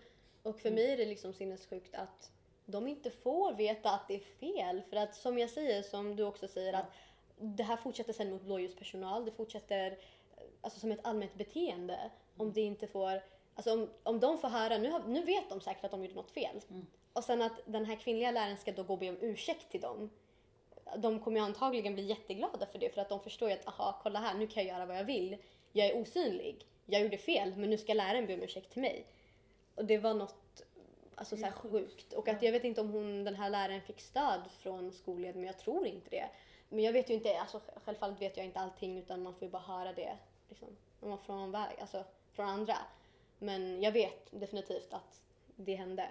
Och 0.43 0.59
för 0.59 0.71
mig 0.71 0.91
är 0.91 0.97
det 0.97 1.05
liksom 1.05 1.33
sinnessjukt 1.33 1.95
att 1.95 2.31
de 2.65 2.87
inte 2.87 3.09
får 3.11 3.53
veta 3.53 3.89
att 3.89 4.07
det 4.07 4.15
är 4.15 4.19
fel. 4.19 4.81
För 4.89 4.97
att 4.97 5.15
som 5.15 5.37
jag 5.37 5.49
säger, 5.49 5.81
som 5.81 6.15
du 6.15 6.23
också 6.23 6.47
säger, 6.47 6.73
att 6.73 6.91
det 7.39 7.63
här 7.63 7.77
fortsätter 7.77 8.13
sen 8.13 8.29
mot 8.29 8.41
blåljuspersonal. 8.41 9.25
Det 9.25 9.31
fortsätter 9.31 9.91
eh, 9.91 10.43
alltså, 10.61 10.79
som 10.79 10.91
ett 10.91 10.99
allmänt 11.03 11.35
beteende. 11.35 12.11
Om 12.37 12.53
det 12.53 12.61
inte 12.61 12.87
får, 12.87 13.21
alltså 13.55 13.73
om, 13.73 13.89
om 14.03 14.19
de 14.19 14.37
får 14.37 14.47
höra, 14.47 14.77
nu, 14.77 14.91
har, 14.91 15.03
nu 15.07 15.23
vet 15.23 15.49
de 15.49 15.61
säkert 15.61 15.83
att 15.83 15.91
de 15.91 16.03
gjorde 16.03 16.15
något 16.15 16.31
fel. 16.31 16.61
Och 17.13 17.23
sen 17.23 17.41
att 17.41 17.59
den 17.65 17.85
här 17.85 17.95
kvinnliga 17.95 18.31
läraren 18.31 18.57
ska 18.57 18.71
då 18.71 18.83
gå 18.83 18.93
och 18.93 18.99
be 18.99 19.09
om 19.09 19.17
ursäkt 19.21 19.71
till 19.71 19.81
dem. 19.81 20.09
De 20.97 21.19
kommer 21.19 21.39
ju 21.39 21.45
antagligen 21.45 21.93
bli 21.93 22.05
jätteglada 22.05 22.65
för 22.65 22.79
det 22.79 22.93
för 22.93 23.01
att 23.01 23.09
de 23.09 23.19
förstår 23.19 23.49
ju 23.49 23.55
att 23.55 23.67
aha, 23.67 23.99
kolla 24.03 24.19
här, 24.19 24.37
nu 24.37 24.47
kan 24.47 24.65
jag 24.65 24.75
göra 24.75 24.85
vad 24.85 24.97
jag 24.97 25.03
vill. 25.03 25.37
Jag 25.71 25.87
är 25.87 26.01
osynlig. 26.01 26.65
Jag 26.85 27.01
gjorde 27.01 27.17
fel, 27.17 27.55
men 27.55 27.69
nu 27.69 27.77
ska 27.77 27.93
läraren 27.93 28.25
be 28.25 28.33
om 28.33 28.41
ursäkt 28.41 28.71
till 28.71 28.81
mig. 28.81 29.05
Och 29.75 29.85
det 29.85 29.97
var 29.97 30.13
något 30.13 30.63
alltså, 31.15 31.37
så 31.37 31.45
här, 31.45 31.51
sjukt. 31.51 32.13
Och 32.13 32.27
att 32.27 32.43
jag 32.43 32.51
vet 32.51 32.63
inte 32.63 32.81
om 32.81 32.89
hon, 32.89 33.23
den 33.23 33.35
här 33.35 33.49
läraren 33.49 33.81
fick 33.81 34.01
stöd 34.01 34.41
från 34.59 34.91
skolledningen, 34.91 35.39
men 35.39 35.47
jag 35.47 35.57
tror 35.57 35.87
inte 35.87 36.09
det. 36.09 36.29
Men 36.69 36.83
jag 36.83 36.93
vet 36.93 37.09
ju 37.09 37.13
inte, 37.13 37.39
alltså, 37.39 37.61
självfallet 37.85 38.21
vet 38.21 38.37
jag 38.37 38.45
inte 38.45 38.59
allting 38.59 38.97
utan 38.97 39.23
man 39.23 39.33
får 39.33 39.43
ju 39.43 39.51
bara 39.51 39.61
höra 39.61 39.93
det 39.93 40.17
liksom, 40.49 40.77
från, 41.25 41.51
väg, 41.51 41.79
alltså, 41.79 42.03
från 42.31 42.49
andra. 42.49 42.75
Men 43.39 43.81
jag 43.81 43.91
vet 43.91 44.27
definitivt 44.31 44.93
att 44.93 45.21
det 45.55 45.75
hände. 45.75 46.09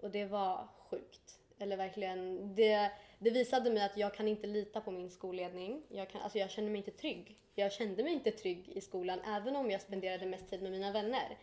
Och 0.00 0.10
det 0.10 0.24
var 0.24 0.68
sjukt. 0.90 1.38
Eller 1.58 1.76
verkligen, 1.76 2.54
det, 2.54 2.92
det 3.18 3.30
visade 3.30 3.70
mig 3.70 3.84
att 3.84 3.96
jag 3.96 4.14
kan 4.14 4.28
inte 4.28 4.46
lita 4.46 4.80
på 4.80 4.90
min 4.90 5.10
skolledning. 5.10 5.82
Jag, 5.88 6.10
kan, 6.10 6.20
alltså 6.20 6.38
jag 6.38 6.50
känner 6.50 6.70
mig 6.70 6.78
inte 6.78 6.90
trygg. 6.90 7.36
Jag 7.54 7.72
kände 7.72 8.02
mig 8.02 8.12
inte 8.12 8.30
trygg 8.30 8.68
i 8.68 8.80
skolan 8.80 9.20
även 9.20 9.56
om 9.56 9.70
jag 9.70 9.80
spenderade 9.80 10.26
mest 10.26 10.50
tid 10.50 10.62
med 10.62 10.72
mina 10.72 10.92
vänner. 10.92 11.38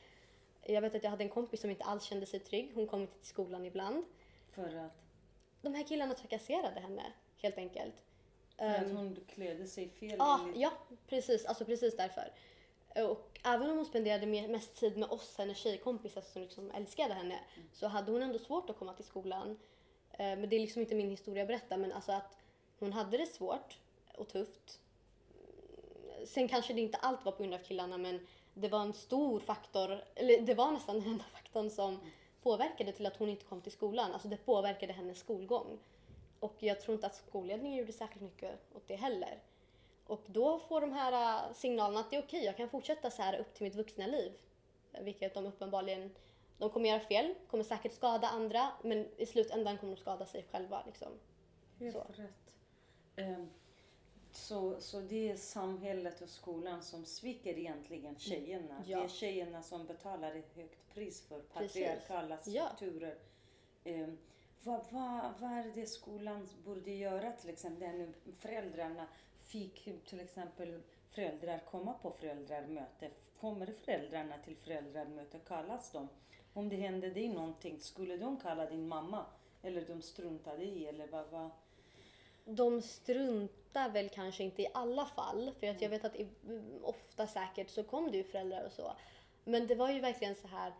Jag 0.63 0.81
vet 0.81 0.95
att 0.95 1.03
jag 1.03 1.11
hade 1.11 1.23
en 1.23 1.29
kompis 1.29 1.61
som 1.61 1.69
inte 1.69 1.83
alls 1.83 2.03
kände 2.03 2.25
sig 2.25 2.39
trygg. 2.39 2.71
Hon 2.75 2.87
kom 2.87 3.01
inte 3.01 3.17
till 3.17 3.27
skolan 3.27 3.65
ibland. 3.65 4.05
För 4.51 4.75
att, 4.75 5.01
De 5.61 5.73
här 5.73 5.83
killarna 5.83 6.13
trakasserade 6.13 6.79
henne 6.79 7.03
helt 7.41 7.57
enkelt. 7.57 8.06
För 8.57 8.65
att 8.65 8.81
Ehm, 8.83 8.95
hon 8.97 9.17
klädde 9.27 9.67
sig 9.67 9.89
fel. 9.89 10.15
Ja, 10.19 10.39
enligt- 10.43 10.61
ja 10.61 10.71
precis. 11.07 11.45
Alltså 11.45 11.65
precis 11.65 11.97
därför. 11.97 12.31
Och 12.95 13.39
även 13.43 13.69
om 13.69 13.75
hon 13.77 13.85
spenderade 13.85 14.25
mest 14.47 14.75
tid 14.75 14.97
med 14.97 15.09
oss, 15.09 15.35
hennes 15.37 15.57
tjejkompisar 15.57 16.21
som 16.21 16.41
liksom 16.41 16.71
älskade 16.71 17.13
henne, 17.13 17.39
så 17.73 17.87
hade 17.87 18.11
hon 18.11 18.21
ändå 18.23 18.39
svårt 18.39 18.69
att 18.69 18.77
komma 18.77 18.93
till 18.93 19.05
skolan. 19.05 19.59
Eh, 20.11 20.17
Men 20.19 20.49
det 20.49 20.55
är 20.55 20.59
liksom 20.59 20.81
inte 20.81 20.95
min 20.95 21.09
historia 21.09 21.41
att 21.43 21.47
berätta, 21.47 21.77
men 21.77 21.91
alltså 21.91 22.11
att 22.11 22.37
hon 22.79 22.93
hade 22.93 23.17
det 23.17 23.25
svårt 23.25 23.77
och 24.15 24.27
tufft. 24.27 24.79
Sen 26.25 26.47
kanske 26.47 26.73
det 26.73 26.81
inte 26.81 26.97
allt 26.97 27.25
var 27.25 27.31
på 27.31 27.43
grund 27.43 27.53
av 27.53 27.57
killarna, 27.59 27.97
men 27.97 28.27
det 28.53 28.69
var 28.69 28.81
en 28.81 28.93
stor 28.93 29.39
faktor, 29.39 30.03
eller 30.15 30.41
det 30.41 30.53
var 30.53 30.71
nästan 30.71 30.99
den 30.99 31.09
enda 31.11 31.23
faktorn 31.23 31.69
som 31.69 31.99
påverkade 32.43 32.91
till 32.91 33.05
att 33.05 33.17
hon 33.17 33.29
inte 33.29 33.45
kom 33.45 33.61
till 33.61 33.71
skolan. 33.71 34.11
Alltså 34.11 34.27
det 34.27 34.37
påverkade 34.45 34.93
hennes 34.93 35.19
skolgång. 35.19 35.79
Och 36.39 36.55
jag 36.59 36.81
tror 36.81 36.95
inte 36.95 37.07
att 37.07 37.15
skolledningen 37.15 37.77
gjorde 37.79 37.93
särskilt 37.93 38.21
mycket 38.21 38.59
åt 38.75 38.87
det 38.87 38.95
heller. 38.95 39.39
Och 40.07 40.21
då 40.27 40.59
får 40.59 40.81
de 40.81 40.91
här 40.93 41.47
äh, 41.47 41.53
signalerna 41.53 41.99
att 41.99 42.09
det 42.09 42.15
är 42.15 42.23
okej, 42.23 42.43
jag 42.45 42.57
kan 42.57 42.69
fortsätta 42.69 43.11
så 43.11 43.21
här 43.21 43.39
upp 43.39 43.53
till 43.53 43.63
mitt 43.63 43.75
vuxna 43.75 44.07
liv. 44.07 44.31
Vilket 45.01 45.33
de 45.33 45.45
uppenbarligen, 45.45 46.15
de 46.57 46.69
kommer 46.69 46.89
göra 46.89 46.99
fel, 46.99 47.35
kommer 47.49 47.63
säkert 47.63 47.93
skada 47.93 48.27
andra, 48.27 48.71
men 48.83 49.07
i 49.17 49.25
slutändan 49.25 49.77
kommer 49.77 49.95
de 49.95 50.01
skada 50.01 50.25
sig 50.25 50.45
själva. 50.51 50.83
Liksom. 50.85 51.11
Helt 51.79 51.93
Så. 51.95 52.03
rätt. 52.09 52.55
Ehm, 53.15 53.49
så, 54.31 54.81
så 54.81 54.99
det 54.99 55.29
är 55.29 55.35
samhället 55.35 56.21
och 56.21 56.29
skolan 56.29 56.83
som 56.83 57.05
sviker 57.05 57.57
egentligen 57.57 58.15
tjejerna. 58.19 58.75
Mm. 58.75 58.83
Ja. 58.85 58.97
Det 58.97 59.03
är 59.03 59.07
tjejerna 59.07 59.61
som 59.63 59.85
betalar 59.85 60.35
ett 60.35 60.55
högt 60.55 60.93
pris 60.93 61.27
för 61.27 61.39
patriarkala 61.39 62.37
Ja. 62.45 62.69
strukturer. 62.75 63.17
Vad, 64.63 64.81
vad, 64.89 65.33
vad 65.39 65.51
är 65.51 65.71
det 65.75 65.85
skolan 65.85 66.47
borde 66.65 66.91
göra 66.91 67.31
till 67.31 67.49
exempel 67.49 67.97
när 67.97 68.33
föräldrarna 68.39 69.07
fick 69.37 69.83
till 70.09 70.19
exempel 70.19 70.81
föräldrar 71.11 71.61
komma 71.71 71.93
på 71.93 72.11
föräldramöte. 72.11 73.09
Kommer 73.39 73.65
föräldrarna 73.65 74.37
till 74.45 74.55
föräldramöte 74.55 75.39
kallas 75.39 75.91
de? 75.91 76.07
Om 76.53 76.69
det 76.69 76.75
hände 76.75 77.09
dig 77.09 77.29
någonting, 77.29 77.79
skulle 77.79 78.17
de 78.17 78.39
kalla 78.39 78.69
din 78.69 78.87
mamma? 78.87 79.25
Eller 79.61 79.81
de 79.81 80.01
struntade 80.01 80.63
i? 80.63 80.85
Eller 80.85 81.07
vad, 81.07 81.29
vad? 81.29 81.49
De 82.45 82.81
struntar 82.81 83.89
väl 83.89 84.09
kanske 84.09 84.43
inte 84.43 84.61
i 84.61 84.67
alla 84.73 85.05
fall, 85.05 85.51
för 85.59 85.67
att 85.67 85.81
jag 85.81 85.89
vet 85.89 86.05
att 86.05 86.15
ofta 86.81 87.27
säkert 87.27 87.69
så 87.69 87.83
kom 87.83 88.11
det 88.11 88.17
ju 88.17 88.23
föräldrar 88.23 88.65
och 88.65 88.71
så. 88.71 88.91
Men 89.43 89.67
det 89.67 89.75
var 89.75 89.91
ju 89.91 89.99
verkligen 89.99 90.35
så 90.35 90.47
här, 90.47 90.73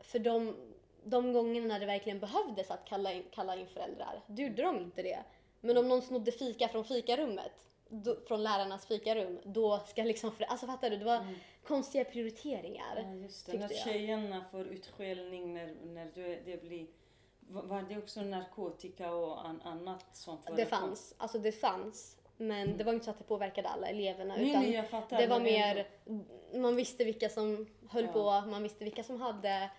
för 0.00 0.18
de, 0.18 0.56
de 1.04 1.32
gångerna 1.32 1.66
när 1.66 1.80
det 1.80 1.86
verkligen 1.86 2.20
behövdes 2.20 2.70
att 2.70 2.84
kalla 2.84 3.12
in, 3.12 3.24
kalla 3.30 3.56
in 3.56 3.66
föräldrar, 3.66 4.20
då 4.26 4.42
gjorde 4.42 4.62
de 4.62 4.78
inte 4.78 5.02
det. 5.02 5.24
Men 5.60 5.76
om 5.76 5.88
någon 5.88 6.02
snodde 6.02 6.32
fika 6.32 6.68
från 6.68 6.84
fikarummet, 6.84 7.52
då, 7.88 8.16
från 8.28 8.42
lärarnas 8.42 8.86
fikarum, 8.86 9.40
då 9.44 9.80
ska 9.86 10.02
liksom, 10.02 10.32
för, 10.32 10.44
alltså 10.44 10.66
fattar 10.66 10.90
du, 10.90 10.96
det 10.96 11.04
var 11.04 11.26
konstiga 11.66 12.04
prioriteringar. 12.04 13.04
Ja, 13.04 13.14
just 13.14 13.46
det. 13.46 13.58
När 13.58 13.60
jag. 13.60 13.78
tjejerna 13.78 14.44
får 14.50 14.66
utskällning 14.66 15.54
när, 15.54 15.74
när 15.84 16.10
det, 16.44 16.62
blir... 16.62 16.86
Var 17.48 17.82
det 17.82 17.98
också 17.98 18.20
narkotika 18.22 19.12
och 19.12 19.46
an, 19.46 19.60
annat 19.64 20.16
som 20.16 20.38
förekom? 20.38 20.56
Det 20.56 20.66
fanns, 20.66 21.14
alltså 21.18 21.38
det 21.38 21.52
fanns. 21.52 22.16
Men 22.36 22.76
det 22.76 22.84
var 22.84 22.92
inte 22.92 23.04
så 23.04 23.10
att 23.10 23.18
det 23.18 23.24
påverkade 23.24 23.68
alla 23.68 23.86
eleverna. 23.86 24.36
Nej, 24.36 24.50
utan 24.50 24.62
nej, 24.62 24.72
jag 24.72 24.88
fattar, 24.90 25.18
det 25.18 25.26
var 25.26 25.40
mer, 25.40 25.88
man 26.58 26.76
visste 26.76 27.04
vilka 27.04 27.28
som 27.28 27.66
höll 27.90 28.04
Ja. 28.04 28.12
på, 28.12 28.50
man 28.50 28.62
visste 28.62 28.84
vilka 28.84 29.04
som 29.04 29.20
hade. 29.20 29.70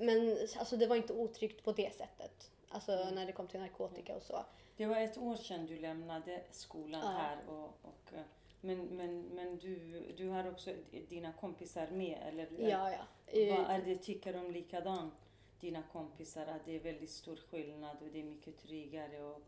Men 0.00 0.38
alltså 0.58 0.76
det 0.76 0.86
var 0.86 0.96
inte 0.96 1.12
otryggt 1.12 1.64
på 1.64 1.72
det 1.72 1.94
sättet. 1.94 2.50
Alltså 2.68 2.92
Mm. 2.92 3.14
när 3.14 3.26
det 3.26 3.32
kom 3.32 3.46
till 3.48 3.60
narkotika 3.60 4.16
och 4.16 4.22
så. 4.22 4.44
Det 4.76 4.86
var 4.86 4.96
ett 5.00 5.18
år 5.18 5.36
sedan 5.36 5.66
du 5.66 5.78
lämnade 5.78 6.40
skolan 6.50 7.00
Ja. 7.04 7.10
här. 7.10 7.38
Och, 7.48 7.64
och, 7.64 8.12
eh, 8.14 8.20
men 8.60 8.78
men, 8.84 9.20
men 9.22 9.58
du, 9.58 10.00
du 10.16 10.28
har 10.28 10.50
också 10.50 10.70
dina 11.08 11.32
kompisar 11.32 11.86
med? 11.90 12.18
Eller, 12.28 12.46
Ja, 12.58 12.90
ja. 12.92 12.98
Vad 13.32 13.42
Eh, 13.42 13.70
är 13.70 13.82
det, 13.82 13.96
tycker 13.96 14.32
de 14.32 14.50
likadant? 14.50 15.14
Dina 15.60 15.82
kompisar 15.92 16.46
att 16.46 16.64
det 16.64 16.76
är 16.76 16.80
väldigt 16.80 17.10
stor 17.10 17.36
skillnad 17.36 17.96
och 18.02 18.08
det 18.12 18.20
är 18.20 18.24
mycket 18.24 18.58
tryggare 18.62 19.22
och... 19.22 19.40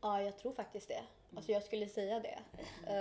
Ja, 0.00 0.22
jag 0.22 0.38
tror 0.38 0.52
faktiskt 0.52 0.88
det. 0.88 0.94
Mm. 0.94 1.06
Alltså 1.36 1.52
jag 1.52 1.62
skulle 1.62 1.88
säga 1.88 2.20
det. 2.20 2.38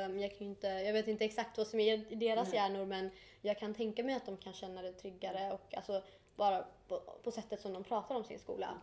Um, 0.06 0.20
jag, 0.20 0.38
kan 0.38 0.48
inte, 0.48 0.68
jag 0.68 0.94
vet 0.94 1.08
inte 1.08 1.26
exakt 1.26 1.58
vad 1.58 1.68
som 1.68 1.80
är 1.80 2.12
i 2.12 2.16
deras 2.16 2.48
Nej. 2.48 2.56
hjärnor 2.58 2.86
men 2.86 3.10
jag 3.42 3.58
kan 3.60 3.74
tänka 3.74 4.04
mig 4.04 4.16
att 4.16 4.26
de 4.26 4.38
kan 4.38 4.54
känna 4.54 4.82
det 4.82 4.92
tryggare 4.92 5.54
och 5.54 5.76
alltså 5.78 6.04
bara 6.38 6.66
på, 6.88 7.00
på 7.24 7.32
sättet 7.32 7.62
som 7.62 7.74
de 7.74 7.84
pratar 7.84 8.16
om 8.16 8.24
sin 8.24 8.40
skola. 8.40 8.82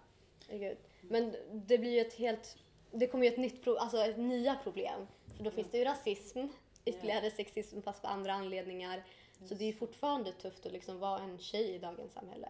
Herregud. 0.49 0.79
Men 1.01 1.37
det 1.53 1.79
blir 1.79 1.91
ju 1.91 2.01
ett 2.01 2.15
helt, 2.15 2.59
det 2.91 3.07
kommer 3.07 3.25
ju 3.25 3.33
ett 3.33 3.39
nytt, 3.39 3.69
alltså 3.69 3.99
ett 3.99 4.19
nya 4.19 4.55
problem. 4.55 5.07
För 5.37 5.45
då 5.45 5.51
finns 5.51 5.71
det 5.71 5.79
ju 5.79 5.85
rasism, 5.85 6.47
ytterligare 6.85 7.31
sexism 7.31 7.83
fast 7.83 8.01
för 8.01 8.09
andra 8.09 8.33
anledningar. 8.33 9.05
Så 9.45 9.55
det 9.55 9.65
är 9.65 9.67
ju 9.67 9.73
fortfarande 9.73 10.33
tufft 10.33 10.67
att 10.67 10.73
liksom 10.73 10.99
vara 10.99 11.21
en 11.21 11.39
tjej 11.39 11.75
i 11.75 11.79
dagens 11.79 12.13
samhälle. 12.13 12.49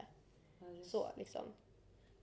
Så 0.84 1.08
liksom. 1.16 1.42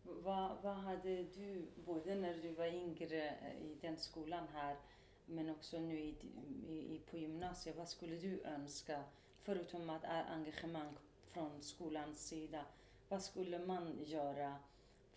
Vad, 0.03 0.51
vad 0.61 0.75
hade 0.75 1.23
du, 1.23 1.65
både 1.75 2.15
när 2.15 2.34
du 2.34 2.49
var 2.49 2.65
yngre 2.65 3.27
eh, 3.27 3.65
i 3.65 3.77
den 3.82 3.97
skolan 3.97 4.47
här, 4.53 4.75
men 5.25 5.49
också 5.49 5.79
nu 5.79 5.99
i, 5.99 6.15
i, 6.67 7.01
på 7.09 7.17
gymnasiet, 7.17 7.75
vad 7.75 7.89
skulle 7.89 8.15
du 8.15 8.41
önska? 8.41 9.03
Förutom 9.39 9.89
att 9.89 10.03
engagemang 10.05 10.93
från 11.34 11.61
skolans 11.61 12.27
sida, 12.27 12.65
vad 13.09 13.21
skulle 13.21 13.59
man 13.59 14.03
göra 14.03 14.55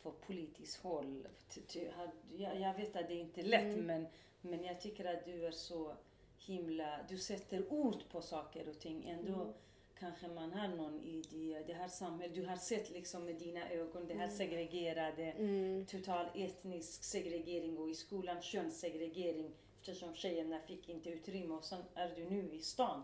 på 0.03 0.12
politiskt 0.12 0.83
håll? 0.83 1.27
Jag 2.37 2.75
vet 2.75 2.97
att 2.97 3.09
det 3.09 3.15
inte 3.15 3.41
är 3.41 3.45
lätt, 3.45 3.75
mm. 3.75 3.87
men, 3.87 4.07
men 4.41 4.65
jag 4.65 4.81
tycker 4.81 5.05
att 5.05 5.25
du 5.25 5.47
är 5.47 5.51
så 5.51 5.95
himla... 6.39 6.99
Du 7.09 7.19
sätter 7.19 7.73
ord 7.73 8.09
på 8.11 8.23
saker 8.23 8.69
och 8.69 8.79
ting. 8.79 9.05
Ändå 9.05 9.35
mm. 9.35 9.53
kanske 9.99 10.29
man 10.29 10.53
har 10.53 10.69
någon 10.69 11.01
idé. 11.01 11.62
Det 11.67 11.73
här 11.73 11.89
samhället, 11.89 12.35
du 12.35 12.47
har 12.47 12.57
sett 12.57 12.91
liksom 12.91 13.25
med 13.25 13.37
dina 13.37 13.71
ögon 13.71 14.07
det 14.07 14.15
här 14.15 14.25
mm. 14.25 14.37
segregerade, 14.37 15.25
mm. 15.25 15.87
total 15.87 16.27
etnisk 16.35 17.05
segregering 17.05 17.79
och 17.79 17.91
i 17.91 17.95
skolan 17.95 18.43
könssegregering 18.43 19.51
eftersom 19.81 20.15
tjejerna 20.15 20.61
fick 20.61 20.89
inte 20.89 21.11
utrymme 21.11 21.55
och 21.55 21.65
sen 21.65 21.83
är 21.95 22.12
du 22.17 22.31
nu 22.31 22.53
i 22.53 22.61
stan. 22.61 23.03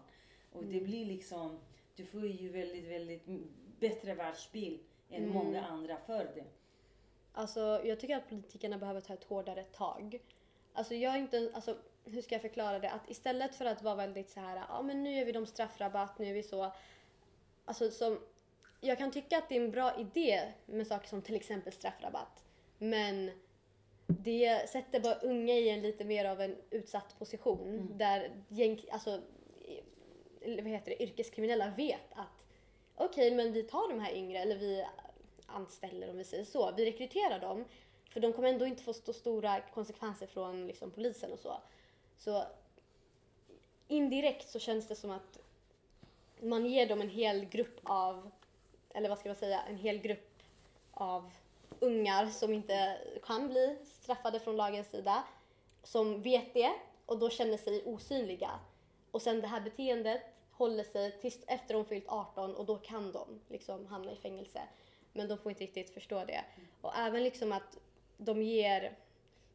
Och 0.53 0.65
det 0.65 0.77
mm. 0.77 0.85
blir 0.85 1.07
liksom, 1.07 1.59
du 2.01 2.07
får 2.07 2.27
ju 2.27 2.49
väldigt, 2.49 2.85
väldigt 2.85 3.23
bättre 3.81 4.15
världsbild 4.15 4.81
än 5.11 5.23
mm. 5.23 5.35
många 5.35 5.67
andra 5.67 5.97
för 6.07 6.25
det. 6.35 6.45
Alltså 7.33 7.81
jag 7.85 8.01
tycker 8.01 8.17
att 8.17 8.29
politikerna 8.29 8.79
behöver 8.79 9.01
ta 9.01 9.15
ett 9.15 9.25
hårdare 9.25 9.65
tag. 9.65 10.19
Alltså 10.73 10.95
jag 10.95 11.15
är 11.15 11.19
inte, 11.19 11.51
alltså 11.55 11.77
hur 12.05 12.23
ska 12.23 12.35
jag 12.35 12.43
förklara 12.43 12.79
det? 12.79 12.91
Att 12.91 13.11
istället 13.11 13.55
för 13.55 13.65
att 13.65 13.83
vara 13.83 13.95
väldigt 13.95 14.31
så 14.31 14.41
här, 14.41 14.57
ja 14.57 14.65
ah, 14.69 14.83
men 14.83 15.05
nu 15.05 15.19
gör 15.19 15.25
vi 15.25 15.33
dem 15.33 15.47
straffrabatt, 15.47 16.19
nu 16.19 16.27
är 16.27 16.35
vi 16.35 16.43
så. 16.43 16.73
Alltså 17.65 17.91
som, 17.91 18.19
jag 18.81 18.99
kan 18.99 19.11
tycka 19.11 19.39
att 19.39 19.49
det 19.49 19.57
är 19.57 19.65
en 19.65 19.71
bra 19.71 20.01
idé 20.01 20.53
med 20.67 20.87
saker 20.87 21.09
som 21.09 21.23
till 21.23 21.35
exempel 21.35 21.73
straffrabatt. 21.73 22.45
Men 22.79 23.31
det 24.07 24.71
sätter 24.71 25.01
bara 25.01 25.15
unga 25.15 25.55
i 25.55 25.69
en 25.69 25.83
lite 25.83 26.05
mer 26.05 26.25
av 26.25 26.41
en 26.41 26.57
utsatt 26.71 27.19
position 27.19 27.69
mm. 27.69 27.99
där 27.99 28.31
gäng, 28.49 28.81
alltså, 28.91 29.21
vad 30.41 30.67
heter 30.67 30.91
det, 30.91 31.03
yrkeskriminella 31.03 31.71
vet 31.77 32.13
att 32.13 32.47
okej, 32.95 33.27
okay, 33.27 33.37
men 33.37 33.53
vi 33.53 33.63
tar 33.63 33.89
de 33.89 34.01
här 34.01 34.13
yngre 34.15 34.39
eller 34.39 34.57
vi 34.57 34.87
anställer 35.47 36.11
om 36.11 36.19
vi 36.19 36.25
säger 36.25 36.45
så. 36.45 36.73
Vi 36.77 36.87
rekryterar 36.87 37.39
dem 37.39 37.65
för 38.11 38.21
de 38.21 38.33
kommer 38.33 38.49
ändå 38.49 38.67
inte 38.67 38.83
få 38.83 38.93
så 38.93 39.13
stora 39.13 39.61
konsekvenser 39.61 40.27
från 40.27 40.67
liksom, 40.67 40.91
polisen 40.91 41.33
och 41.33 41.39
så. 41.39 41.61
Så 42.19 42.45
indirekt 43.89 44.49
så 44.49 44.59
känns 44.59 44.89
det 44.89 44.97
som 44.97 45.11
att 45.11 45.39
man 46.41 46.67
ger 46.67 46.87
dem 46.87 47.01
en 47.01 47.11
hel 47.11 47.45
grupp 47.45 47.81
av, 47.83 48.31
eller 48.95 49.09
vad 49.09 49.19
ska 49.19 49.29
man 49.29 49.37
säga, 49.37 49.63
en 49.63 49.77
hel 49.77 49.99
grupp 49.99 50.43
av 50.91 51.31
ungar 51.81 52.27
som 52.27 52.53
inte 52.53 52.99
kan 53.23 53.49
bli 53.49 53.77
straffade 53.85 54.41
från 54.41 54.57
lagens 54.57 54.91
sida, 54.91 55.25
som 55.83 56.23
vet 56.23 56.55
det 56.55 56.73
och 57.07 57.19
då 57.19 57.31
känner 57.31 57.57
sig 57.57 57.85
osynliga. 57.85 58.51
Och 59.11 59.23
sen 59.23 59.41
det 59.41 59.47
här 59.47 59.61
beteendet 59.61 60.21
håller 60.53 60.85
sig 60.85 61.21
tills 61.21 61.39
efter 61.47 61.75
de 61.75 61.85
fyllt 61.85 62.09
18 62.09 62.55
och 62.55 62.67
då 62.67 62.77
kan 62.77 63.13
de 63.13 63.41
liksom 63.49 63.87
hamna 63.87 64.13
i 64.13 64.17
fängelse. 64.17 64.61
Men 65.13 65.29
de 65.29 65.39
får 65.39 65.51
inte 65.53 65.65
riktigt 65.65 65.91
förstå 65.91 66.25
det. 66.25 66.45
Och 66.81 66.97
även 66.97 67.23
liksom 67.23 67.53
att 67.53 67.79
de 68.17 68.43
ger 68.43 68.97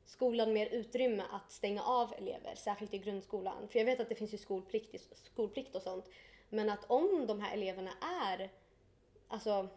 skolan 0.05 0.53
mer 0.53 0.67
utrymme 0.67 1.23
att 1.31 1.51
stänga 1.51 1.83
av 1.83 2.13
elever, 2.17 2.55
särskilt 2.55 2.93
i 2.93 2.97
grundskolan. 2.97 3.67
För 3.67 3.79
jag 3.79 3.85
vet 3.85 3.99
att 3.99 4.09
det 4.09 4.15
finns 4.15 4.33
ju 4.33 4.37
skolplikt, 4.37 5.17
skolplikt 5.17 5.75
och 5.75 5.81
sånt. 5.81 6.09
Men 6.49 6.69
att 6.69 6.85
om 6.87 7.25
de 7.27 7.41
här 7.41 7.53
eleverna 7.53 7.91
är, 8.23 8.49
alltså, 9.27 9.67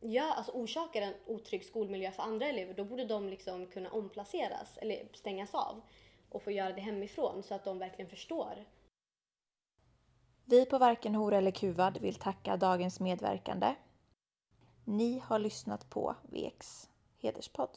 ja, 0.00 0.34
alltså 0.34 0.52
orsakar 0.52 1.02
en 1.02 1.14
otrygg 1.26 1.64
skolmiljö 1.64 2.10
för 2.10 2.22
andra 2.22 2.46
elever, 2.46 2.74
då 2.74 2.84
borde 2.84 3.04
de 3.04 3.28
liksom 3.28 3.66
kunna 3.66 3.90
omplaceras 3.90 4.78
eller 4.78 5.08
stängas 5.12 5.54
av 5.54 5.80
och 6.28 6.42
få 6.42 6.50
göra 6.50 6.72
det 6.72 6.80
hemifrån 6.80 7.42
så 7.42 7.54
att 7.54 7.64
de 7.64 7.78
verkligen 7.78 8.10
förstår. 8.10 8.64
Vi 10.50 10.64
på 10.64 10.78
Varken 10.78 11.14
Hora 11.14 11.36
eller 11.36 11.50
Kuvad 11.50 11.98
vill 11.98 12.14
tacka 12.14 12.56
dagens 12.56 13.00
medverkande. 13.00 13.74
Ni 14.84 15.22
har 15.24 15.38
lyssnat 15.38 15.90
på 15.90 16.16
Veks 16.22 16.88
hederspodd. 17.18 17.70